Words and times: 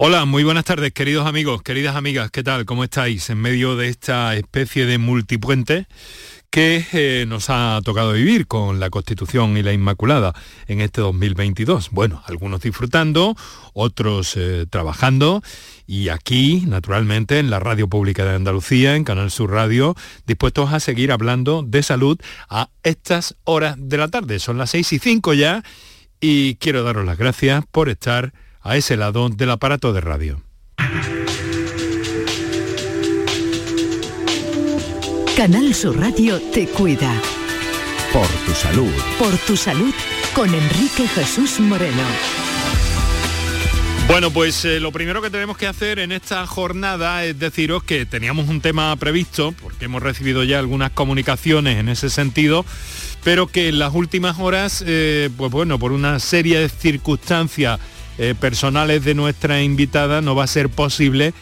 Hola, 0.00 0.26
muy 0.26 0.44
buenas 0.44 0.64
tardes, 0.64 0.92
queridos 0.92 1.26
amigos, 1.26 1.60
queridas 1.62 1.96
amigas, 1.96 2.30
¿qué 2.30 2.44
tal? 2.44 2.64
¿Cómo 2.66 2.84
estáis 2.84 3.30
en 3.30 3.38
medio 3.38 3.74
de 3.74 3.88
esta 3.88 4.36
especie 4.36 4.86
de 4.86 4.96
multipuente? 4.96 5.88
que 6.50 6.86
eh, 6.92 7.24
nos 7.26 7.50
ha 7.50 7.80
tocado 7.84 8.12
vivir 8.12 8.46
con 8.46 8.78
la 8.78 8.90
Constitución 8.90 9.56
y 9.56 9.62
la 9.64 9.72
Inmaculada 9.72 10.34
en 10.68 10.80
este 10.80 11.00
2022. 11.00 11.90
Bueno, 11.90 12.22
algunos 12.26 12.60
disfrutando, 12.60 13.34
otros 13.74 14.36
eh, 14.36 14.66
trabajando 14.70 15.42
y 15.84 16.10
aquí, 16.10 16.62
naturalmente, 16.68 17.40
en 17.40 17.50
la 17.50 17.58
Radio 17.58 17.88
Pública 17.88 18.24
de 18.24 18.36
Andalucía, 18.36 18.94
en 18.94 19.02
Canal 19.02 19.32
Sur 19.32 19.50
Radio, 19.50 19.96
dispuestos 20.28 20.72
a 20.72 20.78
seguir 20.78 21.10
hablando 21.10 21.64
de 21.66 21.82
salud 21.82 22.20
a 22.48 22.70
estas 22.84 23.34
horas 23.42 23.74
de 23.76 23.98
la 23.98 24.06
tarde. 24.06 24.38
Son 24.38 24.58
las 24.58 24.70
6 24.70 24.92
y 24.92 24.98
5 25.00 25.34
ya 25.34 25.64
y 26.20 26.54
quiero 26.54 26.84
daros 26.84 27.04
las 27.04 27.18
gracias 27.18 27.64
por 27.72 27.88
estar 27.88 28.32
a 28.60 28.76
ese 28.76 28.96
lado 28.96 29.28
del 29.28 29.50
aparato 29.50 29.92
de 29.92 30.00
radio. 30.00 30.42
Canal 35.36 35.72
Sur 35.72 35.98
Radio 35.98 36.40
te 36.52 36.66
cuida. 36.66 37.14
Por 38.12 38.26
tu 38.26 38.52
salud. 38.52 38.92
Por 39.18 39.36
tu 39.38 39.56
salud 39.56 39.94
con 40.34 40.52
Enrique 40.52 41.06
Jesús 41.06 41.60
Moreno. 41.60 42.02
Bueno, 44.08 44.30
pues 44.30 44.64
eh, 44.64 44.80
lo 44.80 44.90
primero 44.90 45.20
que 45.20 45.28
tenemos 45.28 45.58
que 45.58 45.66
hacer 45.66 45.98
en 45.98 46.12
esta 46.12 46.46
jornada 46.46 47.24
es 47.24 47.38
deciros 47.38 47.84
que 47.84 48.06
teníamos 48.06 48.48
un 48.48 48.62
tema 48.62 48.96
previsto, 48.96 49.52
porque 49.60 49.84
hemos 49.84 50.02
recibido 50.02 50.44
ya 50.44 50.58
algunas 50.58 50.90
comunicaciones 50.92 51.76
en 51.76 51.90
ese 51.90 52.08
sentido, 52.08 52.64
pero 53.22 53.46
que 53.46 53.68
en 53.68 53.78
las 53.78 53.94
últimas 53.94 54.38
horas, 54.38 54.82
eh, 54.86 55.28
pues 55.36 55.52
bueno, 55.52 55.78
por 55.78 55.92
una 55.92 56.18
serie 56.20 56.58
de 56.58 56.70
circunstancias 56.70 57.78
eh, 58.18 58.34
personales 58.38 59.04
de 59.04 59.14
nuestra 59.14 59.62
invitada 59.62 60.20
no 60.20 60.34
va 60.34 60.44
a 60.44 60.48
ser 60.48 60.68
posible 60.68 61.32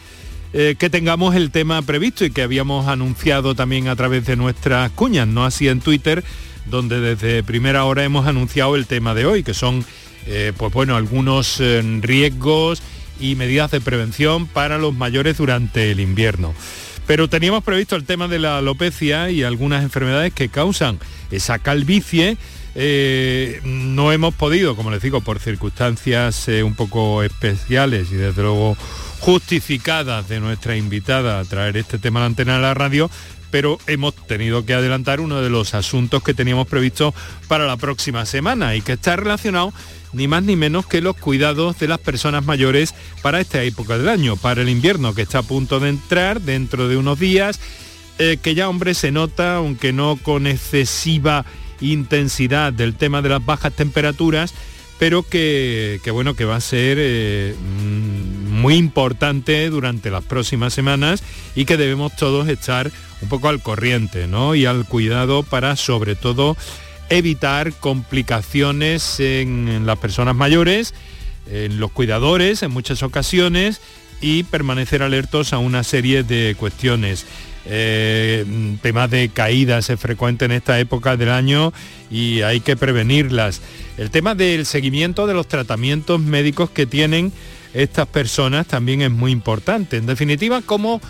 eh, 0.53 0.75
que 0.77 0.89
tengamos 0.89 1.35
el 1.35 1.51
tema 1.51 1.81
previsto 1.81 2.23
y 2.23 2.31
que 2.31 2.41
habíamos 2.41 2.87
anunciado 2.87 3.55
también 3.55 3.87
a 3.87 3.95
través 3.95 4.25
de 4.25 4.35
nuestras 4.35 4.91
cuñas, 4.91 5.27
no 5.27 5.43
así 5.43 5.67
en 5.67 5.81
Twitter, 5.81 6.23
donde 6.65 6.99
desde 7.01 7.43
primera 7.43 7.83
hora 7.85 8.03
hemos 8.03 8.27
anunciado 8.27 8.75
el 8.75 8.87
tema 8.87 9.13
de 9.13 9.25
hoy, 9.25 9.43
que 9.43 9.53
son 9.53 9.85
eh, 10.25 10.53
pues 10.55 10.71
bueno, 10.71 10.95
algunos 10.95 11.61
riesgos 12.01 12.81
y 13.19 13.35
medidas 13.35 13.71
de 13.71 13.81
prevención 13.81 14.47
para 14.47 14.77
los 14.77 14.93
mayores 14.93 15.37
durante 15.37 15.91
el 15.91 15.99
invierno. 15.99 16.53
Pero 17.07 17.29
teníamos 17.29 17.63
previsto 17.63 17.95
el 17.95 18.03
tema 18.03 18.27
de 18.27 18.37
la 18.37 18.57
alopecia 18.57 19.31
y 19.31 19.43
algunas 19.43 19.81
enfermedades 19.81 20.33
que 20.33 20.49
causan 20.49 20.99
esa 21.31 21.57
calvicie. 21.57 22.37
No 22.77 24.11
hemos 24.11 24.35
podido, 24.35 24.75
como 24.75 24.91
les 24.91 25.01
digo, 25.01 25.21
por 25.21 25.39
circunstancias 25.39 26.47
un 26.63 26.75
poco 26.75 27.23
especiales 27.23 28.11
y 28.11 28.15
desde 28.15 28.43
luego 28.43 28.77
justificadas 29.19 30.29
de 30.29 30.39
nuestra 30.39 30.75
invitada 30.75 31.39
a 31.39 31.45
traer 31.45 31.77
este 31.77 31.97
tema 31.97 32.19
a 32.19 32.21
la 32.21 32.27
antena 32.27 32.55
de 32.55 32.61
la 32.61 32.73
radio, 32.73 33.09
pero 33.49 33.79
hemos 33.87 34.15
tenido 34.15 34.65
que 34.65 34.73
adelantar 34.73 35.19
uno 35.19 35.41
de 35.41 35.49
los 35.49 35.73
asuntos 35.73 36.23
que 36.23 36.33
teníamos 36.33 36.67
previsto 36.67 37.13
para 37.47 37.65
la 37.65 37.77
próxima 37.77 38.25
semana 38.25 38.75
y 38.75 38.81
que 38.81 38.93
está 38.93 39.15
relacionado 39.15 39.73
ni 40.13 40.27
más 40.27 40.43
ni 40.43 40.55
menos 40.55 40.85
que 40.85 41.01
los 41.01 41.15
cuidados 41.15 41.79
de 41.79 41.87
las 41.87 41.99
personas 41.99 42.45
mayores 42.45 42.93
para 43.21 43.41
esta 43.41 43.63
época 43.63 43.97
del 43.97 44.09
año, 44.09 44.35
para 44.37 44.61
el 44.61 44.69
invierno 44.69 45.13
que 45.13 45.23
está 45.23 45.39
a 45.39 45.43
punto 45.43 45.79
de 45.79 45.89
entrar 45.89 46.41
dentro 46.41 46.87
de 46.87 46.97
unos 46.97 47.19
días, 47.19 47.59
eh, 48.19 48.37
que 48.41 48.55
ya 48.55 48.69
hombre 48.69 48.93
se 48.93 49.11
nota, 49.11 49.55
aunque 49.55 49.93
no 49.93 50.17
con 50.21 50.47
excesiva 50.47 51.45
intensidad 51.81 52.73
del 52.73 52.95
tema 52.95 53.21
de 53.21 53.29
las 53.29 53.45
bajas 53.45 53.73
temperaturas, 53.73 54.53
pero 54.99 55.23
que, 55.23 55.99
bueno, 56.11 56.35
que 56.35 56.45
va 56.45 56.55
a 56.55 56.61
ser 56.61 56.97
eh, 56.99 57.55
mm, 57.55 58.59
muy 58.59 58.75
importante 58.75 59.69
durante 59.69 60.09
las 60.09 60.23
próximas 60.23 60.73
semanas 60.73 61.23
y 61.55 61.65
que 61.65 61.77
debemos 61.77 62.15
todos 62.15 62.47
estar 62.47 62.91
un 63.21 63.29
poco 63.29 63.49
al 63.49 63.61
corriente 63.61 64.27
¿no? 64.27 64.55
y 64.55 64.65
al 64.65 64.85
cuidado 64.85 65.43
para 65.43 65.75
sobre 65.75 66.15
todo 66.15 66.57
evitar 67.09 67.73
complicaciones 67.73 69.19
en, 69.19 69.85
las 69.85 69.97
personas 69.97 70.35
mayores, 70.35 70.93
en 71.49 71.79
los 71.79 71.91
cuidadores 71.91 72.63
en 72.63 72.71
muchas 72.71 73.03
ocasiones 73.03 73.79
y 74.19 74.43
permanecer 74.43 75.03
alertos 75.03 75.53
a 75.53 75.59
una 75.59 75.83
serie 75.83 76.23
de 76.23 76.55
cuestiones. 76.57 77.25
Eh, 77.69 78.77
temas 78.81 79.11
de 79.11 79.29
caídas 79.29 79.89
es 79.89 79.99
frecuente 79.99 80.45
en 80.45 80.53
esta 80.53 80.79
época 80.79 81.17
del 81.17 81.29
año 81.29 81.73
y 82.09 82.41
hay 82.41 82.61
que 82.61 82.77
prevenirlas. 82.77 83.61
El 83.97 84.09
tema 84.09 84.35
del 84.35 84.65
seguimiento 84.65 85.27
de 85.27 85.33
los 85.33 85.47
tratamientos 85.47 86.21
médicos 86.21 86.69
que 86.69 86.85
tienen 86.85 87.33
estas 87.73 88.07
personas 88.07 88.67
también 88.67 89.01
es 89.01 89.11
muy 89.11 89.31
importante. 89.31 89.97
En 89.97 90.05
definitiva, 90.05 90.61
¿cómo, 90.61 91.01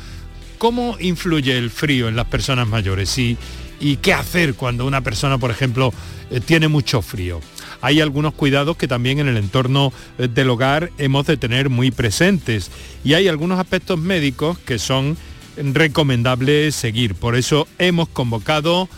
cómo 0.57 0.97
influye 0.99 1.57
el 1.57 1.69
frío 1.69 2.07
en 2.07 2.15
las 2.15 2.25
personas 2.25 2.67
mayores? 2.67 3.15
¿Y, 3.17 3.37
y 3.79 3.97
qué 3.97 4.13
hacer 4.13 4.55
cuando 4.55 4.85
una 4.85 5.01
persona, 5.01 5.37
por 5.37 5.51
ejemplo, 5.51 5.93
eh, 6.31 6.39
tiene 6.39 6.67
mucho 6.67 7.01
frío? 7.01 7.39
hay 7.81 8.01
algunos 8.01 8.33
cuidados 8.33 8.77
que 8.77 8.87
también 8.87 9.19
en 9.19 9.27
el 9.27 9.37
entorno 9.37 9.93
eh, 10.17 10.27
del 10.27 10.49
hogar 10.49 10.91
hemos 10.97 11.25
de 11.27 11.37
tener 11.37 11.69
muy 11.69 11.91
presentes 11.91 12.71
y 13.03 13.13
hay 13.13 13.27
algunos 13.27 13.59
aspectos 13.59 13.99
médicos 13.99 14.57
que 14.59 14.79
son 14.79 15.17
recomendable 15.57 16.71
seguir. 16.71 17.15
Por 17.15 17.35
eso 17.35 17.67
hemos 17.77 18.09
convocado 18.09 18.89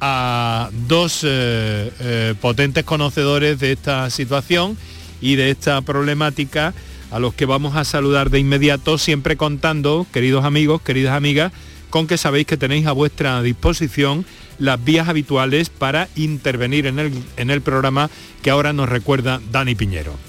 a 0.00 0.70
dos 0.86 1.24
eh, 1.24 1.92
eh, 2.00 2.34
potentes 2.40 2.84
conocedores 2.84 3.58
de 3.58 3.72
esta 3.72 4.08
situación 4.10 4.76
y 5.20 5.36
de 5.36 5.50
esta 5.50 5.80
problemática 5.82 6.74
a 7.10 7.18
los 7.18 7.34
que 7.34 7.46
vamos 7.46 7.76
a 7.76 7.84
saludar 7.84 8.30
de 8.30 8.38
inmediato, 8.38 8.98
siempre 8.98 9.36
contando, 9.36 10.06
queridos 10.12 10.44
amigos, 10.44 10.82
queridas 10.82 11.14
amigas, 11.14 11.52
con 11.90 12.06
que 12.06 12.18
sabéis 12.18 12.46
que 12.46 12.56
tenéis 12.56 12.86
a 12.86 12.92
vuestra 12.92 13.42
disposición 13.42 14.26
las 14.58 14.82
vías 14.82 15.08
habituales 15.08 15.70
para 15.70 16.08
intervenir 16.16 16.86
en 16.86 16.98
el, 16.98 17.12
en 17.36 17.50
el 17.50 17.62
programa 17.62 18.10
que 18.42 18.50
ahora 18.50 18.72
nos 18.72 18.88
recuerda 18.88 19.40
Dani 19.50 19.74
Piñero. 19.74 20.28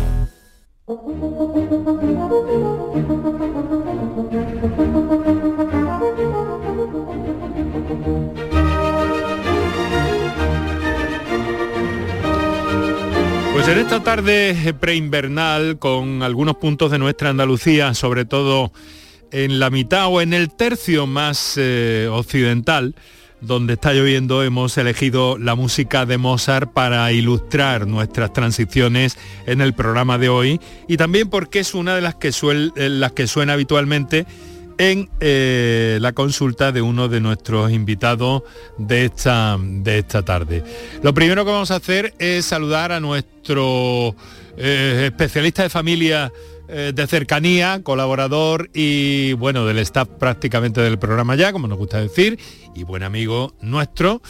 Esta 13.91 14.05
tarde 14.05 14.73
preinvernal, 14.79 15.77
con 15.77 16.23
algunos 16.23 16.55
puntos 16.55 16.91
de 16.91 16.97
nuestra 16.97 17.29
Andalucía, 17.29 17.93
sobre 17.93 18.23
todo 18.23 18.71
en 19.33 19.59
la 19.59 19.69
mitad 19.69 20.07
o 20.07 20.21
en 20.21 20.33
el 20.33 20.49
tercio 20.49 21.07
más 21.07 21.55
eh, 21.57 22.07
occidental, 22.09 22.95
donde 23.41 23.73
está 23.73 23.91
lloviendo, 23.91 24.43
hemos 24.43 24.77
elegido 24.77 25.37
la 25.37 25.55
música 25.55 26.05
de 26.05 26.17
Mozart 26.17 26.71
para 26.71 27.11
ilustrar 27.11 27.85
nuestras 27.85 28.31
transiciones 28.31 29.17
en 29.45 29.59
el 29.59 29.73
programa 29.73 30.17
de 30.17 30.29
hoy 30.29 30.61
y 30.87 30.95
también 30.95 31.29
porque 31.29 31.59
es 31.59 31.73
una 31.73 31.93
de 31.93 31.99
las 31.99 32.15
que, 32.15 32.29
eh, 32.29 32.89
las 32.89 33.11
que 33.11 33.27
suena 33.27 33.53
habitualmente 33.53 34.25
en 34.81 35.11
eh, 35.19 35.99
la 36.01 36.13
consulta 36.13 36.71
de 36.71 36.81
uno 36.81 37.07
de 37.07 37.21
nuestros 37.21 37.71
invitados 37.71 38.41
de 38.79 39.05
esta, 39.05 39.55
de 39.61 39.99
esta 39.99 40.25
tarde. 40.25 40.63
Lo 41.03 41.13
primero 41.13 41.45
que 41.45 41.51
vamos 41.51 41.69
a 41.69 41.75
hacer 41.75 42.15
es 42.17 42.45
saludar 42.45 42.91
a 42.91 42.99
nuestro 42.99 44.15
eh, 44.57 45.03
especialista 45.05 45.61
de 45.61 45.69
familia 45.69 46.33
eh, 46.67 46.93
de 46.95 47.05
cercanía, 47.05 47.81
colaborador 47.83 48.71
y 48.73 49.33
bueno, 49.33 49.67
del 49.67 49.77
staff 49.77 50.07
prácticamente 50.19 50.81
del 50.81 50.97
programa 50.97 51.35
ya, 51.35 51.51
como 51.51 51.67
nos 51.67 51.77
gusta 51.77 52.01
decir, 52.01 52.39
y 52.73 52.83
buen 52.83 53.03
amigo 53.03 53.53
nuestro 53.61 54.23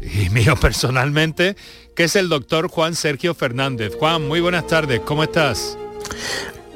y 0.00 0.30
mío 0.30 0.56
personalmente, 0.56 1.54
que 1.94 2.04
es 2.04 2.16
el 2.16 2.30
doctor 2.30 2.68
Juan 2.68 2.94
Sergio 2.94 3.34
Fernández. 3.34 3.94
Juan, 3.98 4.26
muy 4.26 4.40
buenas 4.40 4.66
tardes, 4.68 5.00
¿cómo 5.00 5.22
estás? 5.22 5.76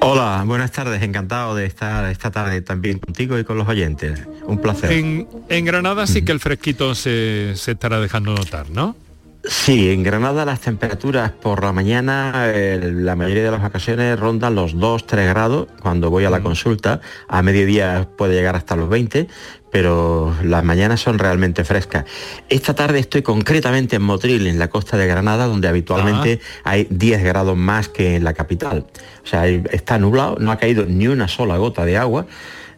Hola, 0.05 0.43
buenas 0.45 0.73
tardes, 0.73 1.01
encantado 1.03 1.55
de 1.55 1.65
estar 1.65 2.11
esta 2.11 2.33
tarde 2.33 2.61
también 2.61 2.99
contigo 2.99 3.39
y 3.39 3.45
con 3.45 3.57
los 3.57 3.69
oyentes. 3.69 4.27
Un 4.45 4.59
placer. 4.59 4.91
En, 4.91 5.65
Granada 5.65 6.09
sí 6.09 6.25
que 6.25 6.33
el 6.33 6.41
fresquito 6.41 6.97
se, 6.97 7.53
estará 7.53 8.01
dejando 8.01 8.35
notar, 8.35 8.69
¿no? 8.71 8.97
Sí, 9.45 9.91
en 9.91 10.03
Granada 10.03 10.45
las 10.45 10.61
temperaturas 10.61 11.31
por 11.31 11.63
la 11.63 11.73
mañana, 11.73 12.49
la 12.53 13.15
mayoría 13.15 13.45
de 13.45 13.51
las 13.53 13.65
ocasiones 13.65 14.19
rondan 14.19 14.57
los 14.57 14.75
2-3 14.77 15.29
grados 15.29 15.69
cuando 15.81 16.11
voy 16.11 16.25
a 16.25 16.31
la 16.31 16.43
consulta. 16.43 17.01
A 17.29 17.43
mediodía 17.43 18.09
puede 18.17 18.35
llegar 18.35 18.57
hasta 18.57 18.75
los 18.75 18.89
20, 18.89 19.29
pero 19.73 20.37
las 20.45 20.63
mañanas 20.63 21.01
son 21.01 21.19
realmente 21.19 21.65
frescas. 21.65 22.05
Esta 22.51 22.75
tarde 22.75 22.99
estoy 22.99 23.23
concretamente 23.23 23.97
en 23.97 24.03
Motril, 24.03 24.47
en 24.47 24.59
la 24.59 24.69
costa 24.69 24.99
de 24.99 25.07
Granada, 25.07 25.47
donde 25.47 25.67
habitualmente 25.67 26.41
hay 26.63 26.87
10 26.91 27.25
grados 27.25 27.57
más 27.57 27.89
que 27.89 28.15
en 28.15 28.23
la 28.23 28.35
capital. 28.35 28.85
O 29.25 29.27
sea, 29.27 29.49
está 29.49 29.99
nublado, 29.99 30.37
no 30.39 30.53
ha 30.53 30.59
caído 30.59 30.85
ni 30.85 31.09
una 31.09 31.27
sola 31.27 31.57
gota 31.57 31.87
de 31.87 31.97
agua 31.97 32.27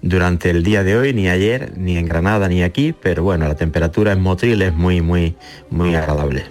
durante 0.03 0.51
el 0.51 0.63
día 0.63 0.85
de 0.85 0.97
hoy, 0.97 1.13
ni 1.13 1.29
ayer, 1.29 1.73
ni 1.77 1.99
en 1.99 2.07
Granada, 2.07 2.49
ni 2.49 2.63
aquí, 2.63 2.93
pero 2.93 3.25
bueno, 3.25 3.49
la 3.49 3.57
temperatura 3.57 4.13
en 4.13 4.21
Motril 4.21 4.63
es 4.63 4.73
muy, 4.73 5.01
muy, 5.01 5.35
muy 5.71 5.97
agradable. 5.97 6.45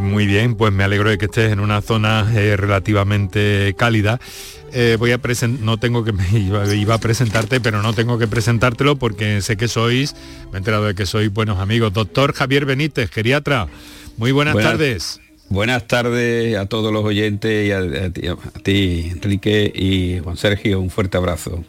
Muy 0.00 0.26
bien, 0.26 0.54
pues 0.54 0.72
me 0.72 0.82
alegro 0.82 1.10
de 1.10 1.18
que 1.18 1.26
estés 1.26 1.52
en 1.52 1.60
una 1.60 1.82
zona 1.82 2.26
eh, 2.34 2.56
relativamente 2.56 3.74
cálida. 3.76 4.18
Eh, 4.72 4.96
voy 4.98 5.12
a 5.12 5.18
presentar, 5.18 5.62
no 5.62 5.76
tengo 5.76 6.04
que, 6.04 6.12
me 6.12 6.26
iba, 6.38 6.94
a 6.94 6.98
presentarte, 6.98 7.60
pero 7.60 7.82
no 7.82 7.92
tengo 7.92 8.18
que 8.18 8.26
presentártelo 8.26 8.96
porque 8.96 9.42
sé 9.42 9.58
que 9.58 9.68
sois, 9.68 10.16
me 10.50 10.54
he 10.54 10.58
enterado 10.58 10.86
de 10.86 10.94
que 10.94 11.04
sois 11.04 11.30
buenos 11.30 11.58
amigos. 11.58 11.92
Doctor 11.92 12.32
Javier 12.32 12.64
Benítez, 12.64 13.10
geriatra, 13.10 13.68
muy 14.16 14.32
buenas, 14.32 14.56
tardes. 14.56 15.20
Buenas 15.50 15.86
tardes 15.86 16.56
a 16.56 16.64
todos 16.66 16.92
los 16.92 17.04
oyentes 17.04 17.68
y 17.68 17.72
a, 17.72 18.10
ti, 18.62 19.10
Enrique 19.12 19.70
y 19.74 20.20
Juan 20.20 20.38
Sergio, 20.38 20.80
un 20.80 20.88
fuerte 20.88 21.18
abrazo. 21.18 21.62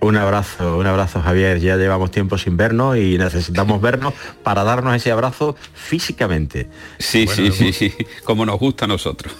Un 0.00 0.16
abrazo, 0.16 0.76
un 0.76 0.86
abrazo 0.86 1.22
Javier. 1.22 1.60
Ya 1.60 1.76
llevamos 1.76 2.10
tiempo 2.10 2.38
sin 2.38 2.56
vernos 2.56 2.96
y 2.96 3.18
necesitamos 3.18 3.80
vernos 3.80 4.14
para 4.42 4.64
darnos 4.64 4.94
ese 4.94 5.10
abrazo 5.10 5.56
físicamente. 5.74 6.68
Sí, 6.98 7.26
sí, 7.26 7.50
sí, 7.50 7.72
sí, 7.72 7.94
como 8.24 8.46
nos 8.46 8.58
gusta 8.58 8.84
a 8.84 8.88
nosotros. 8.88 9.32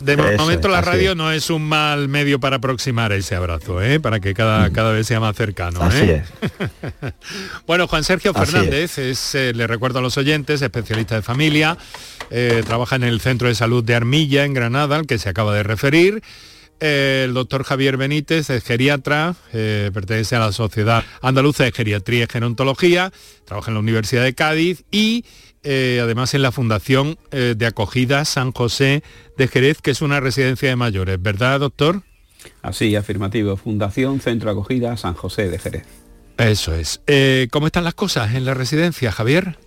De 0.00 0.16
momento 0.36 0.68
la 0.68 0.82
radio 0.82 1.14
no 1.14 1.32
es 1.32 1.48
un 1.48 1.62
mal 1.62 2.08
medio 2.08 2.38
para 2.38 2.56
aproximar 2.56 3.12
ese 3.12 3.34
abrazo, 3.34 3.82
¿eh? 3.82 3.98
para 3.98 4.20
que 4.20 4.34
cada, 4.34 4.68
mm. 4.68 4.72
cada 4.72 4.92
vez 4.92 5.06
sea 5.06 5.18
más 5.18 5.34
cercano. 5.34 5.80
¿eh? 5.94 6.22
bueno, 7.66 7.88
Juan 7.88 8.04
Sergio 8.04 8.34
Fernández 8.34 8.98
es, 8.98 9.34
eh, 9.34 9.52
le 9.54 9.66
recuerdo 9.66 10.00
a 10.00 10.02
los 10.02 10.18
oyentes, 10.18 10.60
especialista 10.60 11.14
de 11.14 11.22
familia, 11.22 11.78
trabaja 12.66 12.96
en 12.96 13.04
el 13.04 13.20
Centro 13.20 13.48
de 13.48 13.54
Salud 13.54 13.82
de 13.82 13.94
Armilla, 13.94 14.44
en 14.44 14.52
Granada, 14.52 14.96
al 14.96 15.06
que 15.06 15.18
se 15.18 15.30
acaba 15.30 15.54
de 15.54 15.62
referir. 15.62 16.22
El 16.80 17.34
doctor 17.34 17.64
Javier 17.64 17.96
Benítez 17.96 18.50
es 18.50 18.64
geriatra, 18.64 19.34
pertenece 19.52 20.36
a 20.36 20.40
la 20.40 20.52
Sociedad 20.52 21.04
Andaluza 21.22 21.64
de 21.64 21.72
Geriatría 21.72 22.24
y 22.24 22.26
Gerontología, 22.26 23.12
trabaja 23.44 23.70
en 23.70 23.74
la 23.74 23.80
Universidad 23.80 24.24
de 24.24 24.34
Cádiz 24.34 24.84
y 24.90 25.24
eh, 25.68 25.98
además 26.00 26.32
en 26.32 26.42
la 26.42 26.52
Fundación 26.52 27.18
eh, 27.32 27.54
de 27.56 27.66
Acogida 27.66 28.24
San 28.24 28.52
José 28.52 29.02
de 29.36 29.48
Jerez, 29.48 29.82
que 29.82 29.90
es 29.90 30.00
una 30.00 30.20
residencia 30.20 30.68
de 30.68 30.76
mayores, 30.76 31.20
¿verdad, 31.20 31.58
doctor? 31.58 32.02
Así, 32.62 32.94
afirmativo. 32.94 33.56
Fundación 33.56 34.20
Centro 34.20 34.48
Acogida 34.48 34.96
San 34.96 35.14
José 35.14 35.48
de 35.48 35.58
Jerez. 35.58 35.82
Eso 36.38 36.72
es. 36.72 37.00
Eh, 37.08 37.48
¿Cómo 37.50 37.66
están 37.66 37.82
las 37.82 37.94
cosas 37.94 38.36
en 38.36 38.44
la 38.44 38.54
residencia, 38.54 39.10
Javier? 39.10 39.58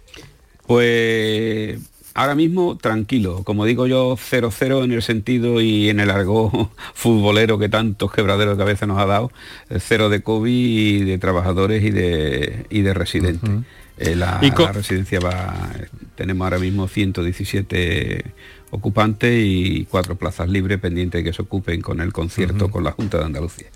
Pues 0.65 1.79
ahora 2.13 2.35
mismo 2.35 2.77
tranquilo, 2.77 3.43
como 3.43 3.65
digo 3.65 3.87
yo, 3.87 4.15
0-0 4.15 4.83
en 4.83 4.91
el 4.91 5.01
sentido 5.01 5.61
y 5.61 5.89
en 5.89 5.99
el 5.99 6.09
argot 6.09 6.51
futbolero 6.93 7.59
que 7.59 7.69
tantos 7.69 8.11
quebraderos 8.11 8.57
de 8.57 8.63
cabeza 8.63 8.85
nos 8.85 8.99
ha 8.99 9.05
dado, 9.05 9.31
cero 9.79 10.09
de 10.09 10.21
COVID 10.21 10.49
y 10.51 11.03
de 11.03 11.17
trabajadores 11.17 11.83
y 11.83 11.91
de, 11.91 12.65
y 12.69 12.81
de 12.81 12.93
residentes. 12.93 13.49
Eh, 13.97 14.15
la, 14.15 14.39
residencia 14.71 15.19
va, 15.19 15.71
tenemos 16.15 16.45
ahora 16.45 16.59
mismo 16.59 16.87
117 16.87 18.23
ocupantes 18.71 19.43
y 19.45 19.85
cuatro 19.89 20.15
plazas 20.15 20.47
libres 20.47 20.79
pendientes 20.79 21.19
de 21.19 21.23
que 21.23 21.33
se 21.33 21.41
ocupen 21.41 21.81
con 21.81 21.99
el 21.99 22.13
concierto 22.13 22.71
con 22.71 22.85
la 22.85 22.91
Junta 22.91 23.17
de 23.17 23.25
Andalucía. 23.25 23.67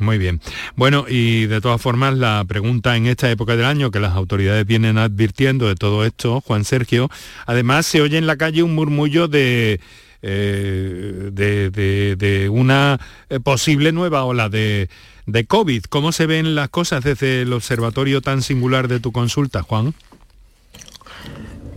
Muy 0.00 0.16
bien. 0.16 0.40
Bueno, 0.76 1.04
y 1.08 1.46
de 1.46 1.60
todas 1.60 1.80
formas, 1.80 2.16
la 2.16 2.42
pregunta 2.48 2.96
en 2.96 3.06
esta 3.06 3.30
época 3.30 3.54
del 3.54 3.66
año 3.66 3.90
que 3.90 4.00
las 4.00 4.14
autoridades 4.14 4.64
vienen 4.66 4.96
advirtiendo 4.96 5.68
de 5.68 5.74
todo 5.74 6.06
esto, 6.06 6.40
Juan 6.40 6.64
Sergio, 6.64 7.10
además 7.46 7.84
se 7.84 8.00
oye 8.00 8.16
en 8.16 8.26
la 8.26 8.36
calle 8.36 8.62
un 8.62 8.74
murmullo 8.74 9.28
de... 9.28 9.80
Eh, 10.22 11.30
de, 11.32 12.48
una 12.52 13.00
eh, 13.30 13.40
posible 13.40 13.90
nueva 13.90 14.24
ola 14.24 14.50
de, 14.50 14.90
de 15.24 15.46
COVID. 15.46 15.84
¿Cómo 15.84 16.12
se 16.12 16.26
ven 16.26 16.54
las 16.54 16.68
cosas 16.68 17.02
desde 17.02 17.40
el 17.40 17.52
observatorio 17.54 18.20
tan 18.20 18.42
singular 18.42 18.86
de 18.86 19.00
tu 19.00 19.12
consulta, 19.12 19.62
Juan? 19.62 19.94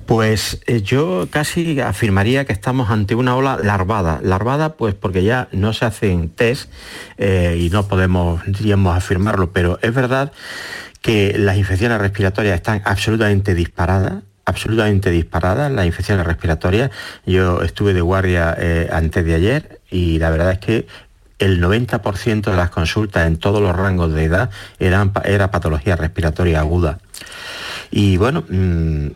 Pues 0.05 0.61
eh, 0.65 0.81
yo 0.81 1.27
casi 1.29 1.79
afirmaría 1.79 2.45
que 2.45 2.53
estamos 2.53 2.89
ante 2.89 3.15
una 3.15 3.35
ola 3.35 3.57
larvada. 3.61 4.19
Larvada 4.23 4.75
pues 4.75 4.95
porque 4.95 5.23
ya 5.23 5.47
no 5.51 5.73
se 5.73 5.85
hacen 5.85 6.29
test 6.29 6.69
eh, 7.17 7.57
y 7.59 7.69
no 7.69 7.87
podemos, 7.87 8.41
diríamos, 8.45 8.95
afirmarlo, 8.95 9.51
pero 9.51 9.79
es 9.81 9.93
verdad 9.93 10.31
que 11.01 11.37
las 11.37 11.57
infecciones 11.57 11.99
respiratorias 11.99 12.55
están 12.55 12.81
absolutamente 12.85 13.55
disparadas 13.55 14.23
absolutamente 14.45 15.09
disparadas 15.09 15.71
las 15.71 15.85
infecciones 15.85 16.25
respiratorias. 16.25 16.91
Yo 17.25 17.61
estuve 17.61 17.93
de 17.93 18.01
guardia 18.01 18.55
eh, 18.59 18.89
antes 18.91 19.23
de 19.23 19.35
ayer 19.35 19.79
y 19.89 20.19
la 20.19 20.29
verdad 20.31 20.51
es 20.51 20.59
que 20.59 20.87
el 21.39 21.61
90% 21.61 22.51
de 22.51 22.57
las 22.57 22.69
consultas 22.69 23.27
en 23.27 23.37
todos 23.37 23.61
los 23.61 23.75
rangos 23.75 24.13
de 24.13 24.25
edad 24.25 24.49
eran, 24.79 25.11
era 25.25 25.51
patología 25.51 25.95
respiratoria 25.95 26.59
aguda. 26.59 26.99
Y 27.91 28.17
bueno, 28.17 28.43
mm, 28.47 29.07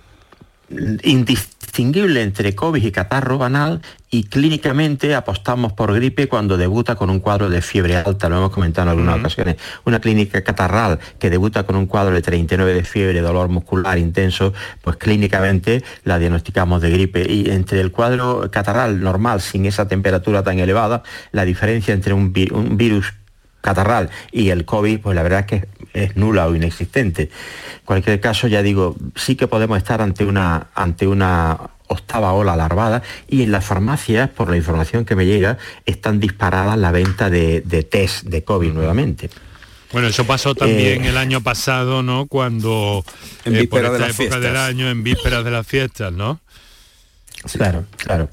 indistinguible 0.70 2.22
entre 2.22 2.56
COVID 2.56 2.84
y 2.84 2.92
catarro 2.92 3.38
banal 3.38 3.82
y 4.10 4.24
clínicamente 4.24 5.16
apostamos 5.16 5.74
por 5.74 5.94
gripe 5.94 6.28
cuando 6.28 6.58
debuta 6.58 6.96
con 6.96 7.10
un 7.10 7.20
cuadro 7.20 7.50
de 7.50 7.62
fiebre 7.62 7.98
alta, 7.98 8.30
lo 8.30 8.38
hemos 8.38 8.52
comentado 8.52 8.88
en 8.88 8.98
algunas 8.98 9.20
ocasiones. 9.20 9.58
Una 9.86 10.00
clínica 10.00 10.44
catarral 10.44 11.00
que 11.20 11.30
debuta 11.30 11.64
con 11.64 11.76
un 11.76 11.86
cuadro 11.86 12.16
de 12.16 12.22
39 12.22 12.74
de 12.74 12.84
fiebre, 12.84 13.22
dolor 13.22 13.50
muscular 13.50 13.98
intenso, 13.98 14.54
pues 14.82 14.98
clínicamente 14.98 15.84
la 16.04 16.20
diagnosticamos 16.20 16.82
de 16.82 16.90
gripe. 16.90 17.32
Y 17.32 17.50
entre 17.50 17.82
el 17.82 17.92
cuadro 17.92 18.50
catarral 18.52 19.02
normal, 19.02 19.42
sin 19.42 19.66
esa 19.66 19.88
temperatura 19.88 20.44
tan 20.44 20.60
elevada, 20.60 21.04
la 21.32 21.46
diferencia 21.46 21.94
entre 21.94 22.14
un, 22.14 22.34
un 22.52 22.78
virus 22.78 23.14
catarral 23.62 24.10
y 24.32 24.50
el 24.50 24.66
COVID, 24.66 25.00
pues 25.00 25.16
la 25.16 25.24
verdad 25.24 25.40
es 25.42 25.46
que 25.46 25.68
es 25.94 26.16
nula 26.16 26.48
o 26.48 26.56
inexistente. 26.56 27.24
En 27.24 27.86
cualquier 27.86 28.20
caso, 28.20 28.48
ya 28.48 28.62
digo, 28.62 28.96
sí 29.16 29.36
que 29.36 29.48
podemos 29.48 29.78
estar 29.78 30.02
ante 30.02 30.26
una, 30.26 30.68
ante 30.76 31.08
una 31.08 31.58
octava 31.88 32.34
ola 32.34 32.56
larvada 32.56 33.02
y 33.28 33.44
en 33.44 33.52
las 33.52 33.66
farmacias, 33.66 34.30
por 34.30 34.50
la 34.50 34.58
información 34.58 35.06
que 35.06 35.16
me 35.16 35.26
llega, 35.26 35.58
están 35.86 36.20
disparadas 36.20 36.78
la 36.78 36.92
venta 36.92 37.30
de, 37.30 37.62
test 37.90 38.26
de 38.26 38.44
COVID 38.44 38.74
nuevamente. 38.74 39.30
Bueno, 39.94 40.10
eso 40.10 40.26
pasó 40.26 40.54
también 40.54 41.06
eh, 41.06 41.10
el 41.10 41.18
año 41.18 41.42
pasado, 41.42 42.04
¿no? 42.04 42.28
Cuando 42.28 43.06
en 43.46 43.56
eh, 43.56 43.68
por 43.68 43.86
esta 43.86 44.10
época 44.10 44.40
del 44.40 44.58
año, 44.58 44.90
en 44.90 45.02
vísperas 45.02 45.46
de 45.46 45.52
las 45.52 45.66
fiestas, 45.66 46.12
¿no? 46.12 46.42
Claro, 47.54 47.86
claro. 47.98 48.30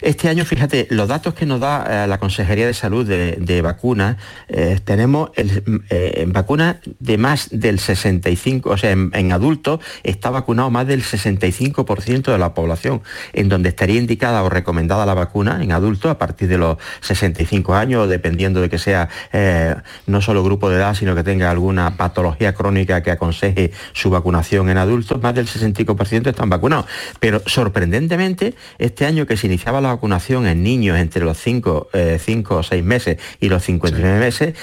Este 0.00 0.28
año, 0.28 0.44
fíjate, 0.44 0.86
los 0.90 1.08
datos 1.08 1.34
que 1.34 1.46
nos 1.46 1.60
da 1.60 2.04
eh, 2.04 2.06
la 2.06 2.18
Consejería 2.18 2.66
de 2.66 2.74
Salud 2.74 3.06
de, 3.06 3.62
vacunas, 3.62 4.16
eh, 4.48 4.78
tenemos 4.84 5.30
eh, 5.34 6.24
vacunas 6.28 6.76
de 6.98 7.18
más 7.18 7.48
del 7.50 7.78
65, 7.78 8.70
o 8.70 8.76
sea, 8.76 8.90
en, 8.90 9.32
adultos 9.32 9.80
está 10.02 10.30
vacunado 10.30 10.70
más 10.70 10.86
del 10.86 11.02
65% 11.02 12.32
de 12.32 12.38
la 12.38 12.54
población, 12.54 13.02
en 13.32 13.48
donde 13.48 13.70
estaría 13.70 13.98
indicada 13.98 14.42
o 14.42 14.50
recomendada 14.50 15.06
la 15.06 15.14
vacuna 15.14 15.62
en 15.62 15.72
adultos 15.72 16.10
a 16.10 16.18
partir 16.18 16.48
de 16.48 16.58
los 16.58 16.76
65 17.00 17.74
años, 17.74 18.08
dependiendo 18.08 18.60
de 18.60 18.68
que 18.68 18.78
sea 18.78 19.08
no 20.06 20.20
solo 20.20 20.44
grupo 20.44 20.68
de 20.68 20.76
edad, 20.76 20.94
sino 20.94 21.14
que 21.14 21.22
tenga 21.22 21.50
alguna 21.50 21.96
patología 21.96 22.54
crónica 22.54 23.02
que 23.02 23.10
aconseje 23.10 23.72
su 23.92 24.10
vacunación 24.10 24.68
en 24.68 24.78
adultos, 24.78 25.22
más 25.22 25.34
del 25.34 25.46
65% 25.46 26.28
están 26.28 26.50
vacunados. 26.50 26.86
Pero 27.20 27.42
sorprendentemente, 27.46 28.43
este 28.78 29.06
año 29.06 29.26
que 29.26 29.36
se 29.36 29.46
iniciaba 29.46 29.80
la 29.80 29.88
vacunación 29.88 30.46
en 30.46 30.62
niños 30.62 30.98
entre 30.98 31.24
los 31.24 31.38
5, 31.38 31.88
eh, 31.92 32.44
o 32.48 32.62
6 32.62 32.84
meses 32.84 33.18
y 33.40 33.48
los 33.48 33.62
59 33.64 34.18
meses, 34.18 34.54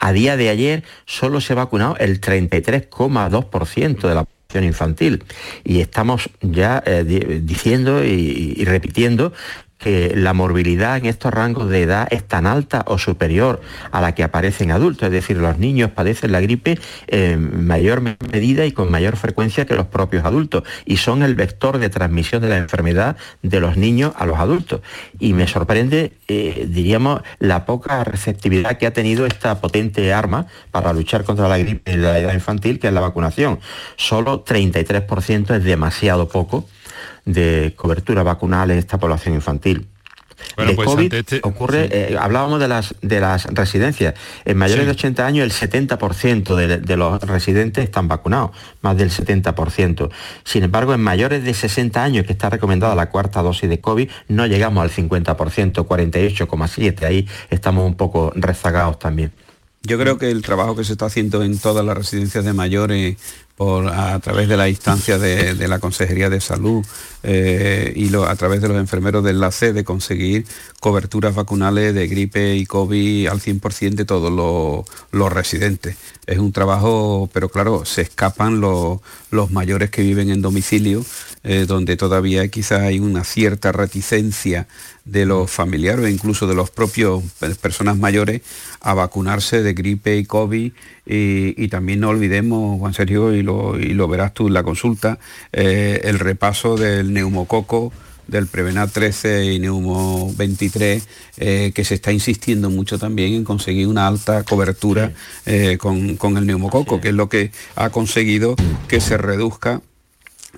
a 0.00 0.12
día 0.12 0.36
de 0.36 0.48
ayer 0.48 0.84
solo 1.06 1.40
se 1.40 1.52
ha 1.52 1.56
vacunado 1.56 1.96
el 1.98 2.20
33,2% 2.20 4.08
de 4.08 4.14
la 4.14 4.24
población 4.24 4.64
infantil. 4.64 5.24
Y 5.64 5.80
estamos 5.80 6.30
ya 6.40 6.82
eh, 6.84 7.40
diciendo 7.42 8.04
y, 8.04 8.64
repitiendo 8.64 9.32
que 9.80 10.12
la 10.14 10.34
morbilidad 10.34 10.98
en 10.98 11.06
estos 11.06 11.32
rangos 11.32 11.68
de 11.68 11.82
edad 11.82 12.06
es 12.10 12.22
tan 12.22 12.46
alta 12.46 12.84
o 12.86 12.98
superior 12.98 13.60
a 13.90 14.00
la 14.00 14.14
que 14.14 14.22
aparece 14.22 14.64
en 14.64 14.70
adultos, 14.70 15.06
es 15.06 15.12
decir, 15.12 15.38
los 15.38 15.58
niños 15.58 15.90
padecen 15.90 16.32
la 16.32 16.40
gripe 16.40 16.78
en 17.06 17.66
mayor 17.66 18.02
medida 18.02 18.66
y 18.66 18.72
con 18.72 18.90
mayor 18.90 19.16
frecuencia 19.16 19.64
que 19.64 19.74
los 19.74 19.86
propios 19.86 20.24
adultos 20.24 20.64
y 20.84 20.98
son 20.98 21.22
el 21.22 21.34
vector 21.34 21.78
de 21.78 21.88
transmisión 21.88 22.42
de 22.42 22.50
la 22.50 22.58
enfermedad 22.58 23.16
de 23.42 23.60
los 23.60 23.76
niños 23.76 24.12
a 24.16 24.26
los 24.26 24.38
adultos. 24.38 24.82
Y 25.18 25.32
me 25.32 25.48
sorprende, 25.48 26.12
eh, 26.28 26.66
diríamos, 26.68 27.22
la 27.38 27.64
poca 27.64 28.04
receptividad 28.04 28.76
que 28.76 28.86
ha 28.86 28.92
tenido 28.92 29.26
esta 29.26 29.60
potente 29.60 30.12
arma 30.12 30.46
para 30.70 30.92
luchar 30.92 31.24
contra 31.24 31.48
la 31.48 31.58
gripe 31.58 31.90
de 31.90 31.96
la 31.96 32.18
edad 32.18 32.34
infantil, 32.34 32.78
que 32.78 32.88
es 32.88 32.92
la 32.92 33.00
vacunación. 33.00 33.60
Solo 33.96 34.44
33% 34.44 35.56
es 35.56 35.64
demasiado 35.64 36.28
poco 36.28 36.66
de 37.24 37.74
cobertura 37.76 38.22
vacunal 38.22 38.70
en 38.70 38.78
esta 38.78 38.98
población 38.98 39.34
infantil. 39.34 39.86
de 40.56 40.74
pues 40.74 40.88
COVID 40.88 41.12
este- 41.12 41.40
ocurre, 41.42 41.88
eh, 41.92 42.16
hablábamos 42.18 42.60
de 42.60 42.68
las, 42.68 42.94
de 43.02 43.20
las 43.20 43.44
residencias. 43.44 44.14
En 44.46 44.56
mayores 44.56 44.86
de 44.86 44.92
80 44.92 45.26
años 45.26 45.44
el 45.44 45.52
70% 45.52 46.56
de, 46.56 46.96
los 46.96 47.20
residentes 47.22 47.84
están 47.84 48.08
vacunados, 48.08 48.52
más 48.80 48.96
del 48.96 49.10
70%. 49.10 50.10
Sin 50.44 50.64
embargo, 50.64 50.94
en 50.94 51.02
mayores 51.02 51.44
de 51.44 51.52
60 51.52 52.02
años, 52.02 52.24
que 52.24 52.32
está 52.32 52.48
recomendada 52.48 52.94
la 52.94 53.10
cuarta 53.10 53.42
dosis 53.42 53.68
de 53.68 53.80
COVID, 53.80 54.08
no 54.28 54.46
llegamos 54.46 54.82
al 54.82 54.90
50%, 54.90 55.86
48,7%. 55.86 57.04
Ahí 57.04 57.28
estamos 57.50 57.84
un 57.84 57.94
poco 57.94 58.32
rezagados 58.34 58.98
también. 58.98 59.32
Yo 59.82 59.98
creo 59.98 60.18
que 60.18 60.30
el 60.30 60.42
trabajo 60.42 60.76
que 60.76 60.84
se 60.84 60.92
está 60.92 61.06
haciendo 61.06 61.42
en 61.42 61.58
todas 61.58 61.84
las 61.84 61.96
residencias 61.96 62.44
de 62.44 62.52
mayores 62.52 63.16
a 63.60 64.18
través 64.20 64.48
de 64.48 64.56
la 64.56 64.68
instancia 64.68 65.18
de, 65.18 65.68
la 65.68 65.78
Consejería 65.78 66.30
de 66.30 66.40
Salud 66.40 66.84
eh, 67.22 67.92
y 67.96 68.14
a 68.14 68.34
través 68.36 68.60
de 68.60 68.68
los 68.68 68.78
enfermeros 68.78 69.22
del 69.22 69.36
enlace 69.36 69.72
de 69.72 69.84
conseguir 69.84 70.46
coberturas 70.80 71.34
vacunales 71.34 71.94
de 71.94 72.08
gripe 72.08 72.56
y 72.56 72.66
COVID 72.66 73.28
al 73.28 73.40
100% 73.40 73.94
de 73.94 74.04
todos 74.04 74.32
los, 75.12 75.32
residentes. 75.32 75.96
Es 76.26 76.38
un 76.38 76.52
trabajo, 76.52 77.28
pero 77.32 77.48
claro, 77.48 77.84
se 77.84 78.02
escapan 78.02 78.60
los, 78.60 79.00
mayores 79.50 79.90
que 79.90 80.02
viven 80.02 80.30
en 80.30 80.42
domicilio, 80.42 81.04
eh, 81.44 81.66
donde 81.66 81.96
todavía 81.96 82.48
quizás 82.48 82.82
hay 82.82 83.00
una 83.00 83.24
cierta 83.24 83.72
reticencia 83.72 84.66
de 85.04 85.26
los 85.26 85.50
familiares 85.50 86.04
o 86.04 86.08
incluso 86.08 86.46
de 86.46 86.54
los 86.54 86.70
propios 86.70 87.22
personas 87.60 87.96
mayores 87.96 88.42
a 88.80 88.94
vacunarse 88.94 89.62
de 89.62 89.72
gripe 89.72 90.16
y 90.16 90.24
COVID 90.24 90.72
y, 91.12 91.66
también 91.68 92.00
no 92.00 92.10
olvidemos, 92.10 92.78
Juan 92.78 92.94
Sergio, 92.94 93.34
y 93.34 93.42
lo, 93.42 93.78
y 93.78 93.94
lo 93.94 94.06
verás 94.06 94.32
tú 94.32 94.46
en 94.46 94.54
la 94.54 94.62
consulta, 94.62 95.18
eh, 95.52 96.02
el 96.04 96.20
repaso 96.20 96.76
del 96.76 97.09
neumococo 97.12 97.92
del 98.30 98.46
Prevenat 98.46 98.92
13 98.92 99.52
y 99.52 99.58
Neumo 99.58 100.32
23, 100.36 101.08
eh, 101.36 101.72
que 101.74 101.84
se 101.84 101.94
está 101.94 102.12
insistiendo 102.12 102.70
mucho 102.70 102.98
también 102.98 103.34
en 103.34 103.44
conseguir 103.44 103.88
una 103.88 104.06
alta 104.06 104.44
cobertura 104.44 105.12
eh, 105.46 105.78
con, 105.78 106.36
el 106.36 106.46
neumococo, 106.46 107.00
que 107.00 107.08
es 107.08 107.14
lo 107.14 107.28
que 107.28 107.50
ha 107.74 107.90
conseguido 107.90 108.54
que 108.88 109.00
se 109.00 109.16
reduzca 109.18 109.82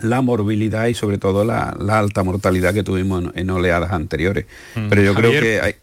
la 0.01 0.21
morbilidad 0.21 0.87
y 0.87 0.95
sobre 0.95 1.19
todo 1.19 1.45
la, 1.45 1.71
alta 1.89 2.23
mortalidad 2.23 2.75
que 2.75 2.83
tuvimos 2.83 3.25
en, 3.35 3.51
oleadas 3.51 3.93
anteriores. 3.93 4.47
Mm. 4.75 4.89
Pero 4.89 5.03
yo 5.03 5.15
creo 5.15 5.31
que 5.33 5.61
hay... 5.61 5.77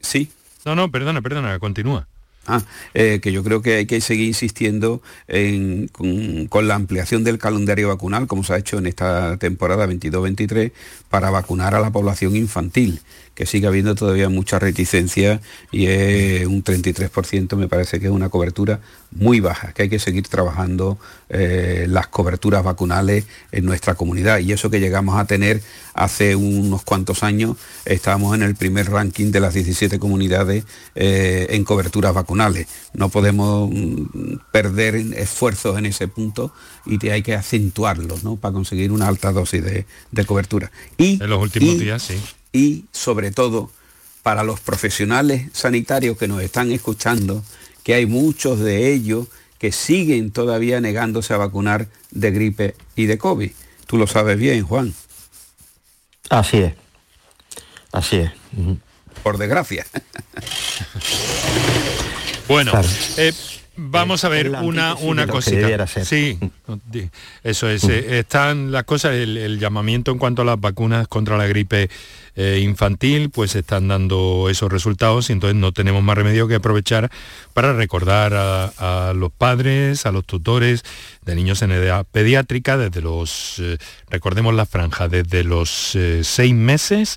Sí. 0.00 0.30
No, 0.64 0.74
no, 0.74 0.90
perdona, 0.90 1.20
perdona, 1.20 1.58
continúa. 1.58 2.08
Ah, 2.46 2.62
eh, 2.94 3.18
que 3.20 3.32
yo 3.32 3.42
creo 3.42 3.60
que 3.60 3.74
hay 3.74 3.86
que 3.86 4.00
seguir 4.00 4.28
insistiendo 4.28 5.02
con, 5.92 6.68
la 6.68 6.74
ampliación 6.76 7.24
del 7.24 7.38
calendario 7.38 7.88
vacunal, 7.88 8.26
como 8.26 8.44
se 8.44 8.52
ha 8.52 8.58
hecho 8.58 8.78
en 8.78 8.86
esta 8.86 9.36
temporada 9.36 9.86
22-23, 9.86 10.72
para 11.10 11.30
vacunar 11.30 11.74
a 11.74 11.80
la 11.80 11.90
población 11.90 12.36
infantil 12.36 13.00
que 13.36 13.44
sigue 13.44 13.66
habiendo 13.66 13.94
todavía 13.94 14.30
mucha 14.30 14.58
reticencia 14.58 15.42
y 15.70 15.86
es 15.86 16.46
un 16.46 16.64
33% 16.64 17.54
me 17.56 17.68
parece 17.68 18.00
que 18.00 18.06
es 18.06 18.12
una 18.12 18.30
cobertura 18.30 18.80
muy 19.12 19.40
baja, 19.40 19.72
que 19.72 19.82
hay 19.82 19.88
que 19.90 19.98
seguir 19.98 20.26
trabajando 20.26 20.98
eh, 21.28 21.86
las 21.88 22.08
coberturas 22.08 22.64
vacunales 22.64 23.26
en 23.52 23.66
nuestra 23.66 23.94
comunidad. 23.94 24.38
Y 24.40 24.52
eso 24.52 24.70
que 24.70 24.80
llegamos 24.80 25.18
a 25.18 25.26
tener 25.26 25.60
hace 25.92 26.34
unos 26.34 26.82
cuantos 26.82 27.22
años, 27.22 27.56
estábamos 27.84 28.34
en 28.34 28.42
el 28.42 28.54
primer 28.54 28.90
ranking 28.90 29.30
de 29.32 29.40
las 29.40 29.52
17 29.52 29.98
comunidades 29.98 30.64
eh, 30.94 31.46
en 31.50 31.64
coberturas 31.64 32.14
vacunales. 32.14 32.68
No 32.94 33.10
podemos 33.10 33.70
mm, 33.70 34.36
perder 34.50 34.96
esfuerzos 34.96 35.78
en 35.78 35.84
ese 35.86 36.08
punto 36.08 36.52
y 36.86 37.06
hay 37.10 37.22
que 37.22 37.34
acentuarlos 37.34 38.24
¿no? 38.24 38.36
para 38.36 38.54
conseguir 38.54 38.92
una 38.92 39.08
alta 39.08 39.30
dosis 39.30 39.62
de, 39.62 39.86
cobertura. 40.26 40.70
Y, 40.96 41.22
en 41.22 41.28
los 41.28 41.42
últimos 41.42 41.78
días, 41.78 42.02
sí 42.02 42.18
y 42.56 42.86
sobre 42.90 43.30
todo 43.30 43.70
para 44.22 44.42
los 44.42 44.58
profesionales 44.60 45.50
sanitarios 45.52 46.16
que 46.16 46.26
nos 46.26 46.42
están 46.42 46.72
escuchando, 46.72 47.44
que 47.84 47.94
hay 47.94 48.06
muchos 48.06 48.58
de 48.58 48.92
ellos 48.92 49.28
que 49.58 49.72
siguen 49.72 50.30
todavía 50.32 50.80
negándose 50.80 51.34
a 51.34 51.36
vacunar 51.36 51.86
de 52.10 52.30
gripe 52.30 52.74
y 52.96 53.06
de 53.06 53.18
COVID. 53.18 53.52
Tú 53.86 53.98
lo 53.98 54.06
sabes 54.06 54.38
bien, 54.38 54.64
Juan. 54.64 54.94
Así 56.30 56.58
es. 56.58 56.74
Así 57.92 58.16
es. 58.16 58.32
Por 59.22 59.38
desgracia. 59.38 59.86
bueno, 62.48 62.72
eh, 63.16 63.32
Vamos 63.76 64.24
a 64.24 64.28
ver 64.28 64.50
una, 64.50 64.94
una 64.94 65.26
cosita. 65.26 65.86
Sí, 65.86 66.38
eso 67.42 67.68
es. 67.68 67.84
Eh, 67.84 68.20
están 68.20 68.72
las 68.72 68.84
cosas, 68.84 69.14
el, 69.14 69.58
llamamiento 69.58 70.10
en 70.10 70.18
cuanto 70.18 70.42
a 70.42 70.44
las 70.44 70.60
vacunas 70.60 71.08
contra 71.08 71.36
la 71.36 71.46
gripe 71.46 71.90
eh, 72.36 72.60
infantil, 72.62 73.30
pues 73.30 73.54
están 73.54 73.88
dando 73.88 74.48
esos 74.50 74.72
resultados 74.72 75.28
y 75.28 75.34
entonces 75.34 75.56
no 75.56 75.72
tenemos 75.72 76.02
más 76.02 76.16
remedio 76.16 76.48
que 76.48 76.54
aprovechar 76.54 77.10
para 77.52 77.74
recordar 77.74 78.32
a, 78.34 79.12
los 79.14 79.30
padres, 79.32 80.06
a 80.06 80.12
los 80.12 80.24
tutores 80.24 80.82
de 81.24 81.34
niños 81.34 81.60
en 81.62 81.72
edad 81.72 82.06
pediátrica, 82.10 82.78
desde 82.78 83.02
los, 83.02 83.58
eh, 83.58 83.76
recordemos 84.08 84.54
la 84.54 84.66
franja, 84.66 85.08
desde 85.08 85.44
los 85.44 85.96
seis 86.22 86.54
meses 86.54 87.16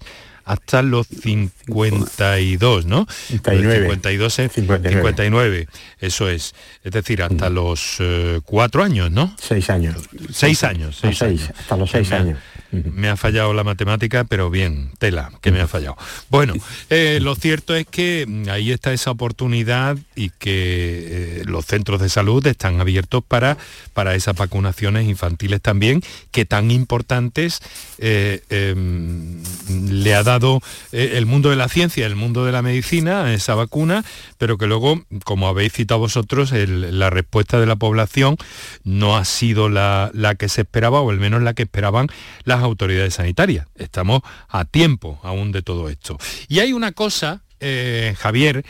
hasta 0.50 0.82
los 0.82 1.06
52, 1.06 2.88
¿no? 2.88 3.06
59. 3.28 3.82
52 3.82 4.34
59. 4.34 5.68
Eso 6.00 6.28
es. 6.28 6.56
Es 6.84 6.92
decir, 6.92 7.22
hasta 7.22 7.52
los 7.52 7.98
eh, 8.00 8.42
cuatro 8.44 8.84
años, 8.84 9.12
¿no? 9.12 9.36
Seis 9.40 9.70
años. 9.70 10.10
Seis 10.34 10.64
años. 10.64 10.98
Seis, 11.00 11.22
años. 11.22 11.52
Hasta 11.56 11.78
los 11.78 11.92
seis 11.92 12.12
años. 12.12 12.40
Me 12.72 13.10
ha 13.10 13.18
fallado 13.18 13.54
la 13.54 13.64
matemática, 13.64 14.24
pero 14.24 14.50
bien, 14.50 14.92
tela, 15.00 15.32
que 15.42 15.52
me 15.52 15.62
ha 15.62 15.68
fallado. 15.68 15.98
Bueno, 16.30 16.54
eh, 16.90 17.20
lo 17.22 17.36
cierto 17.36 17.76
es 17.76 17.88
que 17.88 18.26
mm, 18.28 18.50
ahí 18.50 18.72
está 18.72 18.94
esa 18.94 19.12
oportunidad 19.12 19.98
y 20.16 20.30
que 20.30 21.40
eh, 21.40 21.44
los 21.46 21.66
centros 21.66 22.00
de 22.02 22.10
salud 22.10 22.46
están 22.46 22.80
abiertos 22.80 23.24
para, 23.28 23.58
para 23.94 24.16
esas 24.16 24.36
vacunaciones 24.36 25.08
infantiles 25.08 25.62
también, 25.62 26.02
que 26.32 26.46
tan 26.46 26.72
importantes 26.72 27.60
em, 27.98 29.42
le 29.90 30.16
ha 30.16 30.24
dado 30.24 30.62
el 30.92 31.26
mundo 31.26 31.50
de 31.50 31.56
la 31.56 31.70
ciencia, 31.70 32.06
el 32.06 32.16
mundo 32.16 32.46
de 32.46 32.52
la 32.52 32.62
medicina 32.62 33.26
a 33.26 33.34
esa 33.34 33.56
vacuna, 33.56 34.04
pero 34.38 34.58
que 34.58 34.68
luego, 34.68 35.04
como 35.26 35.48
habéis 35.48 35.74
citado 35.74 36.00
vosotros, 36.00 36.52
la 36.52 37.10
respuesta 37.10 37.60
de 37.60 37.66
la 37.66 37.76
población 37.76 38.38
no 38.84 39.18
ha 39.18 39.26
sido 39.26 39.70
la, 39.70 40.12
que 40.38 40.50
se 40.50 40.62
esperaba, 40.62 41.02
o 41.02 41.10
al 41.10 41.20
menos 41.20 41.42
la 41.42 41.54
que 41.54 41.64
esperaban 41.64 42.08
las 42.44 42.59
autoridades 42.64 43.16
sanitarias. 43.16 43.68
Estamos 43.76 44.22
a 44.48 44.66
tiempo 44.66 45.20
aún 45.24 45.52
de 45.52 45.62
todo 45.62 45.90
esto. 45.90 46.18
Y 46.48 46.60
hay 46.60 46.74
una 46.74 46.92
cosa, 46.92 47.42
eh, 47.60 48.16
Javier, 48.18 48.64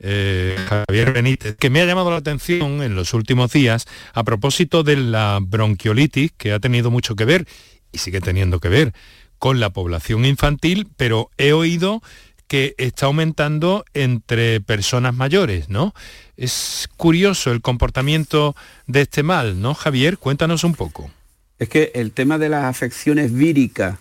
eh, 0.00 0.56
Javier 0.68 1.12
Benítez, 1.12 1.56
que 1.56 1.70
me 1.70 1.80
ha 1.80 1.84
llamado 1.84 2.10
la 2.10 2.16
atención 2.16 2.82
en 2.82 2.94
los 2.94 3.12
últimos 3.12 3.52
días 3.52 3.86
a 4.14 4.24
propósito 4.24 4.82
de 4.82 4.96
la 4.96 5.38
bronquiolitis, 5.42 6.32
que 6.32 6.52
ha 6.52 6.58
tenido 6.58 6.90
mucho 6.90 7.14
que 7.16 7.24
ver 7.24 7.46
y 7.92 7.98
sigue 7.98 8.20
teniendo 8.20 8.60
que 8.60 8.68
ver 8.68 8.94
con 9.38 9.60
la 9.60 9.70
población 9.70 10.24
infantil, 10.24 10.88
pero 10.96 11.30
he 11.38 11.52
oído 11.52 12.02
que 12.46 12.74
está 12.78 13.06
aumentando 13.06 13.84
entre 13.94 14.60
personas 14.60 15.14
mayores, 15.14 15.68
¿no? 15.68 15.94
Es 16.36 16.88
curioso 16.96 17.52
el 17.52 17.60
comportamiento 17.60 18.56
de 18.86 19.02
este 19.02 19.22
mal, 19.22 19.60
¿no, 19.60 19.74
Javier? 19.74 20.18
Cuéntanos 20.18 20.64
un 20.64 20.74
poco. 20.74 21.10
Es 21.60 21.68
que 21.68 21.92
el 21.94 22.12
tema 22.12 22.38
de 22.38 22.48
las 22.48 22.64
afecciones 22.64 23.32
víricas 23.32 23.98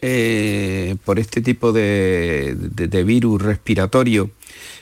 eh, 0.00 0.96
por 1.04 1.18
este 1.18 1.40
tipo 1.40 1.72
de, 1.72 2.56
virus 3.04 3.42
respiratorio, 3.42 4.30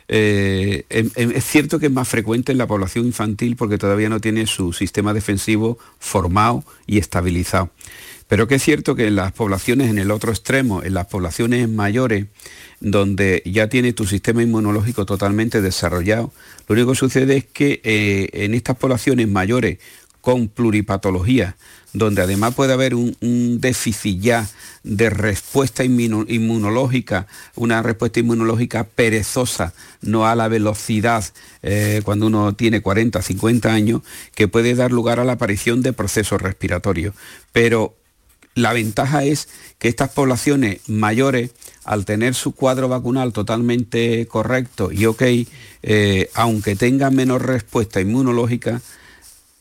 eh, 0.08 0.84
em, 0.90 1.10
em, 1.14 1.30
es 1.32 1.44
cierto 1.44 1.78
que 1.78 1.86
es 1.86 1.92
más 1.92 2.08
frecuente 2.08 2.52
en 2.52 2.58
la 2.58 2.66
población 2.66 3.06
infantil 3.06 3.56
porque 3.56 3.78
todavía 3.78 4.08
no 4.10 4.20
tiene 4.20 4.46
su 4.46 4.72
sistema 4.74 5.14
defensivo 5.14 5.78
formado 5.98 6.62
y 6.86 6.98
estabilizado. 6.98 7.70
Pero 8.28 8.46
que 8.46 8.54
es 8.54 8.62
cierto 8.62 8.94
que 8.94 9.08
en 9.08 9.16
las 9.16 9.32
poblaciones 9.32 9.90
en 9.90 9.98
el 9.98 10.10
otro 10.12 10.30
extremo, 10.30 10.84
en 10.84 10.94
las 10.94 11.06
poblaciones 11.06 11.68
mayores, 11.68 12.26
donde 12.78 13.42
ya 13.44 13.68
tiene 13.68 13.92
tu 13.92 14.06
sistema 14.06 14.42
inmunológico 14.42 15.04
totalmente 15.04 15.60
desarrollado, 15.60 16.32
lo 16.68 16.74
único 16.74 16.92
que 16.92 16.98
sucede 16.98 17.36
es 17.38 17.44
que 17.44 17.80
eh, 17.82 18.28
en 18.32 18.54
estas 18.54 18.76
poblaciones 18.76 19.26
mayores 19.26 19.78
con 20.20 20.48
pluripatología, 20.48 21.56
donde 21.92 22.22
además 22.22 22.54
puede 22.54 22.72
haber 22.72 22.94
un, 22.94 23.16
déficit 23.60 24.20
ya 24.20 24.48
de 24.82 25.10
respuesta 25.10 25.84
inmunológica, 25.84 27.26
una 27.56 27.82
respuesta 27.82 28.20
inmunológica 28.20 28.84
perezosa, 28.84 29.74
no 30.00 30.26
a 30.26 30.34
la 30.34 30.48
velocidad 30.48 31.24
eh, 31.62 32.00
cuando 32.04 32.26
uno 32.26 32.54
tiene 32.54 32.80
40, 32.80 33.20
50 33.20 33.72
años, 33.72 34.02
que 34.34 34.48
puede 34.48 34.74
dar 34.74 34.92
lugar 34.92 35.20
a 35.20 35.24
la 35.24 35.32
aparición 35.32 35.82
de 35.82 35.92
procesos 35.92 36.40
respiratorios. 36.40 37.14
Pero 37.52 37.94
la 38.54 38.72
ventaja 38.72 39.24
es 39.24 39.48
que 39.78 39.88
estas 39.88 40.10
poblaciones 40.10 40.80
mayores, 40.88 41.52
al 41.84 42.04
tener 42.04 42.34
su 42.34 42.52
cuadro 42.52 42.88
vacunal 42.88 43.32
totalmente 43.32 44.26
correcto 44.26 44.90
y 44.92 45.06
ok, 45.06 45.22
eh, 45.82 46.30
aunque 46.34 46.76
tengan 46.76 47.14
menos 47.14 47.42
respuesta 47.42 48.00
inmunológica, 48.00 48.82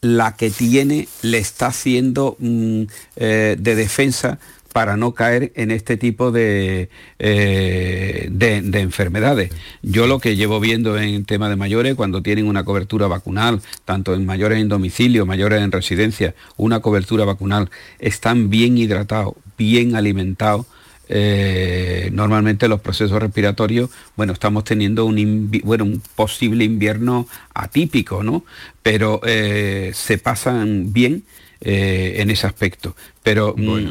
la 0.01 0.35
que 0.35 0.49
tiene 0.49 1.07
le 1.21 1.39
está 1.39 1.67
haciendo 1.67 2.37
mm, 2.39 2.83
eh, 3.17 3.55
de 3.59 3.75
defensa 3.75 4.39
para 4.73 4.97
no 4.97 5.13
caer 5.13 5.51
en 5.55 5.71
este 5.71 5.97
tipo 5.97 6.31
de, 6.31 6.89
eh, 7.17 8.27
de, 8.31 8.79
enfermedades. 8.79 9.51
Yo 9.81 10.07
lo 10.07 10.19
que 10.19 10.35
llevo 10.35 10.59
viendo 10.59 10.97
en 10.97 11.25
tema 11.25 11.49
de 11.49 11.55
mayores, 11.55 11.95
cuando 11.95 12.21
tienen 12.21 12.47
una 12.47 12.63
cobertura 12.63 13.07
vacunal, 13.07 13.61
tanto 13.83 14.13
en 14.13 14.25
mayores 14.25 14.59
en 14.59 14.69
domicilio, 14.69 15.25
mayores 15.25 15.61
en 15.61 15.71
residencia, 15.71 16.35
una 16.55 16.81
cobertura 16.81 17.25
vacunal, 17.25 17.69
están 17.97 18.49
bien 18.49 18.77
hidratados, 18.77 19.33
bien 19.57 19.95
alimentados, 19.95 20.67
eh, 21.09 22.09
normalmente 22.13 22.67
los 22.67 22.81
procesos 22.81 23.21
respiratorios, 23.21 23.89
bueno, 24.15 24.33
estamos 24.33 24.63
teniendo 24.63 25.05
un, 25.05 25.51
bueno, 25.63 25.83
un 25.83 26.01
posible 26.15 26.63
invierno 26.63 27.27
atípico, 27.53 28.23
¿no? 28.23 28.45
Pero 28.83 29.19
eh, 29.25 29.91
se 29.93 30.17
pasan 30.17 30.93
bien 30.93 31.23
en 31.61 32.29
ese 32.29 32.47
aspecto. 32.47 32.95
Pero 33.21 33.53
mm, 33.57 33.89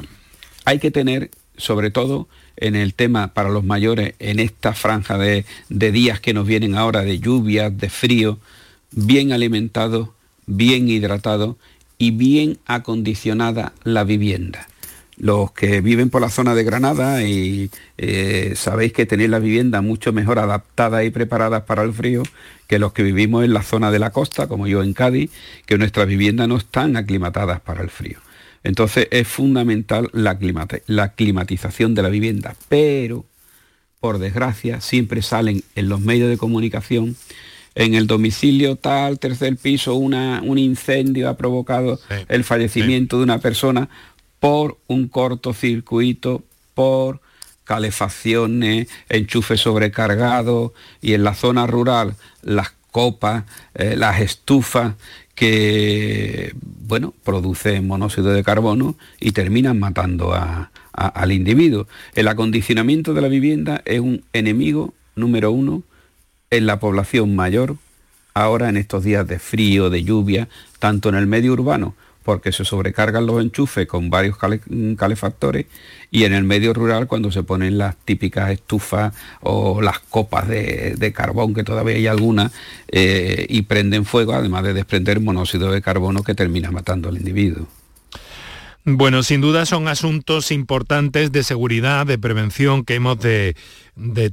hay 0.65 0.79
que 0.79 0.91
tener, 0.91 1.31
sobre 1.59 1.91
todo 1.91 2.29
en 2.61 2.77
el 2.77 2.95
tema 2.95 3.35
para 3.35 3.49
los 3.49 3.65
mayores, 3.65 4.15
en 4.19 4.41
esta 4.41 4.75
franja 4.75 5.17
de, 5.19 5.45
días 5.69 6.21
que 6.21 6.35
nos 6.35 6.47
vienen 6.47 6.75
ahora, 6.75 7.03
de 7.03 7.19
lluvias, 7.19 7.77
de 7.77 7.89
frío, 7.89 8.39
bien 8.91 9.33
alimentado, 9.33 10.15
bien 10.47 10.89
hidratado 10.89 11.57
y 11.99 12.11
bien 12.11 12.59
acondicionada 12.67 13.73
la 13.85 14.05
vivienda. 14.05 14.69
Los 15.19 15.53
que 15.53 15.81
viven 15.81 16.11
por 16.11 16.21
la 16.21 16.31
zona 16.31 16.55
de 16.55 16.65
Granada 16.65 17.25
y 17.25 17.71
eh, 17.97 18.53
sabéis 18.55 18.93
que 18.93 19.05
tenéis 19.05 19.31
la 19.31 19.41
vivienda 19.41 19.81
mucho 19.81 20.13
mejor 20.13 20.39
adaptada 20.39 21.03
y 21.05 21.11
preparada 21.11 21.67
para 21.67 21.83
el 21.83 21.93
frío 21.93 22.23
que 22.69 22.79
los 22.79 22.93
que 22.93 23.03
vivimos 23.03 23.45
en 23.45 23.53
la 23.53 23.63
zona 23.63 23.91
de 23.91 23.99
la 23.99 24.11
costa, 24.11 24.47
como 24.47 24.67
yo 24.67 24.83
en 24.83 24.93
Cádiz, 24.93 25.31
que 25.67 25.79
nuestras 25.79 26.07
viviendas 26.07 26.47
no 26.49 26.57
están 26.57 26.97
aclimatadas 26.97 27.61
para 27.61 27.83
el 27.83 27.91
frío. 27.91 28.19
Entonces 28.63 29.09
es 29.11 29.27
fundamental 29.27 30.11
la, 30.13 30.37
climatización 31.15 31.95
de 31.95 32.03
la 32.03 32.09
vivienda, 32.09 32.55
pero 32.69 33.25
por 34.01 34.19
desgracia 34.19 34.81
siempre 34.81 35.23
salen 35.23 35.63
en 35.75 35.89
los 35.89 36.01
medios 36.01 36.29
de 36.29 36.37
comunicación 36.37 37.17
en 37.75 37.95
el 37.95 38.07
domicilio 38.07 38.77
tal, 38.77 39.19
tercer 39.19 39.57
piso, 39.57 39.95
un 39.95 40.59
incendio 40.59 41.29
ha 41.29 41.37
provocado 41.37 42.01
el 42.29 42.43
fallecimiento 42.43 43.19
de 43.19 43.23
una 43.23 43.39
persona 43.39 43.89
por 44.41 44.79
un 44.87 45.09
cortocircuito, 45.09 46.43
por 46.75 47.21
calefacciones, 47.65 48.89
enchufes 49.09 49.61
sobrecargados 49.61 50.73
y 51.03 51.13
en 51.13 51.25
la 51.25 51.35
zona 51.35 51.67
rural 51.67 52.17
las 52.43 52.73
copas, 52.91 53.45
eh, 53.75 53.95
las 53.97 54.21
estufas 54.21 54.95
que 55.35 56.53
bueno, 56.89 57.15
producen 57.23 57.87
monóxido 57.87 58.31
de 58.31 58.43
carbono 58.43 58.97
y 59.21 59.33
terminan 59.33 59.79
matando 59.79 60.35
al 60.93 61.33
individuo. 61.33 61.87
El 62.15 62.29
acondicionamiento 62.29 63.15
de 63.15 63.21
la 63.21 63.29
vivienda 63.29 63.83
es 63.85 64.01
un 64.01 64.25
enemigo 64.33 64.95
número 65.15 65.53
uno 65.53 65.83
en 66.51 66.67
la 66.67 66.81
población 66.81 67.37
mayor, 67.37 67.77
ahora 68.33 68.71
en 68.71 68.79
estos 68.79 69.05
días 69.05 69.29
de 69.29 69.39
frío, 69.39 69.91
de 69.91 70.03
lluvia, 70.03 70.49
tanto 70.79 71.11
en 71.11 71.15
el 71.15 71.27
medio 71.27 71.53
urbano 71.53 71.95
porque 72.29 72.53
se 72.53 72.67
sobrecargan 72.67 73.25
los 73.25 73.41
enchufes 73.41 73.87
con 73.87 74.11
varios 74.11 74.37
calefactores 74.37 75.65
y 76.11 76.25
en 76.25 76.35
el 76.35 76.45
medio 76.45 76.75
rural 76.75 77.07
cuando 77.07 77.33
se 77.33 77.43
ponen 77.43 77.79
las 77.79 77.97
típicas 77.97 78.51
estufas 78.51 79.15
o 79.41 79.81
las 79.81 80.01
copas 80.01 80.47
de, 80.47 81.13
carbón, 81.17 81.55
que 81.55 81.65
todavía 81.65 81.97
hay 81.97 82.07
algunas, 82.07 82.53
eh, 82.89 83.47
y 83.49 83.63
prenden 83.63 84.05
fuego, 84.05 84.35
además 84.35 84.63
de 84.63 84.75
desprender 84.75 85.21
monóxido 85.21 85.73
de 85.73 85.81
carbono 85.81 86.23
que 86.23 86.35
termina 86.35 86.71
matando 86.71 87.09
al 87.09 87.17
individuo. 87.17 87.67
Bueno, 88.85 89.23
sin 89.23 89.41
duda 89.41 89.65
son 89.65 89.89
asuntos 89.89 90.51
importantes 90.51 91.33
de 91.33 91.43
seguridad, 91.43 92.07
de 92.07 92.19
prevención 92.19 92.85
que 92.85 92.95
hemos 92.95 93.19
de, 93.21 93.55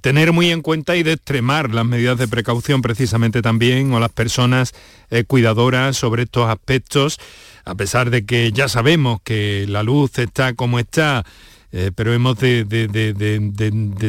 tener 0.01 0.33
muy 0.33 0.51
en 0.51 0.61
cuenta 0.61 0.97
y 0.97 1.03
de 1.03 1.13
extremar 1.13 1.73
las 1.73 1.85
medidas 1.85 2.17
de 2.17 2.27
precaución 2.27 2.81
precisamente 2.81 3.41
también 3.41 3.93
o 3.93 4.01
las 4.01 4.11
personas 4.11 4.73
eh, 5.11 5.23
cuidadoras 5.23 5.97
sobre 5.97 6.23
estos 6.23 6.49
aspectos 6.49 7.19
a 7.65 7.75
pesar 7.75 8.11
de 8.11 8.25
que 8.25 8.51
ya 8.51 8.69
sabemos 8.69 9.19
que 9.23 9.65
la 9.67 9.83
luz 9.83 10.17
está 10.19 10.53
como 10.53 10.79
está, 10.79 11.25
eh, 11.71 11.91
pero 11.93 12.13
hemos 12.13 12.37
de, 12.39 12.65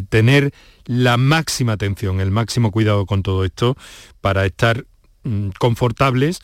tener 0.09 0.53
la 0.85 1.17
máxima 1.17 1.73
atención, 1.73 2.21
el 2.21 2.31
máximo 2.31 2.71
cuidado 2.71 3.07
con 3.07 3.23
todo 3.23 3.45
esto 3.45 3.77
para 4.21 4.45
estar 4.45 4.85
mm, 5.25 5.49
confortables 5.59 6.41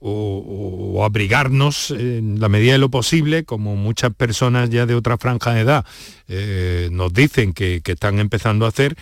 o, 0.00 1.04
abrigarnos 1.04 1.90
en 1.90 2.40
la 2.40 2.48
medida 2.48 2.72
de 2.72 2.78
lo 2.78 2.88
posible, 2.88 3.44
como 3.44 3.74
muchas 3.76 4.14
personas 4.14 4.70
ya 4.70 4.86
de 4.86 4.94
otra 4.94 5.16
franja 5.16 5.54
de 5.54 5.60
edad 5.60 5.84
eh, 6.28 6.88
nos 6.92 7.12
dicen 7.12 7.52
que 7.52 7.82
están 7.84 8.18
empezando 8.18 8.64
a 8.66 8.68
hacer, 8.68 8.96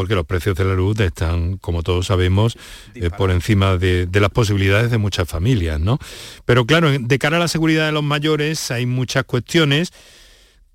porque 0.00 0.14
los 0.14 0.24
precios 0.24 0.56
de 0.56 0.64
la 0.64 0.72
luz 0.72 0.98
están, 0.98 1.58
como 1.58 1.82
todos 1.82 2.06
sabemos, 2.06 2.56
eh, 2.94 3.10
por 3.10 3.30
encima 3.30 3.76
de, 3.76 4.08
las 4.10 4.30
posibilidades 4.30 4.90
de 4.90 4.96
muchas 4.96 5.28
familias, 5.28 5.78
¿no? 5.78 5.98
Pero 6.46 6.64
claro, 6.64 6.90
de 6.90 7.18
cara 7.18 7.36
a 7.36 7.40
la 7.40 7.48
seguridad 7.48 7.84
de 7.84 7.92
los 7.92 8.02
mayores 8.02 8.70
hay 8.70 8.86
muchas 8.86 9.24
cuestiones 9.24 9.92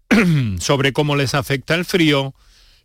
sobre 0.60 0.94
cómo 0.94 1.16
les 1.16 1.34
afecta 1.34 1.74
el 1.74 1.86
frío, 1.86 2.36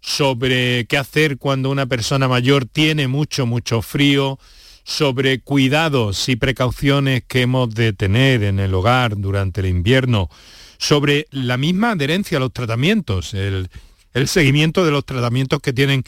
sobre 0.01 0.87
qué 0.87 0.97
hacer 0.97 1.37
cuando 1.37 1.69
una 1.69 1.85
persona 1.85 2.27
mayor 2.27 2.65
tiene 2.65 3.07
mucho, 3.07 3.45
mucho 3.45 3.83
frío, 3.83 4.39
sobre 4.83 5.41
cuidados 5.41 6.27
y 6.31 6.37
precauciones 6.37 7.23
que 7.29 7.43
hemos 7.43 7.75
de 7.75 7.93
tener 7.93 8.45
en 8.45 8.61
el 8.61 8.73
hogar 8.73 9.19
durante 9.19 9.61
el 9.61 9.67
invierno, 9.67 10.31
sobre 10.79 11.27
la 11.33 11.59
misma 11.59 11.91
adherencia 11.91 12.39
a 12.39 12.41
los 12.41 12.55
tratamientos, 12.55 13.35
el, 13.35 13.69
el 14.15 14.27
seguimiento 14.27 14.87
de 14.87 14.91
los 14.91 15.05
tratamientos 15.05 15.61
que 15.61 15.75
tienen 15.75 16.03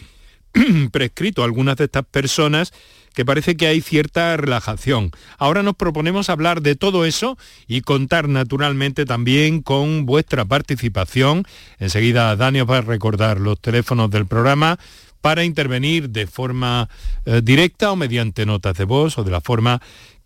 prescrito 0.93 1.45
algunas 1.45 1.77
de 1.77 1.85
estas 1.85 2.05
personas 2.05 2.73
que 3.15 3.25
parece 3.25 3.57
que 3.57 3.67
hay 3.67 3.81
cierta 3.81 4.37
relajación. 4.37 5.11
Ahora 5.38 5.62
nos 5.62 5.77
proponemos 5.77 6.31
hablar 6.31 6.62
de 6.62 6.77
todo 6.77 7.05
eso 7.05 7.37
y 7.67 7.83
contar 7.83 8.29
naturalmente 8.29 9.05
también 9.05 9.62
con 9.62 10.07
vuestra 10.07 10.45
participación. 10.45 11.45
Enseguida 11.79 12.35
Dani 12.37 12.62
os 12.62 12.71
va 12.71 12.79
a 12.79 12.83
recordar 12.83 13.41
los 13.41 13.61
teléfonos 13.61 14.11
del 14.11 14.27
programa 14.27 14.79
para 15.21 15.45
intervenir 15.45 16.11
de 16.11 16.27
forma 16.27 16.88
eh, 17.25 17.41
directa 17.43 17.93
o 17.93 17.97
mediante 17.97 18.47
notas 18.47 18.77
de 18.77 18.85
voz 18.85 19.19
o 19.19 19.25
de 19.25 19.31
la 19.31 19.41
forma 19.41 19.81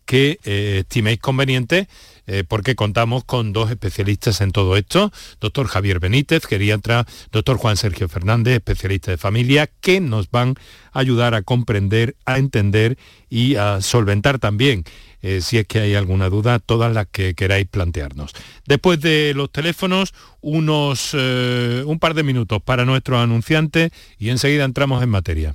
que 0.06 0.38
eh, 0.44 0.78
estiméis 0.80 1.18
conveniente 1.18 1.88
eh, 2.26 2.44
porque 2.46 2.74
contamos 2.74 3.24
con 3.24 3.52
dos 3.52 3.70
especialistas 3.70 4.40
en 4.40 4.52
todo 4.52 4.76
esto, 4.76 5.12
doctor 5.40 5.66
Javier 5.66 6.00
Benítez, 6.00 6.44
geriatra, 6.44 7.06
doctor 7.32 7.56
Juan 7.56 7.76
Sergio 7.76 8.08
Fernández, 8.08 8.54
especialista 8.54 9.10
de 9.10 9.18
familia, 9.18 9.70
que 9.80 10.00
nos 10.00 10.30
van 10.30 10.54
a 10.92 11.00
ayudar 11.00 11.34
a 11.34 11.42
comprender, 11.42 12.16
a 12.24 12.38
entender 12.38 12.98
y 13.28 13.56
a 13.56 13.80
solventar 13.80 14.38
también, 14.38 14.84
eh, 15.22 15.40
si 15.40 15.58
es 15.58 15.66
que 15.66 15.80
hay 15.80 15.94
alguna 15.94 16.28
duda, 16.28 16.58
todas 16.58 16.92
las 16.92 17.06
que 17.06 17.34
queráis 17.34 17.66
plantearnos. 17.66 18.32
Después 18.66 19.00
de 19.00 19.32
los 19.34 19.50
teléfonos, 19.50 20.14
unos, 20.40 21.10
eh, 21.14 21.82
un 21.86 21.98
par 21.98 22.14
de 22.14 22.22
minutos 22.22 22.62
para 22.62 22.84
nuestros 22.84 23.20
anunciantes 23.20 23.90
y 24.18 24.30
enseguida 24.30 24.64
entramos 24.64 25.02
en 25.02 25.08
materia. 25.08 25.54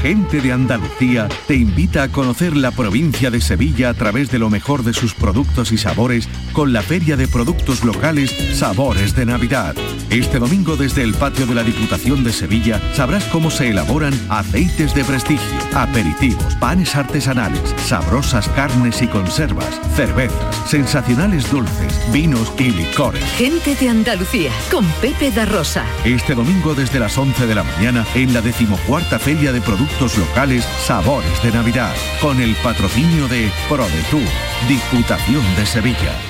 Gente 0.00 0.40
de 0.40 0.50
Andalucía 0.50 1.28
te 1.46 1.54
invita 1.54 2.04
a 2.04 2.08
conocer 2.08 2.56
la 2.56 2.70
provincia 2.70 3.30
de 3.30 3.42
Sevilla 3.42 3.90
a 3.90 3.94
través 3.94 4.30
de 4.30 4.38
lo 4.38 4.48
mejor 4.48 4.82
de 4.82 4.94
sus 4.94 5.12
productos 5.12 5.72
y 5.72 5.78
sabores 5.78 6.26
con 6.54 6.72
la 6.72 6.80
Feria 6.80 7.18
de 7.18 7.28
Productos 7.28 7.84
Locales 7.84 8.30
Sabores 8.54 9.14
de 9.14 9.26
Navidad. 9.26 9.74
Este 10.08 10.38
domingo 10.38 10.76
desde 10.76 11.02
el 11.02 11.12
patio 11.12 11.46
de 11.46 11.54
la 11.54 11.62
Diputación 11.62 12.24
de 12.24 12.32
Sevilla 12.32 12.80
sabrás 12.94 13.24
cómo 13.24 13.50
se 13.50 13.68
elaboran 13.68 14.14
aceites 14.30 14.94
de 14.94 15.04
prestigio, 15.04 15.58
aperitivos, 15.74 16.54
panes 16.54 16.96
artesanales, 16.96 17.74
sabrosas 17.84 18.48
carnes 18.48 19.02
y 19.02 19.06
conservas, 19.06 19.80
cervezas, 19.94 20.56
sensacionales 20.66 21.50
dulces, 21.50 22.10
vinos 22.10 22.50
y 22.58 22.70
licores. 22.70 23.22
Gente 23.36 23.74
de 23.74 23.90
Andalucía 23.90 24.50
con 24.70 24.86
Pepe 25.02 25.30
da 25.30 25.44
Rosa. 25.44 25.84
Este 26.06 26.34
domingo 26.34 26.74
desde 26.74 26.98
las 26.98 27.18
11 27.18 27.46
de 27.46 27.54
la 27.54 27.64
mañana 27.64 28.06
en 28.14 28.32
la 28.32 28.40
decimocuarta 28.40 29.18
Feria 29.18 29.52
de 29.52 29.60
Productos 29.60 29.79
productos 29.80 30.18
locales 30.18 30.64
Sabores 30.84 31.42
de 31.42 31.52
Navidad, 31.52 31.94
con 32.20 32.38
el 32.38 32.54
patrocinio 32.56 33.26
de 33.28 33.50
ProDetour, 33.66 34.20
Diputación 34.68 35.42
de 35.56 35.64
Sevilla. 35.64 36.29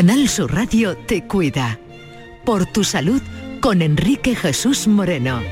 Canal 0.00 0.30
Sur 0.30 0.54
Radio 0.54 0.96
te 0.96 1.26
cuida. 1.26 1.78
Por 2.46 2.64
tu 2.64 2.84
salud 2.84 3.20
con 3.60 3.82
Enrique 3.82 4.34
Jesús 4.34 4.88
Moreno. 4.88 5.42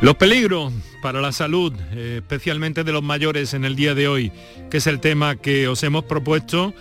Los 0.00 0.16
peligros 0.16 0.72
para 1.00 1.20
la 1.20 1.30
salud, 1.30 1.72
eh, 1.92 2.16
especialmente 2.16 2.82
de 2.82 2.90
los 2.90 3.04
mayores 3.04 3.54
en 3.54 3.64
el 3.64 3.76
día 3.76 3.94
de 3.94 4.08
hoy, 4.08 4.32
que 4.72 4.78
es 4.78 4.88
el 4.88 4.98
tema 4.98 5.36
que 5.36 5.68
os 5.68 5.84
hemos 5.84 6.02
propuesto, 6.02 6.74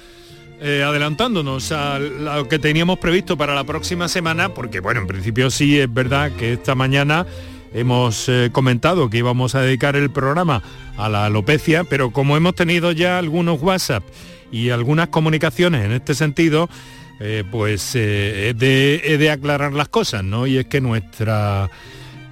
eh, 0.60 0.82
adelantándonos 0.84 1.72
a 1.72 2.00
lo 2.00 2.48
que 2.50 2.58
teníamos 2.58 2.98
previsto 2.98 3.38
para 3.38 3.54
la 3.54 3.66
próxima 3.66 4.08
semana, 4.08 4.56
porque 4.56 4.80
bueno, 4.80 5.02
en 5.02 5.06
principio 5.06 5.52
sí 5.52 5.80
es 5.80 5.94
verdad 5.94 6.32
que 6.32 6.54
esta 6.54 6.74
mañana 6.74 7.28
hemos 7.72 8.28
eh, 8.30 8.50
comentado 8.52 9.12
que 9.12 9.20
íbamos 9.20 9.54
a 9.54 9.62
dedicar 9.62 9.96
el 9.96 10.10
programa 10.10 10.64
a 10.98 11.08
la 11.08 11.28
alopecia, 11.28 11.84
pero 11.84 12.10
como 12.10 12.36
hemos 12.36 12.56
tenido 12.56 12.92
ya 12.94 13.20
algunos 13.20 13.62
WhatsApp 13.62 14.04
y 14.52 14.70
algunas 14.70 15.10
comunicaciones 15.10 15.86
en 15.86 15.92
este 15.92 16.14
sentido, 16.16 16.70
pues 17.52 17.96
he 17.96 18.54
de, 18.56 19.18
de 19.18 19.32
aclarar 19.32 19.74
las 19.74 19.88
cosas, 19.88 20.24
¿no? 20.24 20.48
Y 20.48 20.58
es 20.58 20.66
que 20.66 20.82
nuestra 20.82 21.70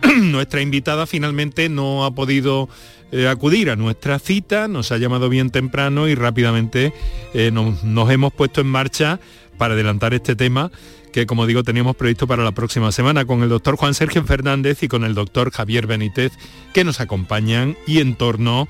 nuestra 0.21 0.61
invitada 0.61 1.05
finalmente 1.05 1.69
no 1.69 2.05
ha 2.05 2.11
podido 2.11 2.69
eh, 3.11 3.27
acudir 3.27 3.69
a 3.69 3.75
nuestra 3.75 4.19
cita, 4.19 4.67
nos 4.67 4.91
ha 4.91 4.97
llamado 4.97 5.29
bien 5.29 5.49
temprano 5.49 6.07
y 6.07 6.15
rápidamente 6.15 6.93
eh, 7.33 7.51
nos, 7.51 7.83
nos 7.83 8.09
hemos 8.11 8.33
puesto 8.33 8.61
en 8.61 8.67
marcha 8.67 9.19
para 9.57 9.75
adelantar 9.75 10.13
este 10.13 10.35
tema 10.35 10.71
que 11.11 11.27
como 11.27 11.45
digo 11.45 11.63
teníamos 11.63 11.95
previsto 11.95 12.25
para 12.25 12.43
la 12.43 12.53
próxima 12.53 12.91
semana 12.91 13.25
con 13.25 13.43
el 13.43 13.49
doctor 13.49 13.75
Juan 13.75 13.93
Sergio 13.93 14.23
Fernández 14.23 14.81
y 14.81 14.87
con 14.87 15.03
el 15.03 15.13
doctor 15.13 15.51
Javier 15.51 15.85
Benítez 15.85 16.33
que 16.73 16.83
nos 16.83 16.99
acompañan 16.99 17.77
y 17.85 17.99
en 17.99 18.15
torno 18.15 18.67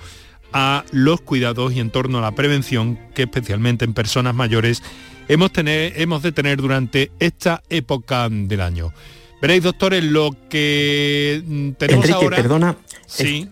a 0.54 0.86
los 0.92 1.22
cuidados 1.22 1.74
y 1.74 1.80
en 1.80 1.90
torno 1.90 2.20
a 2.20 2.22
la 2.22 2.32
prevención 2.32 3.00
que 3.14 3.24
especialmente 3.24 3.86
en 3.86 3.94
personas 3.94 4.36
mayores 4.36 4.84
hemos, 5.28 5.52
tener, 5.52 6.00
hemos 6.00 6.22
de 6.24 6.32
tener 6.32 6.62
durante 6.62 7.12
esta 7.20 7.64
época 7.70 8.30
del 8.30 8.62
año. 8.62 8.94
Veréis, 9.42 9.64
doctores, 9.64 10.04
lo 10.04 10.36
que 10.50 11.44
mm, 11.46 11.72
tenemos 11.72 12.06
Enrique, 12.06 12.24
ahora... 12.24 12.38
perdona. 12.38 12.78
Sí. 13.06 13.50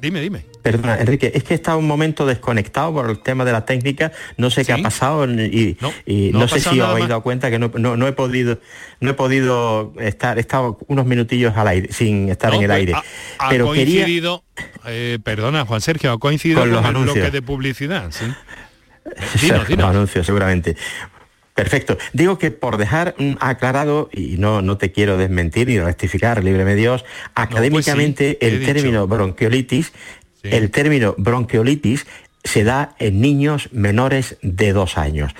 Dime, 0.00 0.20
dime. 0.20 0.44
Perdona, 0.62 0.98
Enrique, 0.98 1.32
es 1.34 1.42
que 1.44 1.54
he 1.54 1.56
estado 1.56 1.78
un 1.78 1.86
momento 1.86 2.26
desconectado 2.26 2.92
por 2.92 3.08
el 3.08 3.20
tema 3.20 3.44
de 3.44 3.52
la 3.52 3.64
técnica, 3.64 4.12
no 4.36 4.50
sé 4.50 4.64
qué 4.64 4.72
ha 4.72 4.78
pasado 4.78 5.24
y 5.24 5.76
no, 5.80 5.92
y 6.04 6.30
no, 6.32 6.40
no 6.40 6.48
sé 6.48 6.60
si 6.60 6.80
os 6.80 6.88
habéis 6.88 7.08
dado 7.08 7.22
cuenta 7.22 7.50
que 7.50 7.58
no, 7.58 8.06
he 8.06 8.12
podido 8.12 8.58
no 9.00 9.10
he 9.10 9.14
podido 9.14 9.92
estar, 10.00 10.38
he 10.38 10.40
estado 10.40 10.78
unos 10.88 11.06
minutillos 11.06 11.56
al 11.56 11.68
aire, 11.68 11.92
sin 11.92 12.28
estar 12.28 12.52
en 12.54 12.62
el 12.62 12.66
pues 12.66 12.76
aire. 12.78 12.94
Ha, 12.94 13.02
ha 13.38 13.48
Pero 13.48 13.66
coincidido, 13.66 14.44
quería... 14.54 14.72
eh, 14.86 15.18
perdona, 15.22 15.64
Juan 15.64 15.80
Sergio, 15.80 16.12
ha 16.12 16.18
coincidido 16.18 16.60
con, 16.60 16.68
con 16.68 16.76
los 16.76 16.84
el 16.84 16.90
anuncios. 16.90 17.14
bloque 17.14 17.30
de 17.30 17.42
publicidad, 17.42 18.10
¿sí? 18.10 18.24
Dinos, 19.40 19.68
dinos. 19.68 19.86
Los 19.86 19.94
anuncios, 19.96 20.26
seguramente. 20.26 20.76
Perfecto. 21.56 21.96
Digo 22.12 22.38
que 22.38 22.50
por 22.50 22.76
dejar 22.76 23.14
mm, 23.16 23.36
aclarado, 23.40 24.10
y 24.12 24.36
no, 24.36 24.60
no 24.60 24.76
te 24.76 24.92
quiero 24.92 25.16
desmentir 25.16 25.68
ni 25.68 25.80
rectificar, 25.80 26.44
líbreme 26.44 26.74
Dios, 26.74 27.06
académicamente 27.34 28.32
no, 28.34 28.38
pues 28.38 28.52
sí, 28.52 28.56
el 28.58 28.66
término 28.66 29.06
bronquiolitis, 29.08 29.92
el 30.42 30.70
término 30.70 31.14
bronquiolitis 31.16 32.06
se 32.46 32.64
da 32.64 32.94
en 32.98 33.20
niños 33.20 33.68
menores 33.72 34.38
de 34.40 34.72
dos 34.72 34.96
años. 34.96 35.34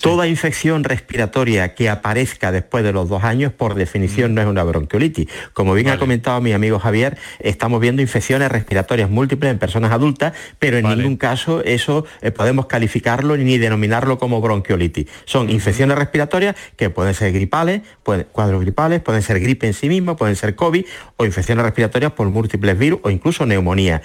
Toda 0.00 0.28
infección 0.28 0.84
respiratoria 0.84 1.74
que 1.74 1.88
aparezca 1.88 2.52
después 2.52 2.84
de 2.84 2.92
los 2.92 3.08
dos 3.08 3.24
años, 3.24 3.52
por 3.52 3.74
definición, 3.74 4.34
no 4.34 4.42
es 4.42 4.46
una 4.46 4.62
bronquiolitis. 4.62 5.26
Como 5.54 5.72
bien 5.72 5.86
Vale. 5.86 5.96
ha 5.96 5.98
comentado 5.98 6.40
mi 6.42 6.52
amigo 6.52 6.78
Javier, 6.78 7.16
estamos 7.40 7.80
viendo 7.80 8.02
infecciones 8.02 8.50
respiratorias 8.50 9.08
múltiples 9.08 9.50
en 9.50 9.58
personas 9.58 9.92
adultas, 9.92 10.34
pero 10.58 10.76
en 10.76 10.84
Vale. 10.84 10.96
ningún 10.96 11.16
caso 11.16 11.62
eso 11.64 12.04
eh, 12.20 12.30
podemos 12.30 12.66
calificarlo 12.66 13.36
ni 13.36 13.56
denominarlo 13.56 14.18
como 14.18 14.40
bronquiolitis. 14.40 15.06
Son 15.24 15.48
infecciones 15.48 15.96
respiratorias 15.96 16.56
que 16.76 16.90
pueden 16.90 17.14
ser 17.14 17.32
gripales, 17.32 17.80
pueden, 18.02 18.26
cuadros 18.30 18.60
gripales, 18.60 19.00
pueden 19.00 19.22
ser 19.22 19.40
gripe 19.40 19.66
en 19.66 19.74
sí 19.74 19.88
misma, 19.88 20.16
pueden 20.16 20.36
ser 20.36 20.56
COVID 20.56 20.84
o 21.16 21.24
infecciones 21.24 21.64
respiratorias 21.64 22.12
por 22.12 22.28
múltiples 22.28 22.78
virus 22.78 23.00
o 23.02 23.10
incluso 23.10 23.46
neumonía. 23.46 24.02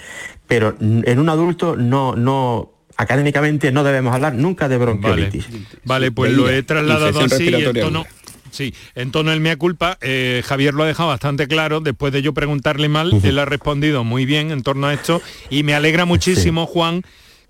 Pero 0.52 0.76
en 0.78 1.18
un 1.18 1.30
adulto 1.30 1.76
no, 1.76 2.14
no 2.14 2.74
académicamente 2.98 3.72
no 3.72 3.84
debemos 3.84 4.14
hablar 4.14 4.34
nunca 4.34 4.68
de 4.68 4.76
bronquiolitis. 4.76 5.48
Vale, 5.50 5.66
vale 5.84 6.12
pues 6.12 6.30
lo 6.30 6.50
he 6.50 6.62
trasladado 6.62 7.20
así 7.20 7.48
y 7.48 7.54
en 7.54 7.72
tono... 7.72 8.04
Sí, 8.50 8.74
en 8.94 9.12
tono 9.12 9.30
del 9.30 9.40
mea 9.40 9.56
culpa, 9.56 9.96
eh, 10.02 10.42
Javier 10.44 10.74
lo 10.74 10.82
ha 10.82 10.86
dejado 10.86 11.08
bastante 11.08 11.48
claro, 11.48 11.80
después 11.80 12.12
de 12.12 12.20
yo 12.20 12.34
preguntarle 12.34 12.90
mal, 12.90 13.18
él 13.22 13.38
ha 13.38 13.46
respondido 13.46 14.04
muy 14.04 14.26
bien 14.26 14.50
en 14.50 14.62
torno 14.62 14.88
a 14.88 14.92
esto. 14.92 15.22
Y 15.48 15.62
me 15.62 15.72
alegra 15.72 16.04
muchísimo, 16.04 16.66
Juan, 16.66 17.00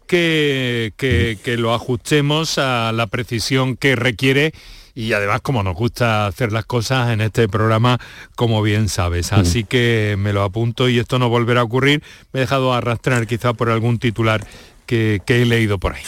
que, 0.06 0.92
que, 0.96 1.38
que 1.42 1.56
lo 1.56 1.74
ajustemos 1.74 2.56
a 2.58 2.92
la 2.92 3.08
precisión 3.08 3.76
que 3.76 3.96
requiere 3.96 4.52
y 4.94 5.12
además 5.12 5.40
como 5.40 5.62
nos 5.62 5.74
gusta 5.74 6.26
hacer 6.26 6.52
las 6.52 6.64
cosas 6.64 7.10
en 7.10 7.20
este 7.20 7.48
programa, 7.48 7.98
como 8.36 8.62
bien 8.62 8.88
sabes. 8.88 9.32
Así 9.32 9.64
que 9.64 10.16
me 10.18 10.32
lo 10.32 10.42
apunto 10.42 10.88
y 10.88 10.98
esto 10.98 11.18
no 11.18 11.28
volverá 11.28 11.60
a 11.60 11.64
ocurrir. 11.64 12.02
Me 12.32 12.40
he 12.40 12.42
dejado 12.42 12.74
arrastrar 12.74 13.26
quizá 13.26 13.54
por 13.54 13.70
algún 13.70 13.98
titular 13.98 14.46
que, 14.86 15.22
he 15.26 15.44
leído 15.46 15.78
por 15.78 15.94
ahí. 15.94 16.02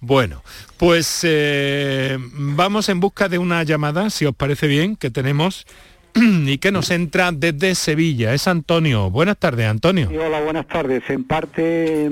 Bueno, 0.00 0.42
pues 0.76 1.20
eh, 1.24 2.18
vamos 2.32 2.88
en 2.88 3.00
busca 3.00 3.28
de 3.28 3.38
una 3.38 3.62
llamada, 3.64 4.10
si 4.10 4.24
os 4.24 4.34
parece 4.34 4.66
bien, 4.66 4.96
que 4.96 5.10
tenemos 5.10 5.66
y 6.14 6.58
que 6.58 6.72
nos 6.72 6.90
entra 6.90 7.32
desde 7.32 7.74
Sevilla. 7.74 8.34
Es 8.34 8.48
Antonio. 8.48 9.10
Buenas 9.10 9.36
tardes, 9.38 9.66
Antonio. 9.66 10.10
hola, 10.10 10.40
buenas 10.40 10.66
tardes. 10.66 11.02
En 11.08 11.24
parte 11.24 12.10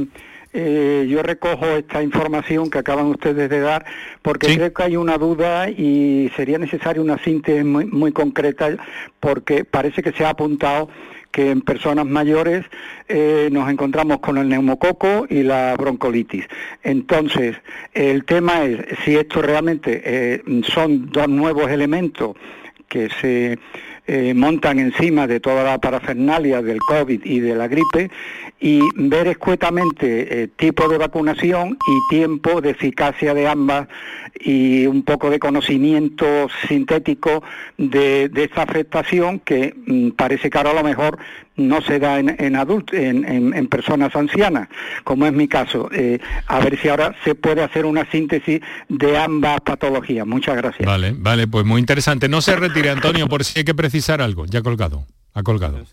eh, 0.52 1.06
yo 1.08 1.22
recojo 1.22 1.66
esta 1.66 2.02
información 2.02 2.70
que 2.70 2.78
acaban 2.78 3.06
ustedes 3.06 3.50
de 3.50 3.60
dar 3.60 3.84
porque 4.22 4.54
creo 4.54 4.72
que 4.72 4.82
hay 4.82 4.96
una 4.96 5.18
duda 5.18 5.68
y 5.68 6.30
sería 6.36 6.58
necesaria 6.58 7.02
una 7.02 7.18
síntesis 7.18 7.64
muy, 7.64 7.84
muy 7.84 8.12
concreta 8.12 8.70
porque 9.20 9.64
parece 9.64 10.02
que 10.02 10.12
se 10.12 10.24
ha 10.24 10.30
apuntado 10.30 10.88
que 11.30 11.50
en 11.50 11.60
personas 11.60 12.06
mayores 12.06 12.64
eh, 13.08 13.48
nos 13.52 13.70
encontramos 13.70 14.20
con 14.20 14.38
el 14.38 14.48
neumococo 14.48 15.26
y 15.28 15.42
la 15.42 15.76
broncolitis. 15.76 16.46
Entonces, 16.82 17.56
el 17.92 18.24
tema 18.24 18.64
es 18.64 18.80
si 19.04 19.16
esto 19.16 19.42
realmente 19.42 20.02
eh, 20.04 20.42
son 20.64 21.10
dos 21.10 21.28
nuevos 21.28 21.70
elementos 21.70 22.36
que 22.88 23.10
se 23.20 23.58
eh, 24.10 24.32
montan 24.32 24.78
encima 24.78 25.26
de 25.26 25.38
toda 25.38 25.62
la 25.62 25.78
parafernalia 25.78 26.62
del 26.62 26.78
COVID 26.78 27.26
y 27.26 27.40
de 27.40 27.54
la 27.54 27.68
gripe 27.68 28.10
y 28.58 28.80
ver 28.96 29.28
escuetamente 29.28 30.44
eh, 30.44 30.48
tipo 30.56 30.88
de 30.88 30.96
vacunación 30.96 31.76
y 31.86 32.08
tiempo 32.08 32.62
de 32.62 32.70
eficacia 32.70 33.34
de 33.34 33.46
ambas 33.46 33.86
y 34.40 34.86
un 34.86 35.02
poco 35.02 35.28
de 35.28 35.38
conocimiento 35.38 36.48
sintético 36.66 37.42
de, 37.76 38.30
esta 38.34 38.62
afectación 38.62 39.40
que 39.40 39.74
mm, 39.86 40.12
parece 40.12 40.48
que 40.48 40.56
ahora 40.56 40.70
a 40.70 40.74
lo 40.74 40.84
mejor 40.84 41.18
no 41.58 41.82
se 41.82 41.98
da 41.98 42.18
en, 42.18 42.36
en, 42.40 43.54
en, 43.54 43.66
personas 43.66 44.14
ancianas, 44.16 44.68
como 45.04 45.26
es 45.26 45.32
mi 45.32 45.48
caso. 45.48 45.90
Eh, 45.92 46.18
a 46.46 46.60
ver 46.60 46.78
si 46.80 46.88
ahora 46.88 47.14
se 47.24 47.34
puede 47.34 47.62
hacer 47.62 47.84
una 47.84 48.10
síntesis 48.10 48.60
de 48.88 49.18
ambas 49.18 49.60
patologías. 49.60 50.26
Muchas 50.26 50.56
gracias. 50.56 50.86
Vale, 50.86 51.14
vale, 51.16 51.46
pues 51.46 51.66
muy 51.66 51.80
interesante. 51.80 52.28
No 52.28 52.40
se 52.40 52.56
retire, 52.56 52.90
Antonio, 52.90 53.28
por 53.28 53.44
si 53.44 53.58
hay 53.58 53.64
que 53.64 53.74
precisar 53.74 54.22
algo. 54.22 54.46
Ya 54.46 54.62
colgado. 54.62 55.04
Ha 55.34 55.42
colgado. 55.44 55.84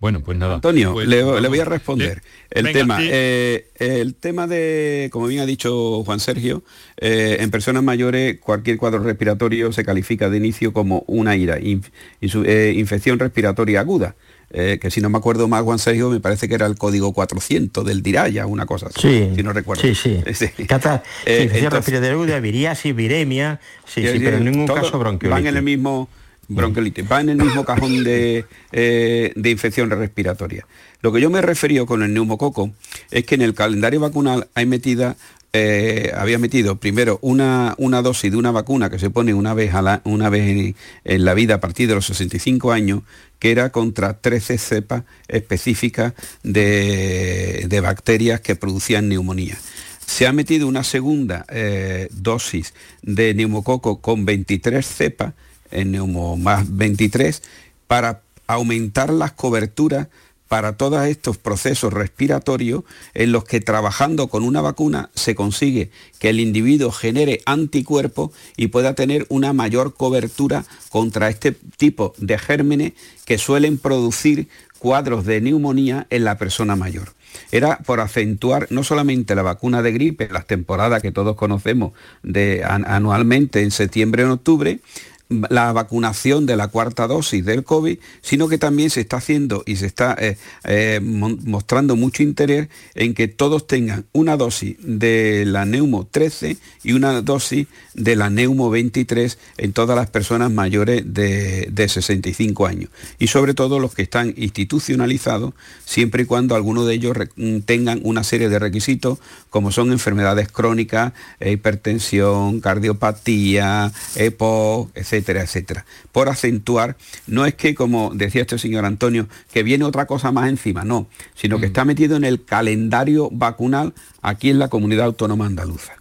Bueno, 0.00 0.20
pues 0.24 0.36
nada. 0.38 0.56
Antonio, 0.56 0.92
pues, 0.92 1.06
le, 1.06 1.22
voy 1.22 1.60
a 1.60 1.64
responder. 1.64 2.20
El 2.50 2.72
tema, 2.72 2.98
eh, 3.00 3.70
el 3.78 4.16
tema 4.16 4.48
de, 4.48 5.08
como 5.12 5.28
bien 5.28 5.40
ha 5.40 5.46
dicho 5.46 6.02
Juan 6.02 6.18
Sergio, 6.18 6.64
eh, 6.96 7.36
en 7.38 7.50
personas 7.52 7.84
mayores 7.84 8.40
cualquier 8.40 8.76
cuadro 8.76 9.00
respiratorio 9.00 9.72
se 9.72 9.84
califica 9.84 10.30
de 10.30 10.38
inicio 10.38 10.72
como 10.72 11.04
una 11.06 11.36
ira, 11.36 11.60
infección 11.60 13.18
respiratoria 13.20 13.80
aguda. 13.80 14.16
Eh, 14.50 14.78
que 14.80 14.90
si 14.90 15.02
no 15.02 15.10
me 15.10 15.18
acuerdo 15.18 15.46
más, 15.46 15.62
Juan 15.62 15.78
Sergio, 15.78 16.08
me 16.08 16.20
parece 16.20 16.48
que 16.48 16.54
era 16.54 16.64
el 16.64 16.76
código 16.76 17.12
400 17.12 17.84
del 17.84 18.02
Diraya, 18.02 18.46
una 18.46 18.64
cosa 18.64 18.86
así, 18.86 19.30
si 19.34 19.42
no 19.42 19.52
recuerdo. 19.52 19.82
Sí, 19.82 19.94
sí. 19.94 20.22
sí. 20.34 20.64
Cata, 20.64 21.02
eh, 21.26 22.40
viriasis, 22.40 22.94
viremia, 22.94 23.60
sí, 23.84 24.06
sí, 24.06 24.18
pero 24.20 24.38
en 24.38 24.44
ningún 24.44 24.66
caso 24.66 24.98
bronquiolitis. 24.98 25.30
Van 25.30 25.46
en 25.46 25.56
el 25.56 25.62
mismo 25.62 26.08
bronquiolitis, 26.48 27.06
van 27.06 27.28
en 27.28 27.40
el 27.40 27.46
mismo 27.46 27.64
cajón 27.64 28.02
de, 28.02 28.46
eh, 28.72 29.32
de 29.36 29.50
infección 29.50 29.90
respiratoria. 29.90 30.66
Lo 31.02 31.12
que 31.12 31.20
yo 31.20 31.28
me 31.28 31.38
he 31.38 31.42
referido 31.42 31.84
con 31.84 32.02
el 32.02 32.14
neumococo 32.14 32.72
es 33.10 33.24
que 33.24 33.34
en 33.34 33.42
el 33.42 33.54
calendario 33.54 34.00
vacunal 34.00 34.48
hay 34.54 34.64
metida 34.64 35.16
eh, 35.54 36.12
había 36.14 36.38
metido 36.38 36.76
primero 36.76 37.18
una, 37.22 37.74
una, 37.78 38.02
dosis 38.02 38.30
de 38.30 38.36
una 38.36 38.50
vacuna 38.50 38.90
que 38.90 38.98
se 38.98 39.08
pone 39.08 39.32
una 39.32 39.54
vez, 39.54 39.72
a 39.72 39.80
la, 39.80 40.02
una 40.04 40.28
vez 40.28 40.74
en, 41.04 41.24
la 41.24 41.32
vida 41.32 41.54
a 41.54 41.60
partir 41.60 41.88
de 41.88 41.94
los 41.94 42.06
65 42.06 42.70
años, 42.70 43.02
que 43.38 43.50
era 43.50 43.70
contra 43.70 44.18
13 44.18 44.58
cepas 44.58 45.04
específicas 45.26 46.12
de, 46.42 47.80
bacterias 47.82 48.40
que 48.40 48.56
producían 48.56 49.08
neumonía. 49.08 49.56
Se 50.04 50.26
ha 50.26 50.32
metido 50.32 50.68
una 50.68 50.84
segunda 50.84 51.46
eh, 51.48 52.08
dosis 52.10 52.74
de 53.02 53.32
neumococo 53.32 54.00
con 54.00 54.26
23 54.26 54.86
cepas, 54.86 55.32
en 55.70 55.92
neumo 55.92 56.36
más 56.36 56.76
23, 56.76 57.42
para 57.86 58.22
aumentar 58.46 59.10
las 59.10 59.32
coberturas 59.32 60.08
para 60.48 60.76
todos 60.76 61.06
estos 61.06 61.36
procesos 61.36 61.92
respiratorios 61.92 62.84
en 63.14 63.32
los 63.32 63.44
que 63.44 63.60
trabajando 63.60 64.28
con 64.28 64.42
una 64.42 64.60
vacuna 64.60 65.10
se 65.14 65.34
consigue 65.34 65.90
que 66.18 66.30
el 66.30 66.40
individuo 66.40 66.90
genere 66.90 67.42
anticuerpos 67.46 68.30
y 68.56 68.68
pueda 68.68 68.94
tener 68.94 69.26
una 69.28 69.52
mayor 69.52 69.94
cobertura 69.94 70.64
contra 70.88 71.28
este 71.28 71.52
tipo 71.52 72.14
de 72.16 72.38
gérmenes 72.38 72.92
que 73.24 73.38
suelen 73.38 73.78
producir 73.78 74.48
cuadros 74.78 75.24
de 75.24 75.40
neumonía 75.40 76.06
en 76.10 76.24
la 76.24 76.38
persona 76.38 76.76
mayor. 76.76 77.12
Era 77.52 77.78
por 77.78 78.00
acentuar 78.00 78.68
no 78.70 78.84
solamente 78.84 79.34
la 79.34 79.42
vacuna 79.42 79.82
de 79.82 79.92
gripe, 79.92 80.28
las 80.30 80.46
temporadas 80.46 81.02
que 81.02 81.12
todos 81.12 81.36
conocemos 81.36 81.92
de, 82.22 82.64
anualmente 82.64 83.62
en 83.62 83.70
septiembre 83.70 84.22
en 84.22 84.30
octubre, 84.30 84.80
la 85.28 85.72
vacunación 85.72 86.46
de 86.46 86.56
la 86.56 86.68
cuarta 86.68 87.06
dosis 87.06 87.44
del 87.44 87.64
COVID, 87.64 87.98
sino 88.22 88.48
que 88.48 88.56
también 88.56 88.90
se 88.90 89.00
está 89.00 89.18
haciendo 89.18 89.62
y 89.66 89.76
se 89.76 89.86
está 89.86 90.16
eh, 90.18 90.38
eh, 90.64 91.00
mostrando 91.02 91.96
mucho 91.96 92.22
interés 92.22 92.68
en 92.94 93.14
que 93.14 93.28
todos 93.28 93.66
tengan 93.66 94.06
una 94.12 94.36
dosis 94.36 94.76
de 94.80 95.44
la 95.46 95.66
Neumo 95.66 96.06
13 96.06 96.56
y 96.82 96.92
una 96.92 97.20
dosis 97.20 97.66
de 97.94 98.16
la 98.16 98.30
Neumo 98.30 98.70
23 98.70 99.38
en 99.58 99.72
todas 99.72 99.96
las 99.96 100.08
personas 100.08 100.50
mayores 100.50 101.02
de, 101.06 101.88
65 101.88 102.66
años. 102.66 102.90
Y 103.18 103.28
sobre 103.28 103.54
todo 103.54 103.78
los 103.78 103.94
que 103.94 104.02
están 104.02 104.34
institucionalizados, 104.36 105.54
siempre 105.84 106.24
y 106.24 106.26
cuando 106.26 106.54
alguno 106.54 106.84
de 106.84 106.94
ellos 106.94 107.16
tengan 107.64 108.00
una 108.02 108.24
serie 108.24 108.50
de 108.50 108.58
requisitos, 108.58 109.18
como 109.48 109.72
son 109.72 109.90
enfermedades 109.90 110.48
crónicas, 110.52 111.12
hipertensión, 111.40 112.60
cardiopatía, 112.60 113.90
EPO, 114.16 114.90
etc 114.94 115.17
etcétera, 115.18 115.42
etcétera. 115.42 115.84
Por 116.12 116.28
acentuar, 116.28 116.96
no 117.26 117.46
es 117.46 117.54
que, 117.54 117.74
como 117.74 118.12
decía 118.14 118.42
este 118.42 118.58
señor 118.58 118.84
Antonio, 118.84 119.28
que 119.52 119.62
viene 119.62 119.84
otra 119.84 120.06
cosa 120.06 120.32
más 120.32 120.48
encima, 120.48 120.84
no, 120.84 121.08
sino 121.34 121.58
que 121.58 121.66
mm. 121.66 121.68
está 121.68 121.84
metido 121.84 122.16
en 122.16 122.24
el 122.24 122.44
calendario 122.44 123.28
vacunal 123.30 123.94
aquí 124.22 124.50
en 124.50 124.58
la 124.58 124.68
comunidad 124.68 125.06
autónoma 125.06 125.46
andaluza. 125.46 125.94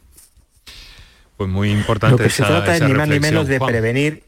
Pues 1.37 1.49
muy 1.49 1.71
importante. 1.71 2.17
Lo 2.17 2.23
que 2.23 2.31
se 2.31 2.43
trata 2.43 2.75
es 2.75 2.81
ni 2.81 2.93
más 2.93 3.07
ni 3.07 3.19
menos 3.19 3.47
de 3.47 3.59
prevenir 3.59 4.23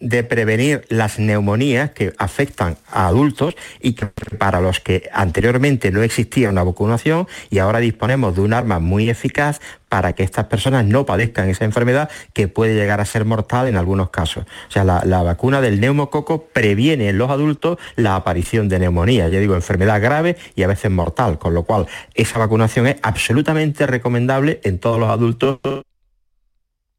de 0.00 0.22
prevenir 0.22 0.84
las 0.88 1.18
neumonías 1.18 1.90
que 1.90 2.12
afectan 2.18 2.76
a 2.90 3.08
adultos 3.08 3.56
y 3.80 3.94
que 3.94 4.06
para 4.38 4.60
los 4.60 4.80
que 4.80 5.08
anteriormente 5.12 5.90
no 5.90 6.02
existía 6.02 6.50
una 6.50 6.62
vacunación 6.62 7.26
y 7.50 7.58
ahora 7.58 7.80
disponemos 7.80 8.36
de 8.36 8.42
un 8.42 8.52
arma 8.52 8.78
muy 8.78 9.10
eficaz 9.10 9.60
para 9.88 10.12
que 10.12 10.22
estas 10.22 10.46
personas 10.46 10.84
no 10.84 11.06
padezcan 11.06 11.48
esa 11.48 11.64
enfermedad 11.64 12.10
que 12.32 12.46
puede 12.46 12.74
llegar 12.74 13.00
a 13.00 13.04
ser 13.04 13.24
mortal 13.24 13.68
en 13.68 13.76
algunos 13.76 14.10
casos. 14.10 14.44
O 14.68 14.70
sea, 14.70 14.84
la, 14.84 15.22
vacuna 15.22 15.60
del 15.60 15.80
neumococo 15.80 16.46
previene 16.52 17.08
en 17.08 17.18
los 17.18 17.30
adultos 17.30 17.78
la 17.96 18.14
aparición 18.14 18.68
de 18.68 18.78
neumonía, 18.78 19.28
ya 19.28 19.40
digo, 19.40 19.54
enfermedad 19.54 20.00
grave 20.00 20.36
y 20.54 20.62
a 20.62 20.66
veces 20.66 20.90
mortal, 20.90 21.38
con 21.38 21.54
lo 21.54 21.64
cual 21.64 21.86
esa 22.14 22.38
vacunación 22.38 22.86
es 22.86 22.96
absolutamente 23.02 23.86
recomendable 23.86 24.60
en 24.62 24.78
todos 24.78 25.00
los 25.00 25.10
adultos. 25.10 25.58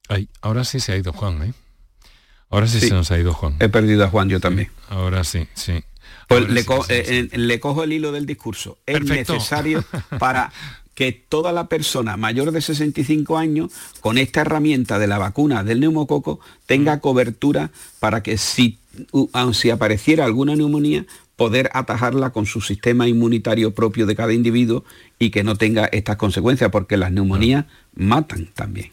Ay, 0.10 0.28
ahora 0.42 0.64
sí 0.64 0.80
se 0.80 0.94
ha 0.94 0.98
ido 0.98 1.14
Juan, 1.14 1.44
¿eh? 1.44 1.54
Ahora 2.50 2.68
sí, 2.68 2.80
se 2.80 2.90
nos 2.90 3.12
ha 3.12 3.20
ido 3.20 3.34
Juan. 3.34 3.56
He 3.60 3.70
perdido 3.70 4.04
a 4.04 4.08
Juan 4.08 4.30
yo 4.30 4.40
también. 4.40 4.70
Ahora 4.90 5.24
sí, 5.24 5.48
sí. 5.54 5.84
Pues 6.28 6.46
eh, 6.90 7.28
le, 7.34 7.60
cojo 7.60 7.84
el 7.84 7.94
hilo 7.94 8.12
del 8.12 8.26
discurso. 8.26 8.78
Es 8.86 9.04
necesario 9.04 9.84
para 10.20 10.52
que 10.94 11.12
toda 11.12 11.52
la 11.52 11.68
persona 11.68 12.18
mayor 12.18 12.52
de 12.52 12.62
65 12.62 13.38
años, 13.38 13.72
con 14.02 14.18
esta 14.18 14.42
herramienta 14.42 15.00
de 15.00 15.08
la 15.08 15.18
vacuna 15.18 15.64
del 15.64 15.80
neumococo, 15.80 16.40
tenga 16.66 16.98
mm. 16.98 17.00
cobertura 17.00 17.72
para 18.00 18.22
que 18.22 18.38
si, 18.38 18.80
si 19.54 19.70
apareciera 19.70 20.26
alguna 20.26 20.56
neumonía, 20.56 21.06
poder 21.36 21.70
atajarla 21.74 22.32
con 22.32 22.46
su 22.46 22.60
sistema 22.60 23.08
inmunitario 23.08 23.74
propio 23.74 24.06
de 24.06 24.16
cada 24.16 24.34
individuo 24.34 24.84
y 25.18 25.30
que 25.30 25.44
no 25.44 25.56
tenga 25.56 25.86
estas 25.86 26.18
consecuencias, 26.18 26.70
porque 26.70 26.98
las 26.98 27.12
neumonías 27.14 27.66
matan 27.96 28.50
también. 28.54 28.92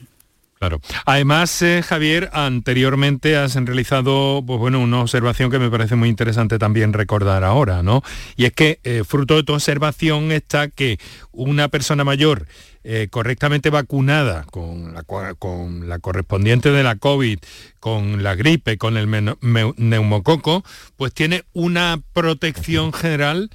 Claro. 0.59 0.81
Además, 1.05 1.61
eh, 1.61 1.83
Javier, 1.87 2.31
anteriormente 2.33 3.37
has 3.37 3.55
realizado 3.57 4.42
pues 4.47 4.59
bueno, 4.59 4.81
una 4.81 5.01
observación 5.01 5.51
que 5.51 5.59
me 5.59 5.71
parece 5.71 5.97
muy 5.97 6.09
interesante 6.09 6.59
también 6.59 6.95
recordar 6.95 7.45
ahora, 7.45 7.83
¿no? 7.83 8.03
Y 8.37 8.47
es 8.47 8.53
que 8.53 8.81
eh, 8.83 9.03
fruto 9.07 9.37
de 9.37 9.42
tu 9.42 9.53
observación 9.53 10.33
está 10.33 10.69
que 10.69 10.99
una 11.31 11.69
persona 11.69 12.05
mayor 12.05 12.47
eh, 12.85 13.09
correctamente 13.11 13.69
vacunada 13.69 14.45
con 14.45 14.95
la, 14.95 15.03
con 15.03 15.88
la 15.88 15.99
correspondiente 15.99 16.71
de 16.71 16.83
la 16.83 16.97
COVID, 16.97 17.38
con 17.79 18.23
la 18.23 18.35
gripe, 18.35 18.79
con 18.79 18.97
el 18.97 19.37
neumococo, 19.77 20.64
pues 20.97 21.12
tiene 21.12 21.45
una 21.53 22.01
protección 22.14 22.95
general 22.95 23.51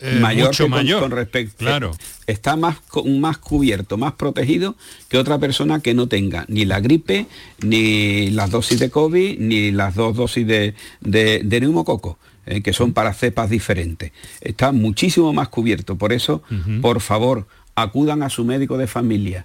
eh, 0.00 0.18
mayor 0.20 0.48
mucho 0.48 0.68
mayor. 0.68 1.00
Con, 1.00 1.10
respecto. 1.10 1.56
Claro. 1.58 1.92
Está 2.26 2.56
más, 2.56 2.78
más 3.04 3.38
cubierto, 3.38 3.96
más 3.96 4.14
protegido 4.14 4.76
que 5.08 5.18
otra 5.18 5.38
persona 5.38 5.80
que 5.80 5.94
no 5.94 6.08
tenga 6.08 6.44
ni 6.48 6.64
la 6.64 6.80
gripe, 6.80 7.26
ni 7.62 8.30
las 8.30 8.50
dosis 8.50 8.78
de 8.78 8.90
COVID, 8.90 9.38
ni 9.38 9.70
las 9.72 9.94
dos 9.94 10.16
dosis 10.16 10.46
de, 10.46 10.74
de, 11.00 11.60
neumococo. 11.60 12.18
Eh, 12.46 12.62
que 12.62 12.72
son 12.72 12.94
para 12.94 13.12
cepas 13.12 13.50
diferentes. 13.50 14.12
Está 14.40 14.72
muchísimo 14.72 15.32
más 15.32 15.48
cubierto. 15.48 15.96
Por 15.96 16.12
eso, 16.12 16.42
por 16.80 17.02
favor, 17.02 17.46
acudan 17.74 18.22
a 18.22 18.30
su 18.30 18.44
médico 18.44 18.78
de 18.78 18.86
familia, 18.86 19.44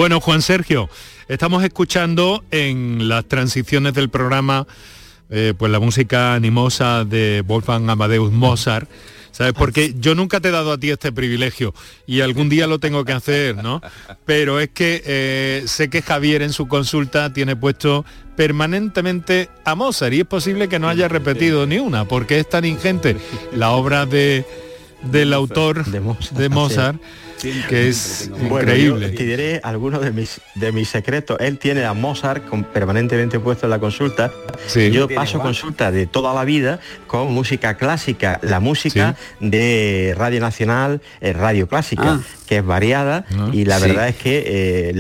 Bueno, 0.05 0.21
Juan 0.21 0.43
Sergio, 0.43 0.91
estamos 1.29 1.65
escuchando 1.65 2.45
en 2.51 3.09
las 3.09 3.25
transiciones 3.25 3.95
del 3.95 4.11
programa 4.11 4.67
eh, 5.31 5.55
pues 5.57 5.73
la 5.73 5.81
música 5.81 6.35
animosa 6.35 7.07
de 7.07 7.43
Wolfgang 7.47 7.89
Amadeus 7.89 8.31
Mozart. 8.31 8.87
¿Sabes? 9.31 9.55
Porque 9.55 9.95
yo 9.99 10.15
nunca 10.15 10.41
te 10.41 10.49
he 10.49 10.51
dado 10.51 10.73
a 10.73 10.79
ti 10.79 10.91
este 10.91 11.11
privilegio 11.11 11.73
y 12.07 12.21
algún 12.21 12.51
día 12.51 12.67
lo 12.67 12.79
tengo 12.81 13.07
que 13.07 13.13
hacer, 13.13 13.57
¿no? 13.57 13.81
Pero 14.27 14.61
es 14.61 14.69
que 14.69 15.03
eh, 15.07 15.63
sé 15.65 15.89
que 15.89 16.03
Javier 16.03 16.43
en 16.43 16.53
su 16.53 16.69
consulta 16.69 17.33
tiene 17.33 17.57
puesto 17.57 18.05
permanentemente 18.37 19.49
a 19.65 19.75
Mozart 19.75 20.13
y 20.13 20.21
es 20.21 20.27
posible 20.27 20.69
que 20.69 20.79
no 20.79 20.91
haya 20.91 21.09
repetido 21.09 21.67
ni 21.67 21.79
una, 21.79 22.05
porque 22.05 22.39
es 22.41 22.47
tan 22.47 22.67
ingente 22.67 23.17
la 23.55 23.71
obra 23.71 24.05
de, 24.05 24.45
del 25.11 25.33
autor 25.33 25.83
de 25.87 26.49
Mozart 26.51 27.01
que 27.69 27.89
es 27.89 28.31
increíble. 28.41 29.11
te 29.11 29.25
diré 29.25 29.61
algunos 29.63 30.03
de 30.03 30.13
mis, 30.13 30.41
de 30.55 30.73
mis 30.73 30.89
secretos. 30.89 31.39
Él 31.41 31.59
tiene 31.59 31.85
a 31.85 31.93
Mozart 31.93 32.45
permanentemente 32.73 33.39
puesto 33.41 33.67
en 33.67 33.71
la 33.71 33.79
consulta. 33.79 34.33
Yo 34.93 35.09
paso 35.09 35.41
consulta 35.41 35.91
de 35.91 36.07
toda 36.07 36.35
la 36.35 36.45
vida 36.45 36.81
con 37.07 37.33
música 37.33 37.77
clásica, 37.77 38.39
la 38.43 38.61
música 38.61 39.17
de 39.41 40.15
Radio 40.17 40.41
Nacional, 40.41 41.01
eh, 41.21 41.33
Radio 41.33 41.69
Clásica. 41.69 42.15
Ah. 42.15 42.21
que 42.47 42.59
es 42.59 42.65
variada. 42.65 43.25
Ah, 43.37 43.49
y 43.53 43.65
la 43.65 43.79
verdad 43.79 44.09
es 44.09 44.17
que 44.17 44.45
eh, 44.47 44.93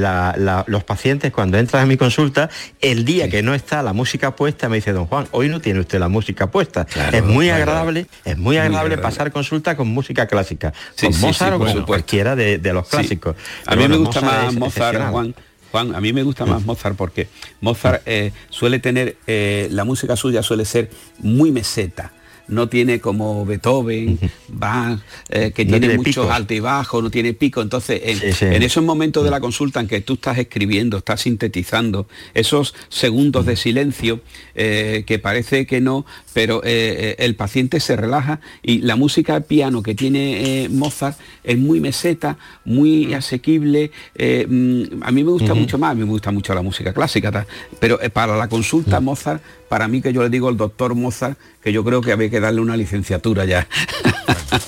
los 0.66 0.84
pacientes 0.84 1.32
cuando 1.32 1.58
entran 1.58 1.82
a 1.82 1.86
mi 1.86 1.96
consulta, 1.96 2.48
el 2.80 3.04
día 3.04 3.28
que 3.28 3.42
no 3.42 3.54
está 3.54 3.82
la 3.82 3.92
música 3.92 4.34
puesta, 4.34 4.68
me 4.68 4.76
dice, 4.76 4.92
don 4.92 5.06
Juan, 5.06 5.26
hoy 5.30 5.48
no 5.48 5.60
tiene 5.60 5.80
usted 5.80 5.98
la 5.98 6.08
música 6.08 6.50
puesta. 6.50 6.86
es 7.12 7.22
muy 7.22 7.50
agradable, 7.50 8.06
es 8.24 8.38
muy 8.38 8.56
agradable, 8.56 8.98
pasar 8.98 9.30
consulta 9.30 9.76
con 9.76 9.88
música 9.88 10.26
clásica, 10.26 10.72
con 11.00 11.20
Mozart 11.20 11.56
o 11.56 11.58
con 11.58 11.82
cualquiera 11.84 12.33
de, 12.36 12.72
los 12.72 12.88
clásicos. 12.88 13.36
A 13.66 13.76
mí 13.76 13.88
me 13.88 13.96
gusta 13.96 14.20
más 14.20 14.54
Mozart, 14.54 15.10
Juan. 15.10 15.34
Juan, 15.70 15.94
a 15.94 16.00
mí 16.00 16.12
me 16.12 16.22
gusta 16.22 16.46
más 16.46 16.64
Mozart 16.64 16.96
porque 16.96 17.28
Mozart 17.60 18.02
eh, 18.06 18.32
suele 18.48 18.78
tener, 18.78 19.16
eh, 19.26 19.68
la 19.70 19.84
música 19.84 20.14
suya 20.14 20.42
suele 20.42 20.64
ser 20.64 20.90
muy 21.18 21.50
meseta 21.50 22.12
no 22.48 22.68
tiene 22.68 23.00
como 23.00 23.46
Beethoven, 23.46 24.18
va 24.50 25.00
eh, 25.28 25.52
que 25.54 25.64
tiene, 25.64 25.96
muchos 25.96 26.30
altos 26.30 26.56
y 26.56 26.60
bajos, 26.60 27.02
no 27.02 27.10
tiene 27.10 27.32
pico. 27.32 27.62
Entonces, 27.62 28.00
en, 28.42 28.62
esos 28.62 28.84
momentos 28.84 29.24
de 29.24 29.30
la 29.30 29.40
consulta 29.40 29.80
en 29.80 29.88
que 29.88 30.00
tú 30.00 30.14
estás 30.14 30.38
escribiendo, 30.38 30.98
estás 30.98 31.22
sintetizando, 31.22 32.06
esos 32.34 32.74
segundos 32.88 33.46
de 33.46 33.56
silencio, 33.56 34.20
eh, 34.54 35.04
que 35.06 35.18
parece 35.18 35.66
que 35.66 35.80
no, 35.80 36.04
pero 36.32 36.60
eh, 36.64 37.16
el 37.18 37.34
paciente 37.34 37.80
se 37.80 37.96
relaja 37.96 38.40
y 38.62 38.78
la 38.78 38.96
música 38.96 39.40
piano 39.40 39.82
que 39.82 39.94
tiene 39.94 40.68
Mozart 40.70 41.18
es 41.42 41.58
muy 41.58 41.80
meseta, 41.80 42.38
muy 42.64 43.14
asequible. 43.14 43.90
Mm, 44.14 45.02
a 45.02 45.10
mí 45.10 45.24
me 45.24 45.30
gusta 45.30 45.54
mucho 45.54 45.78
más, 45.78 45.92
a 45.92 45.94
mí 45.94 46.04
me 46.04 46.10
gusta 46.10 46.30
mucho 46.30 46.54
la 46.54 46.62
música 46.62 46.92
clásica, 46.92 47.46
pero 47.80 47.98
para 48.12 48.36
la 48.36 48.48
consulta 48.48 49.00
Mozart 49.00 49.42
para 49.74 49.88
mí 49.88 50.00
que 50.00 50.12
yo 50.12 50.22
le 50.22 50.30
digo 50.30 50.48
el 50.50 50.56
doctor 50.56 50.94
Mozart, 50.94 51.36
que 51.60 51.72
yo 51.72 51.82
creo 51.82 52.00
que 52.00 52.12
había 52.12 52.30
que 52.30 52.38
darle 52.38 52.60
una 52.60 52.76
licenciatura 52.76 53.44
ya. 53.44 53.66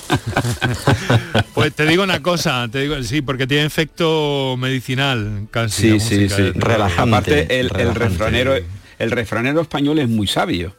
pues 1.53 1.73
te 1.73 1.85
digo 1.85 2.03
una 2.03 2.21
cosa, 2.21 2.67
te 2.69 2.81
digo, 2.81 3.01
sí, 3.03 3.21
porque 3.21 3.47
tiene 3.47 3.63
efecto 3.63 4.57
medicinal 4.59 5.47
casi. 5.49 5.97
Sí, 5.97 5.99
sí, 6.01 6.27
sí. 6.27 6.51
Relajante. 6.53 7.15
Aparte, 7.15 7.57
el, 7.57 7.69
refranero, 7.69 8.55
el 8.99 9.11
refranero 9.11 9.61
español 9.61 9.99
es 9.99 10.09
muy 10.09 10.27
sabio. 10.27 10.75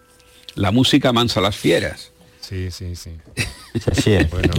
La 0.56 0.72
música 0.72 1.10
mansa 1.14 1.40
las 1.40 1.56
fieras. 1.56 2.12
Sí, 2.42 2.70
sí, 2.70 2.96
sí. 2.96 3.12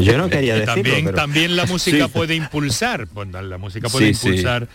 yo 0.02 0.18
no 0.18 0.32
quería 0.32 0.56
decirlo, 0.56 0.74
también, 0.74 1.14
también 1.14 1.56
la 1.56 1.66
música 1.68 2.08
puede 2.08 2.34
impulsar, 2.34 3.06
pues, 3.06 3.30
la 3.30 3.60
música 3.60 3.88
puede 3.88 4.08
impulsar 4.08 4.68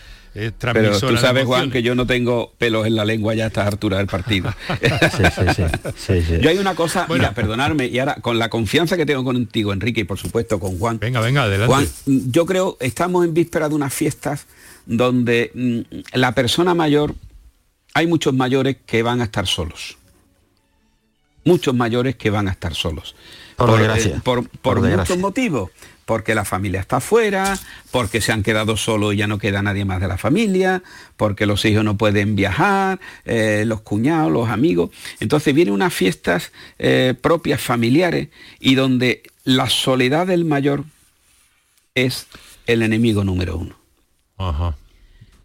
pero 0.59 0.99
tú 0.99 1.15
sabes, 1.17 1.45
Juan, 1.45 1.71
que 1.71 1.81
yo 1.81 1.95
no 1.95 2.05
tengo 2.05 2.53
pelos 2.57 2.85
en 2.85 2.95
la 2.95 3.05
lengua 3.05 3.33
ya 3.35 3.45
a 3.45 3.47
esta 3.47 3.65
altura 3.65 3.97
del 3.99 4.07
partido. 4.07 4.53
yo 6.41 6.49
hay 6.49 6.57
una 6.57 6.75
cosa, 6.75 7.07
mira, 7.09 7.33
perdonarme, 7.33 7.87
y 7.87 7.99
ahora 7.99 8.15
con 8.15 8.37
la 8.37 8.49
confianza 8.49 8.97
que 8.97 9.05
tengo 9.05 9.23
contigo, 9.23 9.71
Enrique, 9.71 10.01
y 10.01 10.03
por 10.03 10.19
supuesto 10.19 10.59
con 10.59 10.77
Juan. 10.77 10.99
Venga, 10.99 11.21
venga, 11.21 11.43
adelante. 11.43 11.73
Juan, 11.73 11.87
yo 12.05 12.45
creo, 12.45 12.75
estamos 12.81 13.23
en 13.23 13.33
víspera 13.33 13.69
de 13.69 13.75
unas 13.75 13.93
fiestas 13.93 14.45
donde 14.85 15.51
mm, 15.53 16.17
la 16.17 16.33
persona 16.33 16.73
mayor, 16.73 17.15
hay 17.93 18.07
muchos 18.07 18.33
mayores 18.33 18.77
que 18.85 19.03
van 19.03 19.21
a 19.21 19.25
estar 19.25 19.47
solos. 19.47 19.97
Muchos 21.45 21.73
mayores 21.73 22.17
que 22.17 22.29
van 22.29 22.49
a 22.49 22.51
estar 22.51 22.73
solos. 22.73 23.15
Por, 23.55 23.81
eh, 23.81 24.19
por, 24.61 24.81
muchos 24.81 25.17
motivos 25.17 25.69
porque 26.05 26.35
la 26.35 26.45
familia 26.45 26.79
está 26.79 26.97
afuera, 26.97 27.57
porque 27.91 28.21
se 28.21 28.31
han 28.31 28.43
quedado 28.43 28.77
solos 28.77 29.13
y 29.13 29.17
ya 29.17 29.27
no 29.27 29.39
queda 29.39 29.61
nadie 29.61 29.85
más 29.85 29.99
de 29.99 30.07
la 30.07 30.17
familia, 30.17 30.83
porque 31.17 31.45
los 31.45 31.65
hijos 31.65 31.83
no 31.83 31.97
pueden 31.97 32.35
viajar, 32.35 32.99
eh, 33.25 33.63
los 33.65 33.81
cuñados, 33.81 34.31
los 34.31 34.49
amigos. 34.49 34.91
Entonces 35.19 35.53
vienen 35.53 35.73
unas 35.73 35.93
fiestas 35.93 36.51
eh, 36.77 37.15
propias 37.19 37.61
familiares 37.61 38.29
y 38.59 38.75
donde 38.75 39.23
la 39.43 39.69
soledad 39.69 40.27
del 40.27 40.45
mayor 40.45 40.85
es 41.95 42.27
el 42.67 42.83
enemigo 42.83 43.23
número 43.23 43.57
uno. 43.57 43.75
Ajá. 44.37 44.75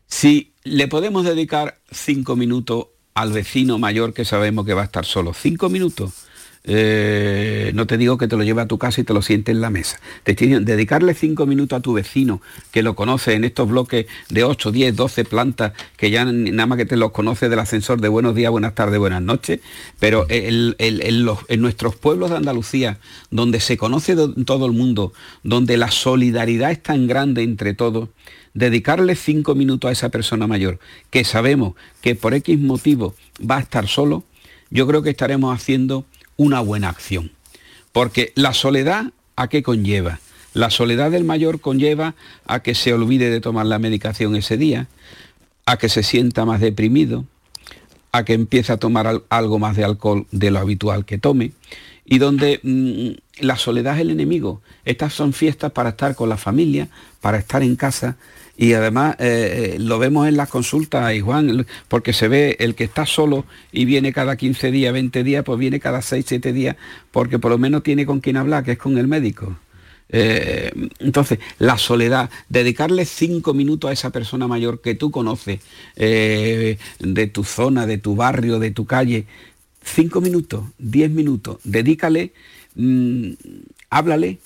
Si 0.07 0.53
le 0.65 0.89
podemos 0.89 1.25
dedicar 1.25 1.79
cinco 1.91 2.37
minutos 2.37 2.89
al 3.15 3.33
vecino 3.33 3.79
mayor 3.79 4.13
que 4.13 4.25
sabemos 4.25 4.67
que 4.67 4.75
va 4.75 4.83
a 4.83 4.87
estar 4.87 5.05
solo. 5.05 5.33
Cinco 5.35 5.69
minutos. 5.69 6.27
Eh, 6.65 7.73
no 7.75 7.87
te 7.87 7.97
digo 7.97 8.19
que 8.19 8.29
te 8.29 8.37
lo 8.37 8.43
lleve 8.43 8.61
a 8.61 8.67
tu 8.67 8.77
casa 8.77 9.01
y 9.01 9.05
te 9.05 9.15
lo 9.15 9.23
siente 9.23 9.51
en 9.51 9.61
la 9.61 9.71
mesa. 9.71 9.99
Te 10.25 10.35
dedicarle 10.35 11.15
cinco 11.15 11.47
minutos 11.47 11.79
a 11.79 11.81
tu 11.81 11.95
vecino 11.95 12.43
que 12.71 12.83
lo 12.83 12.95
conoce 12.95 13.35
en 13.35 13.45
estos 13.45 13.69
bloques 13.69 14.07
de 14.29 14.45
8, 14.45 14.71
10, 14.71 14.97
12 14.97 15.25
plantas 15.25 15.73
que 15.97 16.11
ya 16.11 16.25
nada 16.25 16.67
más 16.67 16.77
que 16.77 16.85
te 16.85 16.97
los 16.97 17.13
conoce 17.13 17.49
del 17.49 17.59
ascensor 17.59 18.01
de 18.01 18.09
buenos 18.09 18.35
días, 18.35 18.51
buenas 18.51 18.75
tardes, 18.75 18.99
buenas 18.99 19.23
noches. 19.23 19.61
Pero 19.99 20.27
en, 20.29 20.75
en 20.79 21.61
nuestros 21.61 21.97
pueblos 21.97 22.31
de 22.31 22.37
Andalucía, 22.37 22.99
donde 23.31 23.61
se 23.61 23.77
conoce 23.77 24.15
todo 24.45 24.67
el 24.67 24.73
mundo, 24.73 25.13
donde 25.43 25.77
la 25.77 25.91
solidaridad 25.91 26.71
es 26.71 26.83
tan 26.83 27.07
grande 27.07 27.43
entre 27.43 27.73
todos, 27.73 28.11
dedicarle 28.53 29.15
cinco 29.15 29.55
minutos 29.55 29.89
a 29.89 29.93
esa 29.93 30.09
persona 30.11 30.47
mayor, 30.47 30.79
que 31.11 31.25
sabemos 31.25 31.75
que 32.01 32.15
por 32.15 32.35
X 32.35 32.59
motivo 32.59 33.15
va 33.49 33.59
a 33.59 33.61
estar 33.61 33.87
solo, 33.87 34.25
yo 34.71 34.87
creo 34.87 35.03
que 35.03 35.11
estaremos 35.11 35.55
haciendo 35.55 36.05
una 36.41 36.61
buena 36.61 36.89
acción. 36.89 37.33
Porque 37.93 38.33
la 38.35 38.55
soledad, 38.55 39.13
¿a 39.37 39.49
qué 39.49 39.63
conlleva? 39.63 40.21
La 40.55 40.71
soledad 40.71 41.11
del 41.11 41.25
mayor 41.25 41.61
conlleva 41.61 42.15
a 42.47 42.61
que 42.61 42.75
se 42.75 42.95
olvide 42.95 43.29
de 43.29 43.43
tomar 43.43 43.67
la 43.67 43.79
medicación 43.79 44.35
ese 44.35 44.57
día, 44.57 44.89
a 45.67 45.77
que 45.77 45.91
se 45.91 46.03
sienta 46.03 46.47
más 46.47 46.63
deprimido, 46.63 47.27
a 48.11 48.25
que 48.25 48.33
empiece 48.33 48.73
a 48.73 48.79
tomar 48.79 49.21
algo 49.29 49.59
más 49.59 49.77
de 49.77 49.85
alcohol 49.85 50.27
de 50.31 50.51
lo 50.51 50.61
habitual 50.61 51.05
que 51.05 51.19
tome, 51.19 51.53
y 52.07 52.17
donde 52.17 52.61
mm, 52.63 53.45
la 53.45 53.57
soledad 53.57 53.97
es 53.97 54.01
el 54.01 54.11
enemigo. 54.11 54.63
Estas 54.87 55.13
son 55.13 55.35
fiestas 55.35 55.73
para 55.73 55.91
estar 55.91 56.15
con 56.15 56.31
la 56.31 56.39
familia, 56.39 56.89
para 57.21 57.37
estar 57.37 57.63
en 57.63 57.77
casa, 57.77 58.17
y 58.61 58.75
además 58.75 59.17
eh, 59.21 59.77
eh, 59.77 59.79
lo 59.79 59.99
vemos 59.99 60.29
en 60.29 60.37
las 60.37 60.51
consultas, 60.51 61.15
y 61.15 61.21
Juan, 61.21 61.67
porque 61.89 62.13
se 62.13 62.29
ve 62.29 62.57
el 62.61 62.75
que 62.75 62.85
está 62.85 63.07
solo 63.07 63.47
y 63.73 63.87
viene 63.87 64.13
cada 64.13 64.37
15 64.37 64.71
días, 64.71 64.93
20 64.93 65.25
días, 65.25 65.45
pues 65.45 65.59
viene 65.59 65.81
cada 65.81 66.03
6, 66.03 66.27
7 66.29 66.53
días, 66.53 66.77
porque 67.11 67.39
por 67.39 67.51
lo 67.51 67.57
menos 67.57 67.83
tiene 67.83 68.05
con 68.05 68.21
quien 68.21 68.37
hablar, 68.37 68.63
que 68.63 68.73
es 68.73 68.79
con 68.79 68.99
el 68.99 69.09
médico. 69.09 69.57
Eh, 70.11 70.73
entonces, 70.99 71.39
la 71.59 71.79
soledad, 71.79 72.29
dedicarle 72.51 73.07
cinco 73.07 73.55
minutos 73.55 73.89
a 73.89 73.95
esa 73.95 74.11
persona 74.11 74.47
mayor 74.47 74.83
que 74.83 74.95
tú 74.95 75.11
conoces, 75.11 75.61
de 75.97 77.31
tu 77.33 77.45
zona, 77.45 77.87
de 77.87 77.97
tu 77.97 78.15
barrio, 78.15 78.59
de 78.59 78.73
tu 78.73 78.85
calle, 78.85 79.25
cinco 79.83 80.21
minutos, 80.21 80.65
diez 80.77 81.11
minutos, 81.11 81.61
dedícale, 81.65 82.35
mm, 82.75 83.31
háblale, 83.89 84.39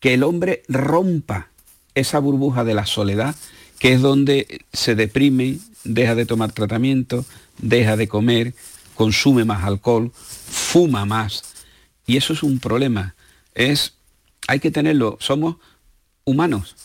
que 0.00 0.14
el 0.14 0.22
hombre 0.22 0.62
rompa 0.66 1.50
esa 1.94 2.18
burbuja 2.18 2.64
de 2.64 2.74
la 2.74 2.86
soledad, 2.86 3.34
que 3.78 3.92
es 3.92 4.00
donde 4.00 4.64
se 4.72 4.94
deprime, 4.94 5.58
deja 5.84 6.14
de 6.14 6.26
tomar 6.26 6.52
tratamiento, 6.52 7.24
deja 7.58 7.96
de 7.96 8.08
comer, 8.08 8.54
consume 8.94 9.44
más 9.44 9.64
alcohol, 9.64 10.10
fuma 10.14 11.04
más. 11.04 11.42
Y 12.06 12.16
eso 12.16 12.32
es 12.32 12.42
un 12.42 12.58
problema. 12.58 13.14
Es, 13.54 13.94
hay 14.46 14.60
que 14.60 14.70
tenerlo, 14.70 15.16
somos 15.20 15.56
humanos. 16.24 16.76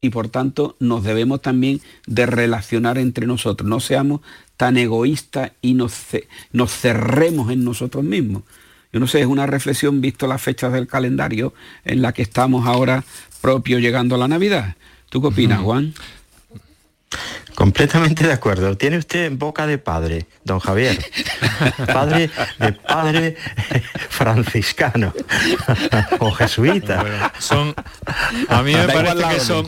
Y 0.00 0.10
por 0.10 0.28
tanto 0.28 0.76
nos 0.80 1.02
debemos 1.02 1.40
también 1.40 1.80
de 2.06 2.26
relacionar 2.26 2.98
entre 2.98 3.26
nosotros. 3.26 3.68
No 3.68 3.80
seamos 3.80 4.20
tan 4.56 4.76
egoístas 4.76 5.52
y 5.62 5.74
nos, 5.74 5.94
nos 6.52 6.72
cerremos 6.72 7.50
en 7.50 7.64
nosotros 7.64 8.04
mismos. 8.04 8.42
Yo 8.94 9.00
no 9.00 9.08
sé, 9.08 9.20
es 9.20 9.26
una 9.26 9.44
reflexión 9.46 10.00
visto 10.00 10.28
las 10.28 10.40
fechas 10.40 10.72
del 10.72 10.86
calendario 10.86 11.52
en 11.84 12.00
la 12.00 12.12
que 12.12 12.22
estamos 12.22 12.64
ahora 12.64 13.02
propio 13.40 13.80
llegando 13.80 14.14
a 14.14 14.18
la 14.18 14.28
Navidad. 14.28 14.76
¿Tú 15.10 15.20
qué 15.20 15.26
opinas, 15.26 15.62
Juan? 15.62 15.94
Completamente 17.56 18.24
de 18.24 18.32
acuerdo. 18.32 18.76
Tiene 18.76 18.98
usted 18.98 19.32
boca 19.32 19.66
de 19.66 19.78
padre, 19.78 20.26
don 20.44 20.60
Javier. 20.60 20.96
Padre 21.86 22.30
de 22.58 22.72
padre 22.72 23.36
franciscano 24.10 25.12
o 26.20 26.30
jesuita. 26.30 27.32
son 27.40 27.74
a 28.48 28.62
mí 28.62 28.74
me 28.74 28.86
parece 28.86 29.24
que 29.28 29.40
son 29.40 29.66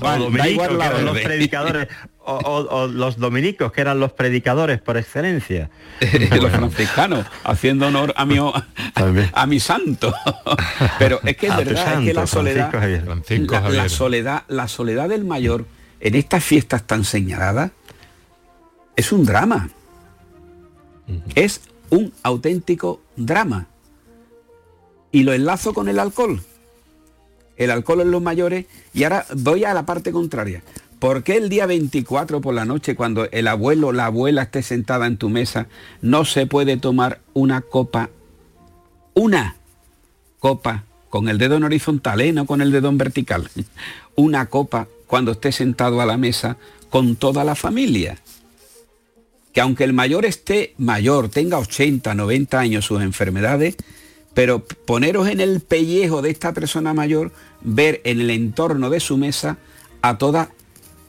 los 1.04 1.18
predicadores 1.18 1.88
o, 2.26 2.86
los 2.88 3.18
dominicos, 3.18 3.72
que 3.72 3.80
eran 3.80 4.00
los 4.00 4.12
predicadores 4.12 4.80
por 4.80 4.96
excelencia. 4.96 5.70
los 6.40 6.50
franciscanos, 6.50 7.26
haciendo 7.44 7.86
honor 7.86 8.12
a 8.16 8.26
mi, 8.26 8.38
a, 9.32 9.46
mi 9.46 9.60
santo. 9.60 10.12
Pero 10.98 11.20
es 11.24 11.36
que 11.36 11.46
es 11.46 11.56
verdad, 11.56 12.02
que 12.02 12.12
la 12.12 12.26
soledad, 12.26 12.72
la, 13.70 13.88
soledad, 13.88 14.42
la 14.48 14.68
soledad 14.68 15.08
del 15.08 15.24
mayor 15.24 15.66
en 16.00 16.14
estas 16.14 16.44
fiestas 16.44 16.82
tan 16.82 17.04
señaladas 17.04 17.70
es 18.96 19.12
un 19.12 19.24
drama. 19.24 19.70
Es 21.34 21.60
un 21.90 22.12
auténtico 22.22 23.00
drama. 23.16 23.66
Y 25.12 25.22
lo 25.22 25.32
enlazo 25.32 25.72
con 25.72 25.88
el 25.88 25.98
alcohol. 26.00 26.42
El 27.56 27.70
alcohol 27.70 28.00
en 28.00 28.10
los 28.10 28.20
mayores. 28.20 28.66
Y 28.92 29.04
ahora 29.04 29.24
voy 29.34 29.64
a 29.64 29.72
la 29.72 29.86
parte 29.86 30.12
contraria. 30.12 30.62
¿Por 30.98 31.22
qué 31.24 31.36
el 31.36 31.50
día 31.50 31.66
24 31.66 32.40
por 32.40 32.54
la 32.54 32.64
noche, 32.64 32.96
cuando 32.96 33.28
el 33.30 33.48
abuelo 33.48 33.88
o 33.88 33.92
la 33.92 34.06
abuela 34.06 34.42
esté 34.42 34.62
sentada 34.62 35.06
en 35.06 35.18
tu 35.18 35.28
mesa, 35.28 35.66
no 36.00 36.24
se 36.24 36.46
puede 36.46 36.78
tomar 36.78 37.20
una 37.34 37.60
copa, 37.60 38.08
una 39.12 39.56
copa, 40.38 40.84
con 41.10 41.28
el 41.28 41.38
dedo 41.38 41.56
en 41.56 41.64
horizontal, 41.64 42.20
¿eh? 42.20 42.32
no 42.32 42.46
con 42.46 42.62
el 42.62 42.72
dedo 42.72 42.88
en 42.88 42.98
vertical, 42.98 43.50
una 44.16 44.46
copa 44.46 44.88
cuando 45.06 45.32
esté 45.32 45.52
sentado 45.52 46.00
a 46.00 46.06
la 46.06 46.16
mesa 46.16 46.56
con 46.88 47.16
toda 47.16 47.44
la 47.44 47.54
familia? 47.54 48.18
Que 49.52 49.60
aunque 49.60 49.84
el 49.84 49.92
mayor 49.92 50.24
esté 50.24 50.74
mayor, 50.78 51.28
tenga 51.28 51.58
80, 51.58 52.14
90 52.14 52.58
años 52.58 52.86
sus 52.86 53.02
enfermedades, 53.02 53.76
pero 54.32 54.64
poneros 54.64 55.28
en 55.28 55.40
el 55.40 55.60
pellejo 55.60 56.22
de 56.22 56.30
esta 56.30 56.52
persona 56.54 56.94
mayor, 56.94 57.32
ver 57.62 58.00
en 58.04 58.20
el 58.20 58.30
entorno 58.30 58.88
de 58.90 59.00
su 59.00 59.16
mesa 59.16 59.58
a 60.02 60.18
toda 60.18 60.50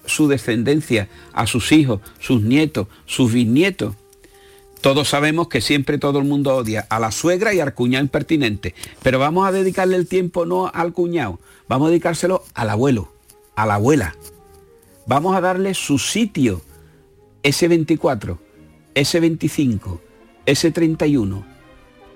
su 0.07 0.27
descendencia, 0.27 1.07
a 1.33 1.45
sus 1.45 1.71
hijos, 1.71 2.01
sus 2.19 2.41
nietos, 2.41 2.87
sus 3.05 3.31
bisnietos. 3.31 3.95
Todos 4.81 5.09
sabemos 5.09 5.47
que 5.47 5.61
siempre 5.61 5.97
todo 5.97 6.19
el 6.19 6.25
mundo 6.25 6.55
odia 6.55 6.87
a 6.89 6.99
la 6.99 7.11
suegra 7.11 7.53
y 7.53 7.59
al 7.59 7.73
cuñado 7.73 8.03
impertinente, 8.03 8.73
pero 9.03 9.19
vamos 9.19 9.47
a 9.47 9.51
dedicarle 9.51 9.95
el 9.95 10.07
tiempo 10.07 10.45
no 10.45 10.71
al 10.73 10.93
cuñado, 10.93 11.39
vamos 11.67 11.87
a 11.87 11.89
dedicárselo 11.91 12.43
al 12.53 12.69
abuelo, 12.69 13.11
a 13.55 13.65
la 13.65 13.75
abuela. 13.75 14.15
Vamos 15.05 15.35
a 15.35 15.41
darle 15.41 15.73
su 15.73 15.99
sitio, 15.99 16.61
ese 17.41 17.67
24, 17.67 18.37
ese 18.93 19.19
25, 19.19 20.01
ese 20.45 20.71
31. 20.71 21.45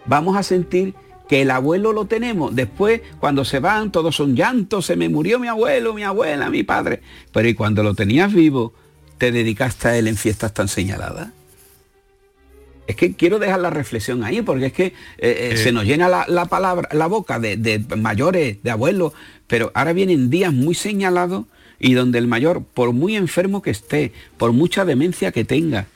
Vamos 0.05 0.35
a 0.35 0.43
sentir 0.43 0.93
que 1.31 1.43
el 1.43 1.51
abuelo 1.51 1.93
lo 1.93 2.07
tenemos. 2.07 2.53
Después, 2.53 2.99
cuando 3.21 3.45
se 3.45 3.59
van, 3.59 3.89
todos 3.89 4.17
son 4.17 4.35
llantos, 4.35 4.85
se 4.85 4.97
me 4.97 5.07
murió 5.07 5.39
mi 5.39 5.47
abuelo, 5.47 5.93
mi 5.93 6.03
abuela, 6.03 6.49
mi 6.49 6.63
padre. 6.63 6.99
Pero 7.31 7.47
y 7.47 7.53
cuando 7.53 7.83
lo 7.83 7.95
tenías 7.95 8.33
vivo, 8.33 8.73
te 9.17 9.31
dedicaste 9.31 9.87
a 9.87 9.97
él 9.97 10.09
en 10.09 10.17
fiestas 10.17 10.53
tan 10.53 10.67
señaladas. 10.67 11.29
Es 12.85 12.97
que 12.97 13.15
quiero 13.15 13.39
dejar 13.39 13.61
la 13.61 13.69
reflexión 13.69 14.25
ahí, 14.25 14.41
porque 14.41 14.65
es 14.65 14.73
que 14.73 14.87
eh, 14.87 14.91
eh, 15.53 15.55
se 15.55 15.71
nos 15.71 15.85
llena 15.85 16.09
la, 16.09 16.45
palabra, 16.47 16.89
la 16.91 17.07
boca 17.07 17.39
de, 17.39 17.55
de, 17.55 17.79
mayores, 17.95 18.61
de 18.61 18.69
abuelos, 18.69 19.13
pero 19.47 19.71
ahora 19.73 19.93
vienen 19.93 20.29
días 20.29 20.51
muy 20.51 20.75
señalados 20.75 21.45
y 21.79 21.93
donde 21.93 22.19
el 22.19 22.27
mayor, 22.27 22.61
por 22.61 22.91
muy 22.91 23.15
enfermo 23.15 23.61
que 23.61 23.71
esté, 23.71 24.11
por 24.35 24.51
mucha 24.51 24.83
demencia 24.83 25.31
que 25.31 25.45
tenga, 25.45 25.87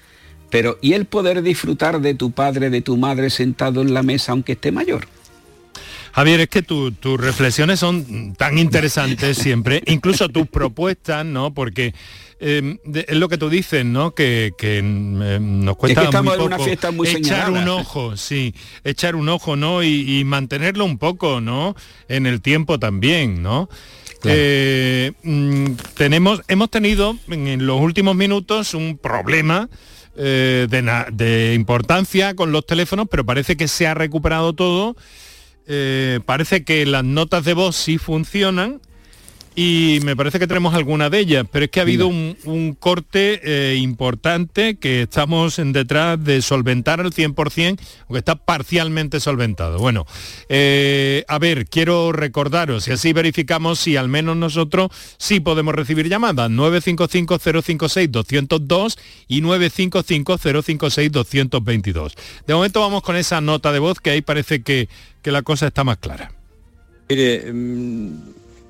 pero 0.50 0.78
y 0.82 0.94
el 0.94 1.04
poder 1.04 1.42
disfrutar 1.42 2.00
de 2.00 2.14
tu 2.14 2.32
padre, 2.32 2.70
de 2.70 2.80
tu 2.80 2.96
madre 2.96 3.30
sentado 3.30 3.82
en 3.82 3.94
la 3.94 4.02
mesa, 4.02 4.32
aunque 4.32 4.54
esté 4.54 4.72
mayor. 4.72 5.10
Javier, 6.16 6.39
es 6.39 6.47
que 6.47 6.61
tus 6.61 7.20
reflexiones 7.20 7.78
son 7.78 8.36
tan 8.36 8.57
interesantes 8.57 9.38
siempre, 9.38 9.84
incluso 9.88 10.30
tus 10.30 10.47
propuestas, 10.47 11.26
¿no? 11.26 11.53
Porque 11.53 11.93
em, 12.39 12.78
es 12.93 13.18
lo 13.18 13.28
que 13.28 13.38
tú 13.38 13.49
dices, 13.49 13.84
¿no? 13.84 14.16
Que, 14.16 14.53
em, 14.61 15.66
nos 15.66 15.76
cuesta 15.76 16.22
muy 16.22 16.38
poco 16.38 16.66
echar 17.03 17.51
un 17.51 17.68
ojo, 17.68 18.16
sí, 18.16 18.55
echar 18.86 19.18
un 19.18 19.28
ojo, 19.28 19.57
¿no? 19.57 19.84
Y, 19.84 20.24
mantenerlo 20.24 20.86
un 20.86 20.99
poco, 20.99 21.41
¿no? 21.41 21.76
En 22.07 22.28
el 22.28 22.39
tiempo 22.41 22.80
también, 22.80 23.43
¿no? 23.43 23.68
Eh, 24.24 25.11
mm, 25.22 25.74
tenemos, 25.95 26.43
hemos 26.47 26.72
tenido 26.72 27.18
en 27.28 27.66
los 27.66 27.82
últimos 27.82 28.16
minutos 28.16 28.74
un 28.74 28.97
problema 28.97 29.68
eh, 30.16 30.68
de, 30.70 31.05
de 31.11 31.53
importancia 31.55 32.36
con 32.36 32.53
los 32.53 32.66
teléfonos, 32.66 33.07
pero 33.11 33.26
parece 33.26 33.57
que 33.57 33.68
se 33.68 33.86
ha 33.86 33.93
recuperado 33.93 34.53
todo 34.53 34.95
eh, 35.68 36.20
parece 36.26 36.63
que 36.63 36.86
las 36.86 37.03
notas 37.03 37.43
de 37.45 37.53
voz 37.53 37.76
sí 37.76 37.97
funcionan 37.97 38.82
y 39.56 39.99
me 40.03 40.18
parece 40.18 40.38
que 40.38 40.47
tenemos 40.47 40.74
alguna 40.74 41.10
de 41.10 41.20
ellas, 41.20 41.45
pero 41.49 41.64
es 41.66 41.72
que 41.72 41.80
ha 41.80 41.84
habido 41.84 42.08
un, 42.08 42.76
corte 42.78 43.39
eh, 43.43 43.78
importante 43.78 44.76
que 44.76 45.03
estamos 45.03 45.60
en 45.60 45.72
detrás 45.72 46.22
de 46.22 46.41
solventar 46.41 46.99
al 46.99 47.14
100%, 47.14 47.80
aunque 48.01 48.20
está 48.20 48.36
parcialmente 48.36 49.22
solventado. 49.22 49.80
Bueno, 49.80 50.06
eh, 50.49 51.24
a 51.30 51.39
ver, 51.39 51.68
quiero 51.68 52.12
recordaros 52.12 52.89
y 52.89 52.91
así 52.91 53.14
verificamos 53.14 53.80
si 53.80 53.95
al 53.95 54.10
menos 54.10 54.36
nosotros 54.36 54.89
sí 55.18 55.39
podemos 55.39 55.74
recibir 55.74 56.10
llamadas 56.10 56.51
955-056-202 56.51 58.97
y 59.30 59.41
955-056-222. 59.41 62.14
De 62.45 62.53
momento 62.53 62.82
vamos 62.82 63.03
con 63.03 63.16
esa 63.16 63.39
nota 63.39 63.72
de 63.72 63.80
voz 63.80 64.01
que 64.01 64.10
ahí 64.10 64.22
parece 64.22 64.64
que, 64.64 64.89
que 65.22 65.32
la 65.32 65.43
cosa 65.43 65.68
está 65.68 65.86
más 65.86 65.97
clara. 65.97 66.34
Mire, 67.08 67.53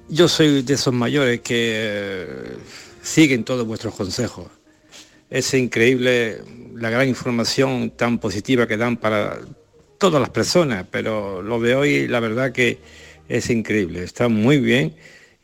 yo 0.09 0.27
soy 0.27 0.61
de 0.61 0.73
esos 0.73 0.93
mayores 0.93 1.41
que 1.41 1.71
eh, 1.73 2.27
siguen 3.01 3.43
todos 3.43 3.65
vuestros 3.65 3.95
consejos. 3.95 4.47
Es 5.29 5.53
increíble 5.53 6.41
la 6.75 6.89
gran 6.89 7.07
información 7.07 7.91
tan 7.91 8.19
positiva 8.19 8.67
que 8.67 8.77
dan 8.77 8.97
para 8.97 9.39
todas 9.97 10.21
las 10.21 10.29
personas, 10.29 10.85
pero 10.91 11.41
lo 11.41 11.59
de 11.59 11.75
hoy 11.75 12.07
la 12.07 12.19
verdad 12.19 12.51
que 12.51 12.79
es 13.27 13.49
increíble, 13.49 14.03
está 14.03 14.27
muy 14.27 14.59
bien 14.59 14.95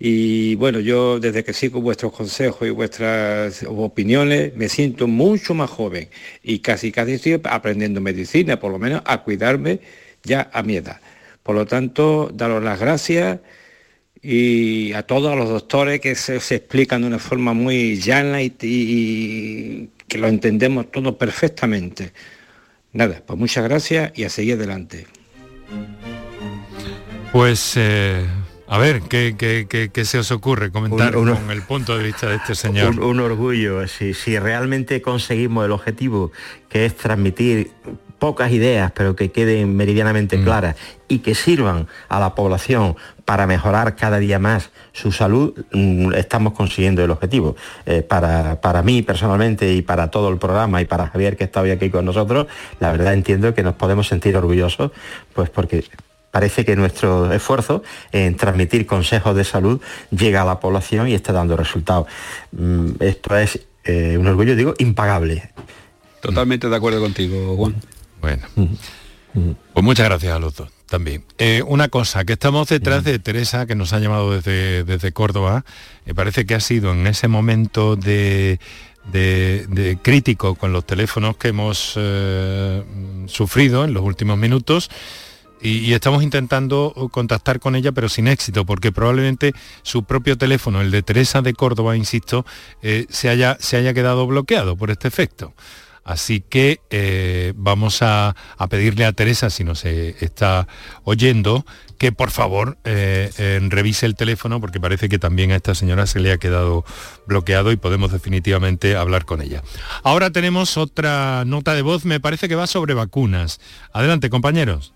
y 0.03 0.55
bueno, 0.55 0.79
yo 0.79 1.19
desde 1.19 1.43
que 1.43 1.53
sigo 1.53 1.79
vuestros 1.79 2.11
consejos 2.11 2.67
y 2.67 2.71
vuestras 2.71 3.63
opiniones 3.67 4.55
me 4.55 4.67
siento 4.67 5.07
mucho 5.07 5.53
más 5.53 5.69
joven 5.69 6.09
y 6.41 6.59
casi 6.59 6.91
casi 6.91 7.13
estoy 7.13 7.39
aprendiendo 7.43 8.01
medicina, 8.01 8.59
por 8.59 8.71
lo 8.71 8.79
menos 8.79 9.03
a 9.05 9.23
cuidarme 9.23 9.79
ya 10.23 10.49
a 10.53 10.63
mi 10.63 10.75
edad. 10.77 10.99
Por 11.43 11.55
lo 11.55 11.65
tanto, 11.65 12.31
daros 12.33 12.63
las 12.63 12.79
gracias 12.79 13.39
y 14.23 14.93
a 14.93 15.03
todos 15.03 15.35
los 15.35 15.49
doctores 15.49 15.99
que 15.99 16.15
se, 16.15 16.35
explican 16.35 17.01
de 17.01 17.07
una 17.07 17.19
forma 17.19 17.53
muy 17.53 17.95
llana 17.95 18.41
y, 18.41 19.89
que 20.07 20.17
lo 20.17 20.27
entendemos 20.27 20.91
todos 20.91 21.15
perfectamente. 21.15 22.13
Nada, 22.93 23.21
pues 23.25 23.39
muchas 23.39 23.63
gracias 23.63 24.11
y 24.15 24.23
a 24.23 24.29
seguir 24.29 24.55
adelante. 24.55 25.07
Pues 27.31 27.73
eh, 27.77 28.25
a 28.67 28.77
ver, 28.77 29.01
¿qué, 29.03 29.35
qué, 29.91 30.05
se 30.05 30.19
os 30.19 30.31
ocurre 30.31 30.71
comentar 30.71 31.13
con 31.13 31.29
el 31.49 31.61
punto 31.63 31.97
de 31.97 32.03
vista 32.03 32.29
de 32.29 32.35
este 32.35 32.55
señor? 32.55 32.99
Un, 32.99 33.19
orgullo, 33.21 33.87
si, 33.87 34.13
si 34.13 34.37
realmente 34.37 35.01
conseguimos 35.01 35.65
el 35.65 35.71
objetivo, 35.71 36.31
que 36.69 36.85
es 36.85 36.95
transmitir 36.95 37.71
pocas 38.21 38.51
ideas, 38.51 38.91
pero 38.91 39.15
que 39.15 39.31
queden 39.31 39.75
meridianamente 39.75 40.37
mm. 40.37 40.43
claras 40.43 40.75
y 41.07 41.19
que 41.19 41.33
sirvan 41.33 41.87
a 42.07 42.19
la 42.19 42.35
población 42.35 42.95
para 43.25 43.47
mejorar 43.47 43.95
cada 43.95 44.19
día 44.19 44.37
más 44.37 44.69
su 44.93 45.11
salud, 45.11 45.55
mm, 45.71 46.13
estamos 46.13 46.53
consiguiendo 46.53 47.03
el 47.03 47.09
objetivo. 47.09 47.55
Eh, 47.87 48.03
para, 48.03 48.61
para 48.61 48.83
mí 48.83 49.01
personalmente 49.01 49.73
y 49.73 49.81
para 49.81 50.11
todo 50.11 50.29
el 50.29 50.37
programa 50.37 50.83
y 50.83 50.85
para 50.85 51.07
Javier 51.07 51.35
que 51.35 51.45
está 51.45 51.61
hoy 51.61 51.71
aquí 51.71 51.89
con 51.89 52.05
nosotros, 52.05 52.45
la 52.79 52.91
verdad 52.91 53.13
entiendo 53.13 53.55
que 53.55 53.63
nos 53.63 53.73
podemos 53.73 54.07
sentir 54.07 54.37
orgullosos, 54.37 54.91
pues 55.33 55.49
porque 55.49 55.85
parece 56.29 56.63
que 56.63 56.75
nuestro 56.75 57.33
esfuerzo 57.33 57.81
en 58.11 58.37
transmitir 58.37 58.85
consejos 58.85 59.35
de 59.35 59.45
salud 59.45 59.81
llega 60.11 60.43
a 60.43 60.45
la 60.45 60.59
población 60.59 61.07
y 61.07 61.15
está 61.15 61.33
dando 61.33 61.57
resultados. 61.57 62.05
Mm, 62.51 62.91
esto 62.99 63.35
es 63.35 63.61
eh, 63.83 64.15
un 64.19 64.27
orgullo, 64.27 64.55
digo, 64.55 64.75
impagable. 64.77 65.49
Totalmente 66.21 66.69
de 66.69 66.75
acuerdo 66.75 67.01
contigo, 67.01 67.55
Juan. 67.55 67.73
Bueno, 68.21 68.47
pues 69.73 69.83
muchas 69.83 70.05
gracias 70.05 70.33
a 70.33 70.39
los 70.39 70.55
dos 70.55 70.69
también. 70.91 71.23
Eh, 71.37 71.63
una 71.65 71.87
cosa, 71.87 72.25
que 72.25 72.33
estamos 72.33 72.67
detrás 72.67 73.03
de 73.03 73.17
Teresa, 73.17 73.65
que 73.65 73.75
nos 73.75 73.93
ha 73.93 73.99
llamado 73.99 74.33
desde, 74.33 74.83
desde 74.83 75.11
Córdoba, 75.11 75.63
me 76.05 76.13
parece 76.13 76.45
que 76.45 76.53
ha 76.53 76.59
sido 76.59 76.91
en 76.91 77.07
ese 77.07 77.27
momento 77.29 77.95
de, 77.95 78.59
de, 79.11 79.97
crítico 80.01 80.55
con 80.55 80.73
los 80.73 80.85
teléfonos 80.85 81.37
que 81.37 81.47
hemos 81.47 81.93
eh, 81.95 82.83
sufrido 83.27 83.85
en 83.85 83.93
los 83.93 84.03
últimos 84.03 84.37
minutos. 84.37 84.91
Y, 85.63 85.93
estamos 85.93 86.23
intentando 86.23 86.93
contactar 87.11 87.59
con 87.59 87.75
ella, 87.75 87.91
pero 87.91 88.09
sin 88.09 88.27
éxito, 88.27 88.65
porque 88.65 88.91
probablemente 88.91 89.53
su 89.83 90.03
propio 90.03 90.35
teléfono, 90.37 90.81
el 90.81 90.89
de 90.89 91.03
Teresa 91.03 91.41
de 91.41 91.53
Córdoba, 91.53 91.95
insisto, 91.95 92.45
eh, 92.81 93.05
se, 93.09 93.29
haya, 93.29 93.57
se 93.59 93.77
haya 93.77 93.93
quedado 93.93 94.25
bloqueado 94.25 94.75
por 94.75 94.89
este 94.89 95.07
efecto. 95.07 95.53
Así 96.11 96.41
que 96.41 96.81
eh, 96.89 97.53
vamos 97.55 98.01
a, 98.01 98.35
pedirle 98.69 99.05
a 99.05 99.13
Teresa, 99.13 99.49
si 99.49 99.63
nos 99.63 99.85
está 99.85 100.67
oyendo, 101.05 101.65
que 101.97 102.11
por 102.11 102.31
favor 102.31 102.77
eh, 102.83 103.61
revise 103.69 104.05
el 104.07 104.15
teléfono 104.15 104.59
porque 104.59 104.81
parece 104.81 105.07
que 105.07 105.19
también 105.19 105.51
a 105.51 105.55
esta 105.55 105.73
señora 105.73 106.07
se 106.07 106.19
le 106.19 106.33
ha 106.33 106.37
quedado 106.37 106.83
bloqueado 107.27 107.71
y 107.71 107.77
podemos 107.77 108.11
definitivamente 108.11 108.97
hablar 108.97 109.23
con 109.23 109.41
ella. 109.41 109.63
Ahora 110.03 110.31
tenemos 110.31 110.75
otra 110.75 111.45
nota 111.45 111.75
de 111.75 111.81
voz, 111.81 112.03
me 112.03 112.19
parece 112.19 112.49
que 112.49 112.55
va 112.55 112.67
sobre 112.67 112.93
vacunas. 112.93 113.61
Adelante, 113.93 114.29
compañeros. 114.29 114.93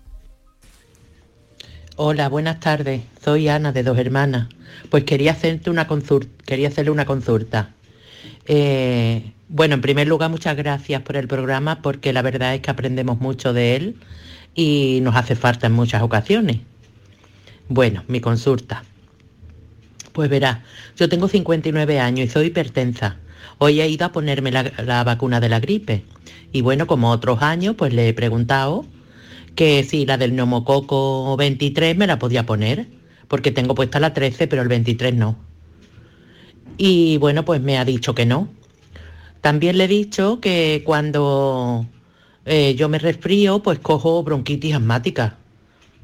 Hola, 1.96 2.28
buenas 2.28 2.60
tardes. 2.60 3.00
Soy 3.24 3.48
Ana 3.48 3.72
de 3.72 3.82
Dos 3.82 3.96
Hermanas. 3.96 4.48
Pues 4.90 5.04
quería 5.04 5.32
hacerte 5.32 5.70
una 5.70 5.86
consulta, 5.86 6.44
quería 6.44 6.68
hacerle 6.68 6.90
una 6.90 7.06
consulta. 7.06 7.70
Eh, 8.44 9.32
bueno, 9.48 9.74
en 9.74 9.80
primer 9.80 10.08
lugar, 10.08 10.30
muchas 10.30 10.56
gracias 10.56 11.02
por 11.02 11.16
el 11.16 11.28
programa 11.28 11.80
porque 11.82 12.12
la 12.12 12.22
verdad 12.22 12.54
es 12.54 12.60
que 12.60 12.70
aprendemos 12.70 13.20
mucho 13.20 13.52
de 13.52 13.76
él 13.76 13.96
y 14.54 15.00
nos 15.02 15.14
hace 15.14 15.36
falta 15.36 15.68
en 15.68 15.72
muchas 15.72 16.02
ocasiones. 16.02 16.58
Bueno, 17.68 18.02
mi 18.08 18.20
consulta. 18.20 18.84
Pues 20.12 20.30
verá, 20.30 20.64
yo 20.96 21.08
tengo 21.08 21.28
59 21.28 22.00
años 22.00 22.26
y 22.26 22.30
soy 22.30 22.46
hipertensa. 22.46 23.18
Hoy 23.58 23.80
he 23.80 23.88
ido 23.88 24.06
a 24.06 24.12
ponerme 24.12 24.50
la, 24.50 25.04
vacuna 25.04 25.40
de 25.40 25.48
la 25.48 25.60
gripe. 25.60 26.04
Y 26.52 26.62
bueno, 26.62 26.86
como 26.86 27.10
otros 27.10 27.42
años, 27.42 27.74
pues 27.76 27.92
le 27.92 28.08
he 28.08 28.14
preguntado 28.14 28.84
que 29.54 29.84
si 29.84 30.06
la 30.06 30.18
del 30.18 30.34
neumococo 30.34 31.36
23 31.36 31.96
me 31.96 32.06
la 32.06 32.18
podía 32.18 32.46
poner, 32.46 32.88
porque 33.28 33.52
tengo 33.52 33.74
puesta 33.74 34.00
la 34.00 34.12
13, 34.12 34.46
pero 34.48 34.62
el 34.62 34.68
23 34.68 35.14
no. 35.14 35.36
Y 36.78 37.18
bueno, 37.18 37.44
pues 37.44 37.60
me 37.60 37.78
ha 37.78 37.84
dicho 37.84 38.14
que 38.14 38.26
no, 38.26 38.48
también 39.46 39.78
le 39.78 39.84
he 39.84 39.86
dicho 39.86 40.40
que 40.40 40.82
cuando 40.84 41.86
eh, 42.46 42.74
yo 42.74 42.88
me 42.88 42.98
resfrío, 42.98 43.62
pues 43.62 43.78
cojo 43.78 44.24
bronquitis 44.24 44.74
asmática. 44.74 45.36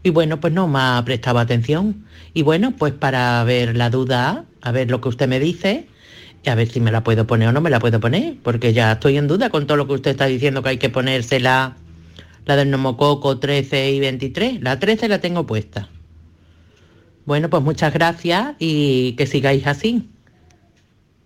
Y 0.04 0.10
bueno, 0.10 0.38
pues 0.38 0.52
no 0.52 0.68
me 0.68 0.78
ha 0.78 1.02
prestado 1.04 1.40
atención. 1.40 2.06
Y 2.34 2.42
bueno, 2.42 2.76
pues 2.78 2.92
para 2.92 3.42
ver 3.42 3.76
la 3.76 3.90
duda, 3.90 4.44
a 4.60 4.70
ver 4.70 4.92
lo 4.92 5.00
que 5.00 5.08
usted 5.08 5.26
me 5.26 5.40
dice, 5.40 5.88
y 6.44 6.50
a 6.50 6.54
ver 6.54 6.68
si 6.68 6.78
me 6.78 6.92
la 6.92 7.02
puedo 7.02 7.26
poner 7.26 7.48
o 7.48 7.52
no 7.52 7.60
me 7.60 7.68
la 7.68 7.80
puedo 7.80 7.98
poner, 7.98 8.36
porque 8.44 8.72
ya 8.72 8.92
estoy 8.92 9.16
en 9.16 9.26
duda 9.26 9.50
con 9.50 9.66
todo 9.66 9.76
lo 9.76 9.88
que 9.88 9.94
usted 9.94 10.12
está 10.12 10.26
diciendo 10.26 10.62
que 10.62 10.68
hay 10.68 10.78
que 10.78 10.88
ponerse 10.88 11.40
la, 11.40 11.74
la 12.44 12.54
del 12.54 12.70
nomococo 12.70 13.40
13 13.40 13.90
y 13.90 13.98
23. 13.98 14.62
La 14.62 14.78
13 14.78 15.08
la 15.08 15.20
tengo 15.20 15.46
puesta. 15.46 15.88
Bueno, 17.24 17.50
pues 17.50 17.64
muchas 17.64 17.92
gracias 17.92 18.54
y 18.60 19.14
que 19.14 19.26
sigáis 19.26 19.66
así. 19.66 20.11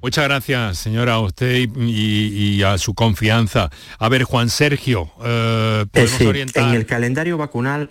Muchas 0.06 0.22
gracias, 0.22 0.78
señora, 0.78 1.14
a 1.14 1.18
usted 1.18 1.68
y, 1.76 2.62
a 2.62 2.78
su 2.78 2.94
confianza. 2.94 3.70
A 3.98 4.08
ver, 4.08 4.22
Juan 4.22 4.50
Sergio, 4.50 5.10
eh, 5.24 5.84
¿podemos 5.90 6.20
orientar? 6.20 6.68
En 6.68 6.74
el 6.76 6.86
calendario 6.86 7.36
vacunal 7.36 7.90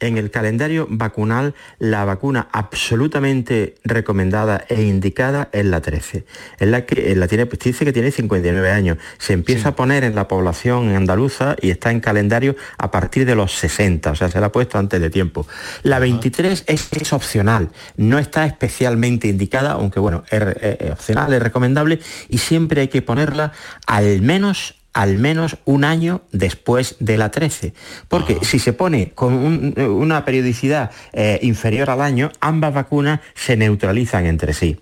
en 0.00 0.18
el 0.18 0.30
calendario 0.30 0.86
vacunal 0.90 1.54
la 1.78 2.04
vacuna 2.04 2.48
absolutamente 2.52 3.76
recomendada 3.84 4.64
e 4.68 4.82
indicada 4.82 5.48
es 5.52 5.64
la 5.64 5.80
13. 5.80 6.24
Es 6.58 6.68
la 6.68 6.84
que 6.84 7.14
la 7.16 7.28
tiene, 7.28 7.46
pues 7.46 7.60
dice 7.60 7.84
que 7.84 7.92
tiene 7.92 8.10
59 8.10 8.70
años. 8.70 8.98
Se 9.18 9.32
empieza 9.32 9.70
a 9.70 9.76
poner 9.76 10.04
en 10.04 10.14
la 10.14 10.28
población 10.28 10.94
andaluza 10.94 11.56
y 11.60 11.70
está 11.70 11.90
en 11.90 12.00
calendario 12.00 12.56
a 12.78 12.90
partir 12.90 13.26
de 13.26 13.34
los 13.34 13.52
60, 13.52 14.10
o 14.10 14.14
sea, 14.14 14.30
se 14.30 14.40
la 14.40 14.46
ha 14.46 14.52
puesto 14.52 14.78
antes 14.78 15.00
de 15.00 15.10
tiempo. 15.10 15.46
La 15.82 15.98
23 15.98 16.64
es, 16.66 16.88
es 16.92 17.12
opcional, 17.12 17.70
no 17.96 18.18
está 18.18 18.46
especialmente 18.46 19.28
indicada, 19.28 19.72
aunque 19.72 20.00
bueno, 20.00 20.24
es 20.30 20.90
opcional, 20.90 21.32
es 21.32 21.42
recomendable 21.42 22.00
y 22.28 22.38
siempre 22.38 22.82
hay 22.82 22.88
que 22.88 23.02
ponerla 23.02 23.52
al 23.86 24.20
menos 24.22 24.75
al 24.96 25.18
menos 25.18 25.58
un 25.66 25.84
año 25.84 26.22
después 26.32 26.96
de 27.00 27.18
la 27.18 27.30
13. 27.30 27.74
Porque 28.08 28.38
si 28.40 28.58
se 28.58 28.72
pone 28.72 29.10
con 29.10 29.74
una 29.76 30.24
periodicidad 30.24 30.90
eh, 31.12 31.38
inferior 31.42 31.90
al 31.90 32.00
año, 32.00 32.32
ambas 32.40 32.72
vacunas 32.72 33.20
se 33.34 33.58
neutralizan 33.58 34.24
entre 34.24 34.54
sí. 34.54 34.80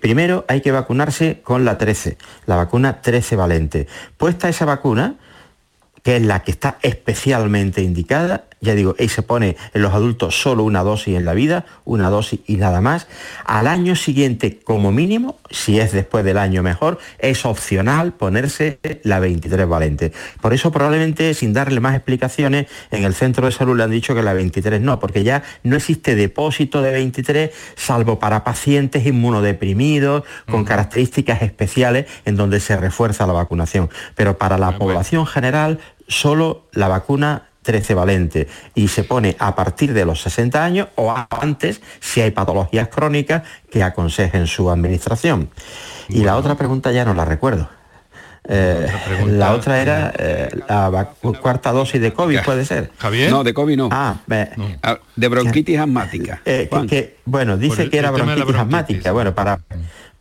primero 0.00 0.46
hay 0.48 0.62
que 0.62 0.72
vacunarse 0.72 1.42
con 1.42 1.66
la 1.66 1.76
13, 1.76 2.16
la 2.46 2.56
vacuna 2.56 3.02
13 3.02 3.36
valente. 3.36 3.86
Puesta 4.16 4.48
esa 4.48 4.64
vacuna, 4.64 5.16
que 6.02 6.16
es 6.16 6.22
la 6.22 6.42
que 6.42 6.50
está 6.50 6.78
especialmente 6.80 7.82
indicada, 7.82 8.46
ya 8.62 8.76
digo, 8.76 8.94
y 8.96 9.08
se 9.08 9.22
pone 9.22 9.56
en 9.74 9.82
los 9.82 9.92
adultos 9.92 10.40
solo 10.40 10.62
una 10.62 10.84
dosis 10.84 11.16
en 11.16 11.24
la 11.24 11.34
vida, 11.34 11.66
una 11.84 12.10
dosis 12.10 12.40
y 12.46 12.56
nada 12.56 12.80
más. 12.80 13.08
Al 13.44 13.66
año 13.66 13.96
siguiente, 13.96 14.60
como 14.60 14.92
mínimo, 14.92 15.36
si 15.50 15.80
es 15.80 15.90
después 15.90 16.24
del 16.24 16.38
año 16.38 16.62
mejor, 16.62 16.98
es 17.18 17.44
opcional 17.44 18.12
ponerse 18.12 18.78
la 19.02 19.18
23 19.18 19.68
valente. 19.68 20.12
Por 20.40 20.54
eso 20.54 20.70
probablemente, 20.70 21.34
sin 21.34 21.52
darle 21.52 21.80
más 21.80 21.96
explicaciones, 21.96 22.68
en 22.92 23.02
el 23.02 23.14
centro 23.14 23.46
de 23.46 23.52
salud 23.52 23.76
le 23.76 23.82
han 23.82 23.90
dicho 23.90 24.14
que 24.14 24.22
la 24.22 24.32
23 24.32 24.80
no, 24.80 25.00
porque 25.00 25.24
ya 25.24 25.42
no 25.64 25.74
existe 25.74 26.14
depósito 26.14 26.82
de 26.82 26.92
23, 26.92 27.50
salvo 27.74 28.20
para 28.20 28.44
pacientes 28.44 29.04
inmunodeprimidos, 29.04 30.22
con 30.48 30.64
características 30.64 31.42
especiales, 31.42 32.06
en 32.24 32.36
donde 32.36 32.60
se 32.60 32.76
refuerza 32.76 33.26
la 33.26 33.32
vacunación. 33.32 33.90
Pero 34.14 34.38
para 34.38 34.56
la 34.56 34.78
población 34.78 35.26
general, 35.26 35.80
solo 36.06 36.68
la 36.72 36.86
vacuna 36.86 37.48
13 37.62 37.94
valente 37.94 38.48
y 38.74 38.88
se 38.88 39.04
pone 39.04 39.36
a 39.38 39.54
partir 39.54 39.92
de 39.94 40.04
los 40.04 40.20
60 40.22 40.64
años 40.64 40.88
o 40.96 41.14
antes 41.30 41.80
si 42.00 42.20
hay 42.20 42.30
patologías 42.30 42.88
crónicas 42.88 43.42
que 43.70 43.82
aconsejen 43.82 44.46
su 44.46 44.70
administración. 44.70 45.50
Y 46.08 46.24
la 46.24 46.36
otra 46.36 46.56
pregunta 46.56 46.92
ya 46.92 47.04
no 47.04 47.14
la 47.14 47.24
recuerdo. 47.24 47.68
Eh, 48.44 48.88
la 49.28 49.52
otra 49.52 49.80
era 49.80 50.12
eh, 50.18 50.48
la 50.68 51.10
cuarta 51.40 51.70
dosis 51.70 52.00
de 52.00 52.12
COVID, 52.12 52.40
puede 52.44 52.64
ser. 52.64 52.90
Javier. 52.98 53.30
No, 53.30 53.44
de 53.44 53.54
COVID 53.54 53.76
no. 53.76 53.88
Ah, 53.92 54.16
ah 54.82 54.98
de 55.14 55.28
bronquitis 55.28 55.78
asmática. 55.78 56.42
Eh, 56.44 56.68
bueno, 57.24 57.56
dice 57.56 57.88
que 57.88 57.98
era 57.98 58.10
bronquitis 58.10 58.56
asmática. 58.56 59.12
Bueno, 59.12 59.32
para 59.34 59.60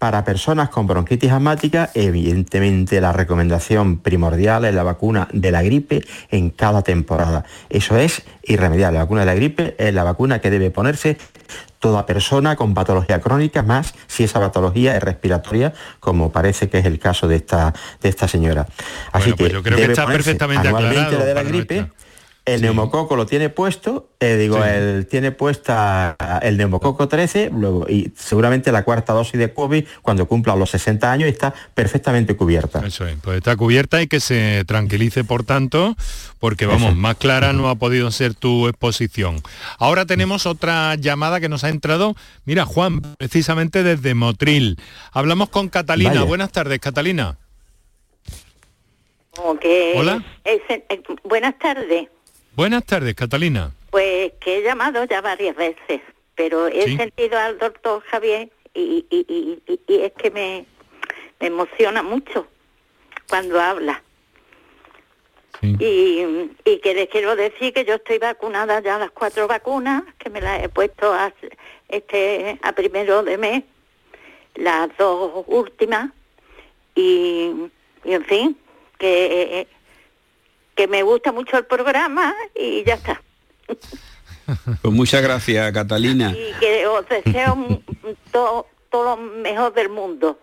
para 0.02 0.26
personas 0.26 0.70
con 0.70 0.88
bronquitis 0.88 1.32
asmática, 1.32 1.92
evidentemente 1.94 3.00
la 3.00 3.14
recomendación 3.14 4.00
primordial 4.00 4.66
es 4.66 4.74
la 4.74 4.82
vacuna 4.82 5.28
de 5.32 5.52
la 5.52 5.62
gripe 5.62 6.04
en 6.32 6.50
cada 6.50 6.82
temporada. 6.82 7.46
Eso 7.70 7.96
es 7.98 8.24
irremediable. 8.42 8.98
La 8.98 9.04
vacuna 9.04 9.20
de 9.20 9.26
la 9.28 9.36
gripe 9.36 9.76
es 9.78 9.94
la 9.94 10.04
vacuna 10.04 10.42
que 10.42 10.50
debe 10.50 10.72
ponerse 10.72 11.20
toda 11.78 12.08
persona 12.08 12.56
con 12.56 12.74
patología 12.74 13.22
crónica, 13.22 13.62
más 13.62 13.94
si 14.08 14.24
esa 14.24 14.40
patología 14.40 14.98
es 14.98 15.04
respiratoria, 15.04 15.72
como 16.00 16.32
parece 16.32 16.68
que 16.68 16.80
es 16.80 16.86
el 16.86 16.98
caso 16.98 17.28
de 17.28 17.36
esta, 17.36 17.72
de 18.02 18.10
esta 18.10 18.28
señora. 18.28 18.66
Así 19.12 19.34
pues 19.34 19.50
que, 19.50 19.54
yo 19.54 19.62
creo 19.62 19.78
que 19.78 19.84
está 19.84 20.08
perfectamente 20.08 20.68
aclarado. 20.68 21.26
de 21.26 21.34
la 21.36 21.44
gripe, 21.44 21.92
el 22.54 22.62
neumococo 22.62 23.16
lo 23.16 23.26
tiene 23.26 23.50
puesto, 23.50 24.10
eh, 24.20 24.36
digo, 24.36 24.64
él 24.64 25.08
tiene 25.08 25.32
puesta 25.32 26.16
el 26.42 26.58
neumococo 26.58 27.08
13, 27.08 27.52
luego, 27.54 27.88
y 27.90 28.12
seguramente 28.16 28.72
la 28.72 28.84
cuarta 28.84 29.14
dosis 29.14 29.40
de 29.40 29.54
COVID 29.54 29.86
cuando 30.02 30.28
cumpla 30.28 30.56
los 30.56 30.70
60 30.72 31.12
años 31.12 31.30
está 31.30 31.54
perfectamente 31.74 32.36
cubierta. 32.36 32.86
Eso 32.86 33.06
es, 33.06 33.16
pues 33.22 33.38
está 33.38 33.56
cubierta 33.56 34.02
y 34.02 34.08
que 34.08 34.20
se 34.20 34.64
tranquilice 34.66 35.24
por 35.24 35.44
tanto, 35.44 35.96
porque 36.40 36.66
vamos, 36.66 36.96
más 36.96 37.18
clara 37.18 37.54
no 37.54 37.70
ha 37.70 37.76
podido 37.76 38.12
ser 38.12 38.34
tu 38.34 38.68
exposición. 38.68 39.42
Ahora 39.78 40.06
tenemos 40.06 40.46
otra 40.46 40.96
llamada 40.96 41.40
que 41.40 41.50
nos 41.50 41.64
ha 41.64 41.70
entrado, 41.70 42.16
mira 42.46 42.66
Juan, 42.66 43.02
precisamente 43.18 43.84
desde 43.84 44.14
Motril. 44.14 44.78
Hablamos 45.12 45.50
con 45.50 45.70
Catalina. 45.70 46.24
Buenas 46.24 46.52
tardes, 46.52 46.80
Catalina. 46.80 47.38
Hola. 49.38 50.24
Eh, 50.44 50.62
buenas 51.24 51.58
tardes. 51.58 52.10
Buenas 52.54 52.86
tardes, 52.86 53.16
Catalina. 53.16 53.72
Pues 53.92 54.34
que 54.42 54.58
he 54.58 54.62
llamado 54.62 55.06
ya 55.06 55.22
varias 55.22 55.56
veces, 55.56 56.02
pero 56.36 56.68
he 56.68 56.98
sentido 56.98 57.38
al 57.38 57.58
doctor 57.58 58.04
Javier 58.04 58.50
y, 58.74 59.06
es 59.88 60.12
que 60.14 60.32
me, 60.32 60.66
emociona 61.40 62.04
mucho 62.04 62.48
cuando 63.30 63.60
habla. 63.60 64.04
Y, 65.62 66.50
que 66.84 66.94
les 66.94 67.08
quiero 67.10 67.36
decir 67.36 67.74
que 67.74 67.86
yo 67.86 67.96
estoy 67.96 68.18
vacunada 68.18 68.82
ya 68.82 68.98
las 68.98 69.12
cuatro 69.12 69.48
vacunas, 69.48 70.04
que 70.18 70.30
me 70.30 70.42
las 70.42 70.64
he 70.64 70.70
puesto 70.70 71.14
a, 71.14 71.32
este, 71.88 72.60
a 72.64 72.74
primero 72.74 73.24
de 73.24 73.38
mes, 73.38 73.64
las 74.56 74.90
dos 74.98 75.46
últimas, 75.48 76.10
y, 76.96 77.52
y 78.04 78.14
en 78.14 78.26
fin, 78.26 78.58
que 78.98 79.68
que 80.82 80.88
me 80.88 81.04
gusta 81.04 81.32
mucho 81.32 81.60
el 81.60 81.66
programa 81.66 82.34
y 82.56 82.84
ya 82.84 82.96
está. 82.96 83.22
Pues 84.82 84.94
muchas 84.94 85.22
gracias, 85.22 85.72
Catalina. 85.72 86.32
Y 86.32 86.60
que 86.60 86.88
os 86.88 87.08
deseo 87.08 87.56
todo, 88.32 88.66
lo 88.92 89.16
mejor 89.16 89.74
del 89.76 89.90
mundo. 89.90 90.40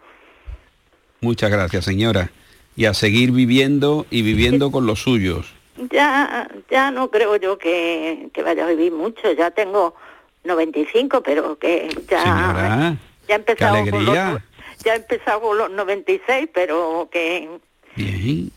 Muchas 1.20 1.50
gracias, 1.50 1.84
señora. 1.84 2.30
Y 2.76 2.84
a 2.84 2.94
seguir 2.94 3.32
viviendo 3.32 4.06
y 4.10 4.22
viviendo 4.22 4.70
con 4.70 4.86
los 4.86 5.02
suyos. 5.02 5.52
Ya, 5.90 6.48
ya 6.70 6.92
no 6.92 7.10
creo 7.10 7.34
yo 7.34 7.58
que, 7.58 8.30
vaya 8.44 8.64
a 8.64 8.68
vivir 8.68 8.92
mucho. 8.92 9.32
Ya 9.32 9.50
tengo 9.50 9.96
95, 10.44 11.20
pero 11.20 11.58
que 11.58 11.88
ya, 12.08 12.96
ya 13.26 13.34
he 13.34 13.38
empezado 13.38 13.90
con 13.90 14.04
los, 14.04 14.14
ya 14.14 14.92
he 14.94 14.96
empezado 14.96 15.40
con 15.40 15.58
los 15.58 15.70
96, 15.70 16.48
pero 16.54 17.08
que 17.10 17.48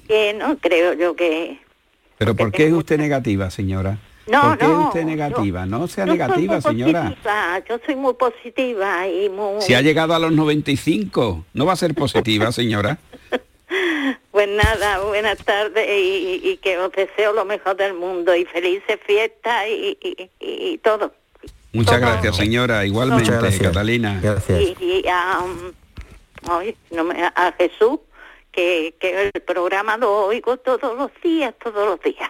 que 0.07 0.33
no 0.37 0.57
creo 0.57 0.93
yo 0.93 1.15
que... 1.15 1.59
¿Pero 2.21 2.35
por 2.35 2.51
qué 2.51 2.67
es 2.67 2.73
usted 2.73 2.99
negativa, 2.99 3.49
señora? 3.49 3.97
No, 4.27 4.41
¿Por 4.43 4.57
qué 4.59 4.65
es 4.65 4.71
usted 4.71 5.05
negativa? 5.05 5.65
no 5.65 5.87
sea 5.87 6.05
negativa, 6.05 6.61
señora. 6.61 7.15
yo 7.67 7.79
soy 7.83 7.95
muy 7.95 8.13
positiva 8.13 9.07
y 9.07 9.27
muy... 9.27 9.59
Si 9.59 9.73
ha 9.73 9.81
llegado 9.81 10.13
a 10.13 10.19
los 10.19 10.31
95, 10.31 11.45
¿no 11.51 11.65
va 11.65 11.73
a 11.73 11.75
ser 11.75 11.95
positiva, 11.95 12.51
señora? 12.51 12.99
pues 14.29 14.49
nada, 14.49 14.99
buenas 14.99 15.39
tardes 15.39 15.87
y, 15.89 16.59
que 16.61 16.77
os 16.77 16.91
deseo 16.91 17.33
lo 17.33 17.43
mejor 17.43 17.75
del 17.75 17.95
mundo 17.95 18.35
y 18.35 18.45
felices 18.45 18.99
fiestas 19.03 19.65
y, 19.67 20.77
todo. 20.83 21.15
Muchas 21.73 21.99
gracias, 21.99 22.35
señora. 22.35 22.85
Igualmente, 22.85 23.31
Catalina. 23.59 24.19
Gracias. 24.21 24.61
Y, 24.79 25.03
a, 25.07 25.43
a 27.35 27.51
Jesús 27.53 27.99
que, 28.51 28.95
el 29.01 29.41
programa 29.41 29.97
lo 29.97 30.25
oigo 30.25 30.57
todos 30.57 30.97
los 30.97 31.11
días, 31.23 31.53
todos 31.63 31.87
los 31.87 32.01
días. 32.01 32.29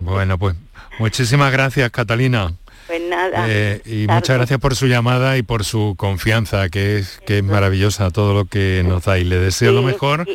Bueno, 0.00 0.38
pues 0.38 0.54
muchísimas 0.98 1.52
gracias, 1.52 1.90
Catalina. 1.90 2.52
Pues 2.86 3.00
nada. 3.02 3.46
Eh, 3.48 3.80
y 3.84 4.06
muchas 4.08 4.36
gracias 4.36 4.58
por 4.58 4.74
su 4.74 4.86
llamada 4.86 5.36
y 5.38 5.42
por 5.42 5.64
su 5.64 5.94
confianza, 5.96 6.68
que 6.68 6.98
es, 6.98 7.20
que 7.26 7.38
es 7.38 7.44
maravillosa 7.44 8.10
todo 8.10 8.34
lo 8.34 8.44
que 8.46 8.82
nos 8.86 9.04
da 9.04 9.18
y 9.18 9.24
le 9.24 9.38
deseo 9.38 9.72
lo 9.72 9.82
mejor. 9.82 10.26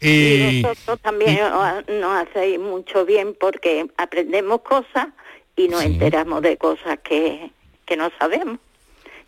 Y, 0.00 0.62
nosotros 0.62 1.00
también 1.00 1.38
nos 1.88 2.26
hacéis 2.26 2.58
mucho 2.58 3.04
bien 3.04 3.36
porque 3.38 3.86
aprendemos 3.96 4.60
cosas 4.62 5.08
y 5.56 5.68
nos 5.68 5.82
enteramos 5.82 6.42
de 6.42 6.56
cosas 6.56 6.98
que, 7.02 7.50
que 7.86 7.96
no 7.96 8.10
sabemos. 8.18 8.58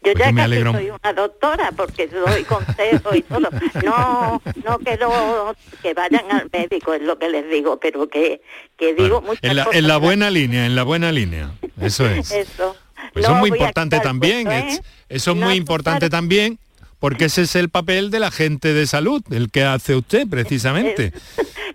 Yo 0.05 0.13
ya 0.13 0.33
casi 0.33 0.63
soy 0.63 0.91
una 0.91 1.13
doctora 1.13 1.73
porque 1.73 2.07
doy 2.07 2.45
consejos 2.45 3.17
y 3.17 3.23
todo. 3.23 3.49
No, 3.85 4.43
no 4.65 4.79
quiero 4.79 5.57
que 5.83 5.95
vayan 5.95 6.31
al 6.31 6.49
médico, 6.53 6.95
es 6.95 7.03
lo 7.03 7.19
que 7.19 7.29
les 7.29 7.51
digo, 7.51 7.79
pero 7.81 8.09
que, 8.09 8.41
que 8.77 8.95
digo 8.95 9.21
muchas 9.21 9.43
en 9.43 9.57
la, 9.57 9.65
cosas. 9.65 9.79
En 9.79 9.89
la 9.89 9.97
buena 9.97 10.31
línea, 10.31 10.67
en 10.67 10.77
la 10.77 10.85
buena 10.85 11.11
línea. 11.13 11.51
Eso 11.81 12.09
es. 12.09 12.31
Eso. 12.33 12.77
Pues 13.13 13.25
eso 13.25 13.35
es 13.35 13.41
muy 13.41 13.51
importante 13.51 14.01
también. 14.01 14.51
¿eh? 14.51 14.81
eso 15.09 15.31
es 15.31 15.37
muy 15.37 15.55
importante 15.55 16.11
también 16.11 16.59
porque 16.99 17.27
ese 17.27 17.43
es 17.43 17.55
el 17.55 17.69
papel 17.69 18.11
de 18.11 18.19
la 18.19 18.31
gente 18.31 18.73
de 18.75 18.87
salud, 18.87 19.23
el 19.31 19.51
que 19.51 19.65
hace 19.65 19.95
usted 19.95 20.27
precisamente. 20.29 21.13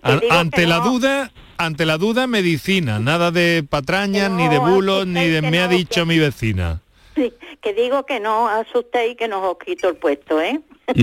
ante 0.30 0.66
la 0.66 0.80
duda, 0.80 1.32
ante 1.56 1.86
la 1.86 1.96
duda 1.98 2.26
medicina, 2.26 2.98
nada 2.98 3.30
de 3.30 3.64
patrañas, 3.68 4.30
ni 4.30 4.48
de 4.48 4.58
bulos, 4.58 5.06
ni 5.06 5.26
de 5.28 5.42
me 5.42 5.60
ha 5.60 5.68
dicho 5.68 6.04
mi 6.04 6.18
vecina. 6.18 6.80
Sí, 7.14 7.32
que 7.62 7.72
digo 7.74 8.04
que 8.06 8.18
no 8.18 8.48
asustéis 8.48 9.12
y 9.12 9.16
que 9.16 9.28
nos 9.28 9.44
os 9.44 9.58
quito 9.58 9.88
el 9.88 9.96
puesto, 9.96 10.40
¿eh? 10.40 10.60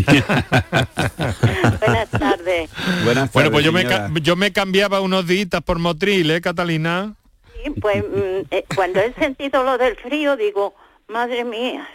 Buenas 1.79 2.09
tardes. 2.09 2.69
Buenas 3.03 3.31
tardes. 3.31 3.31
Bueno, 3.33 3.51
pues 3.51 3.63
yo 3.63 3.71
me, 3.71 3.85
yo 4.21 4.35
me 4.35 4.51
cambiaba 4.51 4.99
unos 5.01 5.25
días 5.25 5.47
por 5.65 5.79
Motril, 5.79 6.29
¿eh, 6.31 6.41
Catalina? 6.41 7.15
Sí, 7.53 7.71
pues 7.79 8.03
mm, 8.03 8.47
eh, 8.51 8.65
cuando 8.75 8.99
he 8.99 9.13
sentido 9.13 9.63
lo 9.63 9.77
del 9.77 9.95
frío, 9.95 10.35
digo, 10.35 10.75
madre 11.07 11.45
mía, 11.45 11.87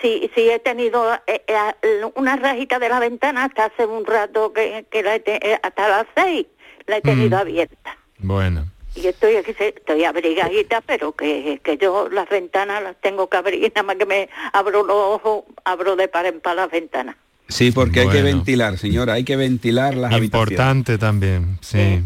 si, 0.00 0.30
si 0.34 0.50
he 0.50 0.58
tenido 0.58 1.14
eh, 1.26 1.44
eh, 1.46 2.10
una 2.16 2.36
rajita 2.36 2.78
de 2.78 2.88
la 2.88 2.98
ventana 2.98 3.44
hasta 3.44 3.66
hace 3.66 3.86
un 3.86 4.04
rato 4.04 4.52
que, 4.52 4.84
que 4.90 5.02
la 5.02 5.20
hasta 5.62 5.88
las 5.88 6.06
seis 6.16 6.46
la 6.86 6.96
he 6.96 7.00
tenido 7.00 7.38
mm. 7.38 7.40
abierta. 7.40 7.96
Bueno. 8.18 8.71
Y 8.94 9.06
estoy 9.06 9.36
aquí, 9.36 9.54
estoy 9.58 10.04
abrigadita, 10.04 10.82
pero 10.82 11.12
que, 11.12 11.60
que 11.62 11.78
yo 11.78 12.08
las 12.10 12.28
ventanas 12.28 12.82
las 12.82 13.00
tengo 13.00 13.28
que 13.28 13.36
abrir, 13.36 13.72
nada 13.74 13.82
más 13.82 13.96
que 13.96 14.06
me 14.06 14.28
abro 14.52 14.84
los 14.84 14.96
ojos, 14.96 15.44
abro 15.64 15.96
de 15.96 16.08
par 16.08 16.26
en 16.26 16.40
par 16.40 16.56
las 16.56 16.70
ventanas. 16.70 17.16
Sí, 17.48 17.70
porque 17.70 18.00
hay 18.00 18.08
que 18.08 18.22
ventilar, 18.22 18.78
señora, 18.78 19.14
hay 19.14 19.24
que 19.24 19.36
ventilar 19.36 19.94
las 19.94 20.12
Importante 20.12 20.96
también, 20.96 21.58
sí. 21.60 22.00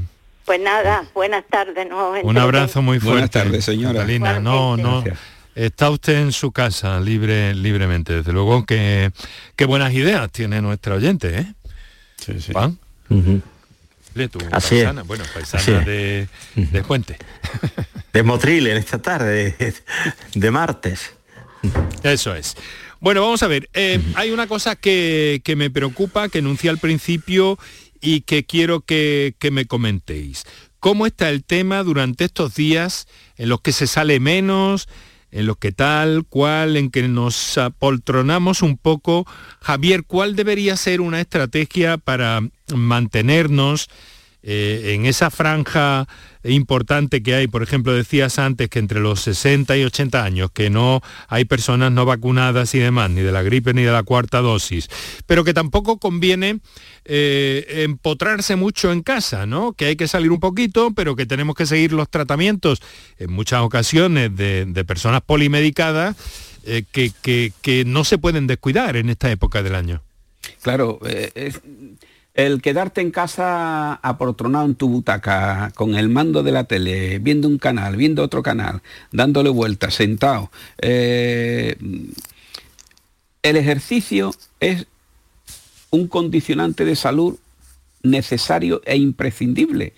Pues 0.45 0.61
nada, 0.61 1.05
buenas 1.13 1.45
tardes. 1.49 1.89
No, 1.89 2.13
Un 2.23 2.39
abrazo 2.39 2.81
muy 2.81 3.01
fuerte. 3.01 3.13
Buenas 3.13 3.31
tardes, 3.31 3.65
señora. 3.65 4.01
Catalina, 4.01 4.41
no, 4.41 4.77
no. 4.77 5.03
Está 5.57 5.91
usted 5.91 6.21
en 6.21 6.33
su 6.33 6.53
casa 6.53 7.01
libre, 7.01 7.55
libremente, 7.55 8.13
desde 8.13 8.33
luego 8.33 8.67
que 8.67 9.11
qué 9.57 9.65
buenas 9.65 9.93
ideas 9.95 10.31
tiene 10.31 10.61
nuestra 10.61 10.95
oyente, 10.95 11.39
¿eh? 11.39 11.55
Sí, 12.17 12.41
sí. 12.41 12.53
Tu 14.29 14.39
paisana, 14.39 15.03
bueno, 15.03 15.25
paisana 15.35 15.81
de, 15.81 16.29
de 16.55 16.83
Puente. 16.83 17.19
De 18.13 18.23
Motril 18.23 18.67
en 18.69 18.79
esta 18.79 18.97
tarde, 19.03 19.55
de, 20.35 20.51
martes. 20.51 21.13
Eso 22.03 22.35
es. 22.35 22.57
Bueno, 22.99 23.21
vamos 23.21 23.43
a 23.43 23.47
ver. 23.47 23.69
Eh, 23.75 24.01
hay 24.15 24.31
una 24.31 24.47
cosa 24.47 24.75
que, 24.75 25.43
que, 25.45 25.55
me 25.55 25.69
preocupa, 25.69 26.31
que 26.31 26.39
enuncié 26.39 26.71
al 26.71 26.79
principio 26.79 27.59
y 28.01 28.23
que 28.23 28.47
quiero 28.47 28.81
que, 28.81 29.35
que 29.39 29.51
me 29.51 29.67
comentéis. 29.67 30.45
¿Cómo 30.81 31.05
está 31.05 31.29
el 31.29 31.45
tema 31.45 31.83
durante 31.83 32.25
estos 32.25 32.55
días 32.55 33.07
en 33.37 33.51
los 33.51 33.61
que 33.61 33.73
se 33.73 33.87
sale 33.87 34.19
menos, 34.19 34.89
en 35.31 35.47
los 35.47 35.59
que 35.59 35.73
tal, 35.73 36.25
cual, 36.25 36.77
en 36.77 36.91
que 36.91 37.07
nos 37.09 37.59
apoltronamos 37.59 38.63
un 38.63 38.79
poco. 38.79 39.27
Javier, 39.61 40.05
¿cuál 40.05 40.37
debería 40.37 40.77
ser 40.77 41.03
una 41.03 41.21
estrategia 41.21 41.99
para 41.99 42.41
mantenernos 42.75 43.89
eh, 44.49 44.95
en 44.95 45.07
esa 45.07 45.33
franja 45.33 46.07
importante 46.45 47.21
que 47.21 47.35
hay, 47.35 47.49
por 47.49 47.65
ejemplo, 47.65 47.93
decías 47.93 48.39
antes 48.39 48.69
que 48.69 48.79
entre 48.79 49.01
los 49.01 49.21
60 49.23 49.77
y 49.77 49.83
80 49.83 50.23
años, 50.23 50.53
que 50.53 50.71
no 50.71 51.03
hay 51.27 51.47
personas 51.47 51.91
no 51.91 52.05
vacunadas 52.05 52.73
y 52.77 52.79
demás, 52.79 53.11
ni 53.11 53.23
de 53.23 53.33
la 53.33 53.43
gripe 53.43 53.75
ni 53.75 53.83
de 53.83 53.91
la 53.91 54.05
cuarta 54.05 54.41
dosis, 54.41 54.89
pero 55.27 55.43
que 55.43 55.53
tampoco 55.53 55.99
conviene 55.99 56.61
eh, 57.05 57.83
empotrarse 57.85 58.55
mucho 58.55 58.93
en 58.93 59.03
casa, 59.03 59.47
¿no? 59.47 59.73
Que 59.73 59.87
hay 59.87 59.97
que 59.97 60.07
salir 60.07 60.31
un 60.31 60.39
poquito, 60.39 60.93
pero 60.95 61.17
que 61.17 61.27
tenemos 61.27 61.57
que 61.57 61.67
seguir 61.67 61.93
los 61.93 62.09
tratamientos 62.09 62.81
en 63.19 63.33
muchas 63.33 63.63
ocasiones 63.63 64.37
de, 64.37 64.85
personas 64.87 65.23
polimedicadas 65.23 66.15
eh, 66.65 66.85
que, 66.93 67.11
que, 67.61 67.85
no 67.85 68.05
se 68.05 68.19
pueden 68.19 68.47
descuidar 68.47 68.95
en 68.97 69.11
esta 69.11 69.29
época 69.29 69.65
del 69.65 69.75
año. 69.75 70.03
Claro, 70.63 71.01
es 71.05 71.61
el 72.37 72.61
quedarte 72.61 73.01
en 73.01 73.11
casa 73.11 73.95
aportronado 73.95 74.67
en 74.67 74.75
tu 74.75 74.91
butaca, 74.91 75.73
con 75.75 75.95
el 75.95 76.11
mando 76.11 76.43
de 76.43 76.53
la 76.53 76.65
tele, 76.65 77.19
viendo 77.19 77.49
un 77.49 77.57
canal, 77.57 77.97
viendo 77.97 78.23
otro 78.23 78.43
canal, 78.43 78.83
dándole 79.11 79.49
vueltas, 79.49 79.95
sentado. 79.95 80.51
Eh, 80.79 81.77
el 83.43 83.57
ejercicio 83.57 84.35
es 84.61 84.87
un 85.91 86.09
condicionante 86.09 86.85
de 86.85 86.95
salud 86.95 87.39
necesario 88.03 88.83
e 88.85 88.99
imprescindible. 88.99 89.95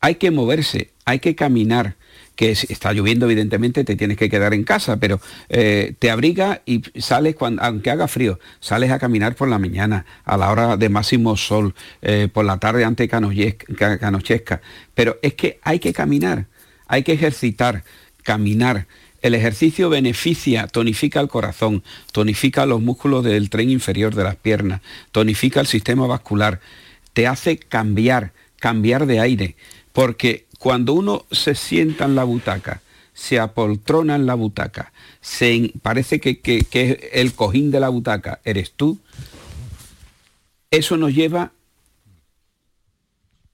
Hay 0.00 0.16
que 0.16 0.32
moverse, 0.32 0.90
hay 1.04 1.20
que 1.20 1.36
caminar, 1.36 1.94
que 2.40 2.52
está 2.52 2.94
lloviendo 2.94 3.26
evidentemente 3.26 3.84
te 3.84 3.96
tienes 3.96 4.16
que 4.16 4.30
quedar 4.30 4.54
en 4.54 4.64
casa, 4.64 4.96
pero 4.96 5.20
eh, 5.50 5.92
te 5.98 6.10
abriga 6.10 6.62
y 6.64 6.80
sales 6.98 7.34
cuando, 7.34 7.62
aunque 7.62 7.90
haga 7.90 8.08
frío, 8.08 8.40
sales 8.60 8.90
a 8.92 8.98
caminar 8.98 9.34
por 9.34 9.46
la 9.46 9.58
mañana, 9.58 10.06
a 10.24 10.38
la 10.38 10.50
hora 10.50 10.78
de 10.78 10.88
máximo 10.88 11.36
sol, 11.36 11.74
eh, 12.00 12.28
por 12.32 12.46
la 12.46 12.56
tarde 12.56 12.86
antes 12.86 13.10
que 13.10 13.16
anochezca. 14.00 14.62
Pero 14.94 15.18
es 15.20 15.34
que 15.34 15.60
hay 15.62 15.80
que 15.80 15.92
caminar, 15.92 16.46
hay 16.86 17.02
que 17.02 17.12
ejercitar, 17.12 17.84
caminar. 18.22 18.86
El 19.20 19.34
ejercicio 19.34 19.90
beneficia, 19.90 20.66
tonifica 20.66 21.20
el 21.20 21.28
corazón, 21.28 21.84
tonifica 22.10 22.64
los 22.64 22.80
músculos 22.80 23.22
del 23.22 23.50
tren 23.50 23.68
inferior 23.68 24.14
de 24.14 24.24
las 24.24 24.36
piernas, 24.36 24.80
tonifica 25.12 25.60
el 25.60 25.66
sistema 25.66 26.06
vascular, 26.06 26.60
te 27.12 27.26
hace 27.26 27.58
cambiar, 27.58 28.32
cambiar 28.58 29.04
de 29.04 29.20
aire, 29.20 29.56
porque 29.92 30.46
cuando 30.60 30.92
uno 30.92 31.24
se 31.30 31.54
sienta 31.54 32.04
en 32.04 32.14
la 32.14 32.24
butaca, 32.24 32.82
se 33.14 33.40
apoltrona 33.40 34.14
en 34.16 34.26
la 34.26 34.34
butaca, 34.34 34.92
se, 35.22 35.72
parece 35.80 36.20
que, 36.20 36.38
que, 36.38 37.10
el 37.14 37.32
cojín 37.32 37.70
de 37.70 37.80
la 37.80 37.88
butaca 37.88 38.40
eres 38.44 38.72
tú, 38.72 39.00
eso 40.70 40.98
nos 40.98 41.14
lleva 41.14 41.52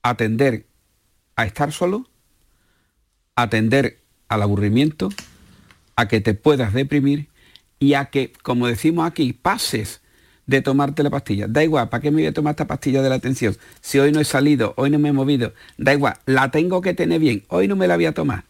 a 0.02 0.16
tender 0.16 0.66
a 1.36 1.46
estar 1.46 1.72
solo, 1.72 2.10
a 3.36 3.48
tender 3.50 4.00
al 4.26 4.42
aburrimiento, 4.42 5.10
a 5.94 6.08
que 6.08 6.20
te 6.20 6.34
puedas 6.34 6.72
deprimir 6.72 7.28
y 7.78 7.94
a 7.94 8.06
que, 8.06 8.32
como 8.42 8.66
decimos 8.66 9.06
aquí, 9.06 9.32
pases 9.32 10.00
de 10.46 10.62
tomarte 10.62 11.02
la 11.02 11.10
pastilla. 11.10 11.46
Da 11.48 11.62
igual, 11.62 11.88
¿para 11.88 12.00
qué 12.00 12.10
me 12.10 12.22
voy 12.22 12.26
a 12.26 12.32
tomar 12.32 12.52
esta 12.52 12.66
pastilla 12.66 13.02
de 13.02 13.08
la 13.08 13.16
atención? 13.16 13.56
Si 13.80 13.98
hoy 13.98 14.12
no 14.12 14.20
he 14.20 14.24
salido, 14.24 14.74
hoy 14.76 14.90
no 14.90 14.98
me 14.98 15.10
he 15.10 15.12
movido, 15.12 15.52
da 15.76 15.92
igual, 15.92 16.16
la 16.26 16.50
tengo 16.50 16.80
que 16.80 16.94
tener 16.94 17.20
bien, 17.20 17.44
hoy 17.48 17.68
no 17.68 17.76
me 17.76 17.88
la 17.88 17.96
voy 17.96 18.06
a 18.06 18.12
tomar. 18.12 18.44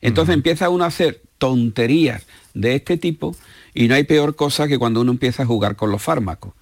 Entonces 0.00 0.34
empieza 0.34 0.68
uno 0.68 0.84
a 0.84 0.88
hacer 0.88 1.22
tonterías 1.38 2.26
de 2.54 2.74
este 2.74 2.96
tipo 2.98 3.34
y 3.74 3.88
no 3.88 3.94
hay 3.94 4.04
peor 4.04 4.36
cosa 4.36 4.68
que 4.68 4.78
cuando 4.78 5.00
uno 5.00 5.12
empieza 5.12 5.42
a 5.42 5.46
jugar 5.46 5.76
con 5.76 5.90
los 5.90 6.02
fármacos. 6.02 6.52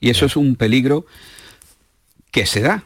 Y 0.00 0.10
eso 0.10 0.26
es 0.26 0.36
un 0.36 0.56
peligro 0.56 1.06
que 2.30 2.46
se 2.46 2.60
da. 2.60 2.84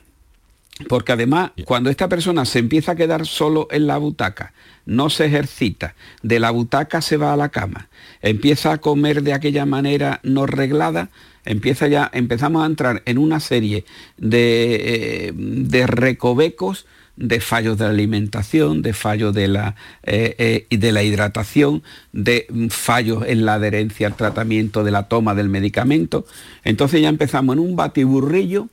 Porque 0.89 1.13
además, 1.13 1.51
cuando 1.65 1.91
esta 1.91 2.09
persona 2.09 2.45
se 2.45 2.61
empieza 2.61 2.93
a 2.93 2.97
quedar 2.97 3.27
solo 3.27 3.67
en 3.73 3.89
la 3.89 3.99
butaca, 3.99 4.53
no 4.87 5.11
se 5.11 5.27
ejercita, 5.27 5.97
de 6.23 6.39
la 6.39 6.51
butaca 6.53 7.03
se 7.03 7.17
va 7.17 7.33
a 7.33 7.37
la 7.37 7.49
cama, 7.49 7.89
empieza 8.23 8.73
a 8.73 8.79
comer 8.79 9.23
de 9.23 9.33
aquella 9.33 9.67
manera 9.67 10.21
no 10.23 10.47
reglada, 10.47 11.11
empieza 11.49 11.89
ya, 11.89 12.11
empezamos 12.13 12.63
a 12.63 12.67
entrar 12.67 13.03
en 13.07 13.19
una 13.19 13.41
serie 13.41 13.85
de, 14.19 15.33
eh, 15.33 15.87
recovecos 15.87 16.87
de 17.17 17.41
fallos 17.41 17.79
de 17.79 17.85
la 17.85 17.91
alimentación, 17.91 18.83
de 18.83 18.93
fallos 18.93 19.35
de 19.35 19.49
la, 19.49 19.75
eh, 20.05 20.67
eh, 20.71 20.77
de 20.77 20.93
la 20.93 21.03
hidratación, 21.03 21.83
de 22.13 22.47
fallos 22.69 23.25
en 23.27 23.45
la 23.45 23.55
adherencia 23.55 24.07
al 24.07 24.15
tratamiento 24.15 24.85
de 24.85 24.93
la 24.93 25.09
toma 25.09 25.35
del 25.35 25.49
medicamento. 25.49 26.27
Entonces 26.65 27.01
ya 27.01 27.09
empezamos 27.09 27.55
en 27.55 27.61
un 27.61 27.75
batiburrillo 27.75 28.69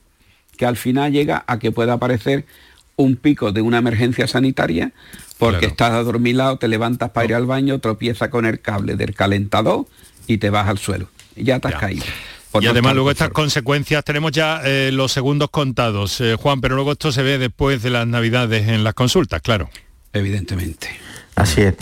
que 0.58 0.66
al 0.66 0.76
final 0.76 1.12
llega 1.12 1.44
a 1.48 1.58
que 1.58 1.72
pueda 1.72 1.94
aparecer 1.94 2.46
un 2.98 3.16
pico 3.16 3.52
de 3.52 3.62
una 3.62 3.80
emergencia 3.80 4.28
sanitaria 4.28 4.92
porque 5.38 5.66
estás 5.66 5.92
adormilado, 5.92 6.58
te 6.58 6.68
levantas 6.68 7.10
para 7.12 7.26
ir 7.26 7.36
al 7.36 7.46
baño, 7.46 7.80
tropieza 7.80 8.30
con 8.30 8.46
el 8.46 8.60
cable 8.60 8.96
del 8.96 9.16
calentador 9.16 9.86
y 10.28 10.38
te 10.38 10.50
vas 10.50 10.68
al 10.68 10.78
suelo. 10.78 11.08
Ya 11.36 11.60
te 11.60 11.70
has 11.70 11.76
caído. 11.76 12.06
Y 12.62 12.68
además 12.68 12.94
luego 12.94 13.12
estas 13.12 13.30
consecuencias, 13.30 14.04
tenemos 14.04 14.32
ya 14.32 14.62
eh, 14.64 14.92
los 14.92 15.12
segundos 15.12 15.50
contados, 15.50 16.20
eh, 16.22 16.36
Juan, 16.36 16.62
pero 16.62 16.76
luego 16.76 16.94
esto 16.94 17.12
se 17.12 17.24
ve 17.24 17.38
después 17.38 17.82
de 17.82 17.90
las 17.90 18.08
navidades 18.08 18.68
en 18.68 18.84
las 18.84 18.94
consultas, 18.94 19.42
claro. 19.42 19.70
Evidentemente. 20.14 20.90
Así 21.36 21.62
es. 21.62 21.76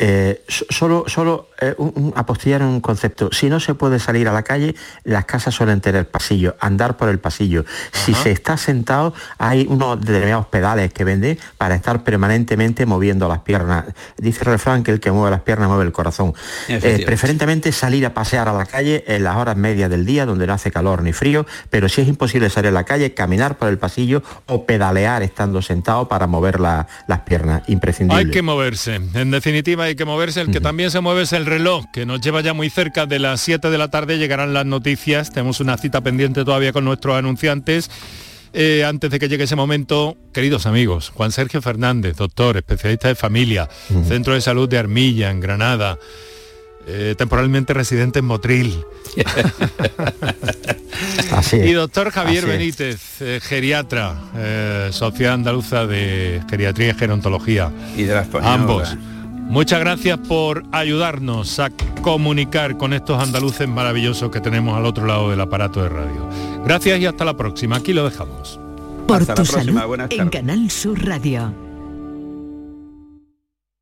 Eh, 0.00 0.44
solo 0.48 1.04
solo 1.08 1.48
eh, 1.60 1.74
un, 1.76 2.12
apostillar 2.14 2.62
un 2.62 2.80
concepto. 2.80 3.30
Si 3.32 3.48
no 3.50 3.58
se 3.58 3.74
puede 3.74 3.98
salir 3.98 4.28
a 4.28 4.32
la 4.32 4.44
calle, 4.44 4.76
las 5.02 5.24
casas 5.24 5.54
suelen 5.54 5.80
tener 5.80 6.08
pasillo, 6.08 6.56
andar 6.60 6.96
por 6.96 7.08
el 7.08 7.18
pasillo. 7.18 7.64
Si 7.90 8.14
se 8.14 8.30
está 8.30 8.56
sentado, 8.56 9.12
hay 9.38 9.66
unos 9.68 10.00
determinados 10.00 10.46
pedales 10.46 10.92
que 10.92 11.02
venden 11.02 11.38
para 11.56 11.74
estar 11.74 12.04
permanentemente 12.04 12.86
moviendo 12.86 13.28
las 13.28 13.40
piernas. 13.40 13.86
Dice 14.16 14.40
el 14.42 14.52
refrán 14.52 14.84
que 14.84 14.92
el 14.92 15.00
que 15.00 15.10
mueve 15.10 15.32
las 15.32 15.40
piernas 15.40 15.68
mueve 15.68 15.84
el 15.84 15.92
corazón. 15.92 16.32
Eh, 16.68 17.02
preferentemente 17.04 17.72
salir 17.72 18.06
a 18.06 18.14
pasear 18.14 18.48
a 18.48 18.52
la 18.52 18.66
calle 18.66 19.02
en 19.08 19.24
las 19.24 19.36
horas 19.36 19.56
medias 19.56 19.90
del 19.90 20.06
día, 20.06 20.26
donde 20.26 20.46
no 20.46 20.52
hace 20.52 20.70
calor 20.70 21.02
ni 21.02 21.12
frío, 21.12 21.44
pero 21.70 21.88
si 21.88 22.02
es 22.02 22.08
imposible 22.08 22.50
salir 22.50 22.68
a 22.68 22.72
la 22.72 22.84
calle, 22.84 23.14
caminar 23.14 23.58
por 23.58 23.68
el 23.68 23.78
pasillo 23.78 24.22
o 24.46 24.64
pedalear 24.64 25.24
estando 25.24 25.60
sentado 25.60 26.06
para 26.06 26.28
mover 26.28 26.60
las 26.60 26.86
piernas. 27.26 27.62
Imprescindible. 27.68 28.26
Hay 28.26 28.30
que 28.30 28.42
moverse. 28.42 28.94
En 28.94 29.30
definitiva, 29.32 29.87
hay 29.88 29.96
que 29.96 30.04
moverse. 30.04 30.40
El 30.40 30.50
que 30.50 30.60
también 30.60 30.90
se 30.90 31.00
mueve 31.00 31.22
es 31.22 31.32
el 31.32 31.46
reloj, 31.46 31.86
que 31.92 32.06
nos 32.06 32.20
lleva 32.20 32.40
ya 32.40 32.54
muy 32.54 32.70
cerca 32.70 33.06
de 33.06 33.18
las 33.18 33.40
7 33.40 33.70
de 33.70 33.78
la 33.78 33.88
tarde. 33.88 34.18
Llegarán 34.18 34.54
las 34.54 34.66
noticias. 34.66 35.30
Tenemos 35.30 35.60
una 35.60 35.76
cita 35.76 36.00
pendiente 36.00 36.44
todavía 36.44 36.72
con 36.72 36.84
nuestros 36.84 37.16
anunciantes. 37.16 37.90
Eh, 38.52 38.84
antes 38.84 39.10
de 39.10 39.18
que 39.18 39.28
llegue 39.28 39.44
ese 39.44 39.56
momento, 39.56 40.16
queridos 40.32 40.66
amigos, 40.66 41.10
Juan 41.14 41.32
Sergio 41.32 41.60
Fernández, 41.60 42.16
doctor, 42.16 42.56
especialista 42.56 43.08
de 43.08 43.14
familia, 43.14 43.68
Centro 44.06 44.34
de 44.34 44.40
Salud 44.40 44.68
de 44.68 44.78
Armilla, 44.78 45.30
en 45.30 45.40
Granada, 45.40 45.98
eh, 46.86 47.14
temporalmente 47.16 47.74
residente 47.74 48.20
en 48.20 48.24
Motril. 48.24 48.84
Y 51.52 51.72
doctor 51.72 52.10
Javier 52.10 52.44
Benítez, 52.46 53.20
eh, 53.20 53.38
geriatra, 53.40 54.16
Sociedad 54.90 55.34
Andaluza 55.34 55.86
de 55.86 56.42
Geriatría 56.50 56.90
y 56.90 56.94
Gerontología. 56.94 57.70
Y 57.96 58.02
de 58.02 58.14
las 58.14 58.28
Ambos. 58.42 58.96
Muchas 59.48 59.80
gracias 59.80 60.18
por 60.18 60.64
ayudarnos 60.72 61.58
a 61.58 61.70
comunicar 62.02 62.76
con 62.76 62.92
estos 62.92 63.20
andaluces 63.22 63.66
maravillosos 63.66 64.30
que 64.30 64.40
tenemos 64.40 64.76
al 64.76 64.84
otro 64.84 65.06
lado 65.06 65.30
del 65.30 65.40
aparato 65.40 65.82
de 65.82 65.88
radio. 65.88 66.28
Gracias 66.64 67.00
y 67.00 67.06
hasta 67.06 67.24
la 67.24 67.34
próxima. 67.34 67.76
Aquí 67.76 67.94
lo 67.94 68.04
dejamos. 68.04 68.60
Por 69.06 69.24
tu 69.24 69.44
salud, 69.46 69.80
en 70.10 70.28
Canal 70.28 70.70
Sur 70.70 71.02
Radio. 71.02 71.67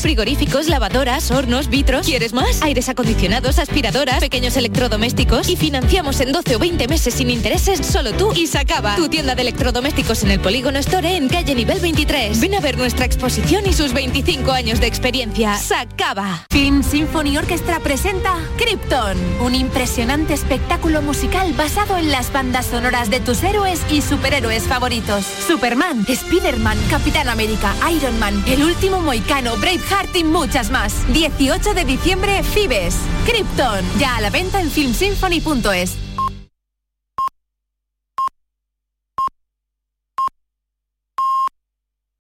frigoríficos, 0.00 0.68
lavadoras, 0.68 1.30
hornos, 1.30 1.68
vitros. 1.68 2.06
¿Quieres 2.06 2.32
más? 2.32 2.62
Aires 2.62 2.88
acondicionados, 2.88 3.58
aspiradoras, 3.58 4.20
pequeños 4.20 4.56
electrodomésticos 4.56 5.48
y 5.48 5.56
financiamos 5.56 6.20
en 6.20 6.32
12 6.32 6.56
o 6.56 6.58
20 6.58 6.88
meses 6.88 7.14
sin 7.14 7.30
intereses 7.30 7.86
solo 7.86 8.12
tú 8.12 8.32
y 8.34 8.46
Sacaba. 8.46 8.96
Tu 8.96 9.08
tienda 9.08 9.34
de 9.34 9.42
electrodomésticos 9.42 10.22
en 10.22 10.30
el 10.30 10.40
Polígono 10.40 10.78
Store 10.78 11.16
en 11.16 11.28
calle 11.28 11.54
nivel 11.54 11.80
23. 11.80 12.40
Ven 12.40 12.54
a 12.54 12.60
ver 12.60 12.78
nuestra 12.78 13.04
exposición 13.04 13.66
y 13.66 13.72
sus 13.72 13.92
25 13.92 14.50
años 14.52 14.80
de 14.80 14.86
experiencia. 14.86 15.56
Sacaba. 15.56 16.46
Film 16.50 16.82
Symphony 16.82 17.36
Orchestra 17.38 17.80
presenta 17.80 18.34
Krypton, 18.56 19.16
un 19.40 19.54
impresionante 19.54 20.34
espectáculo 20.34 21.02
musical 21.02 21.52
basado 21.54 21.96
en 21.96 22.10
las 22.10 22.32
bandas 22.32 22.66
sonoras 22.66 23.10
de 23.10 23.20
tus 23.20 23.42
héroes 23.42 23.80
y 23.90 24.02
superhéroes 24.02 24.64
favoritos. 24.64 25.24
Superman, 25.46 26.04
Spider-Man, 26.08 26.78
Capitán 26.88 27.28
América, 27.28 27.74
Iron 27.94 28.18
Man, 28.18 28.42
El 28.46 28.62
último 28.64 29.00
Moicano, 29.00 29.56
Brave 29.56 29.80
Heart 29.90 30.14
y 30.14 30.24
muchas 30.24 30.70
más. 30.70 30.94
18 31.12 31.74
de 31.74 31.84
diciembre, 31.84 32.42
Fibes. 32.44 32.94
Krypton, 33.26 33.84
ya 33.98 34.16
a 34.16 34.20
la 34.20 34.30
venta 34.30 34.60
en 34.60 34.70
filmsymphony.es. 34.70 36.09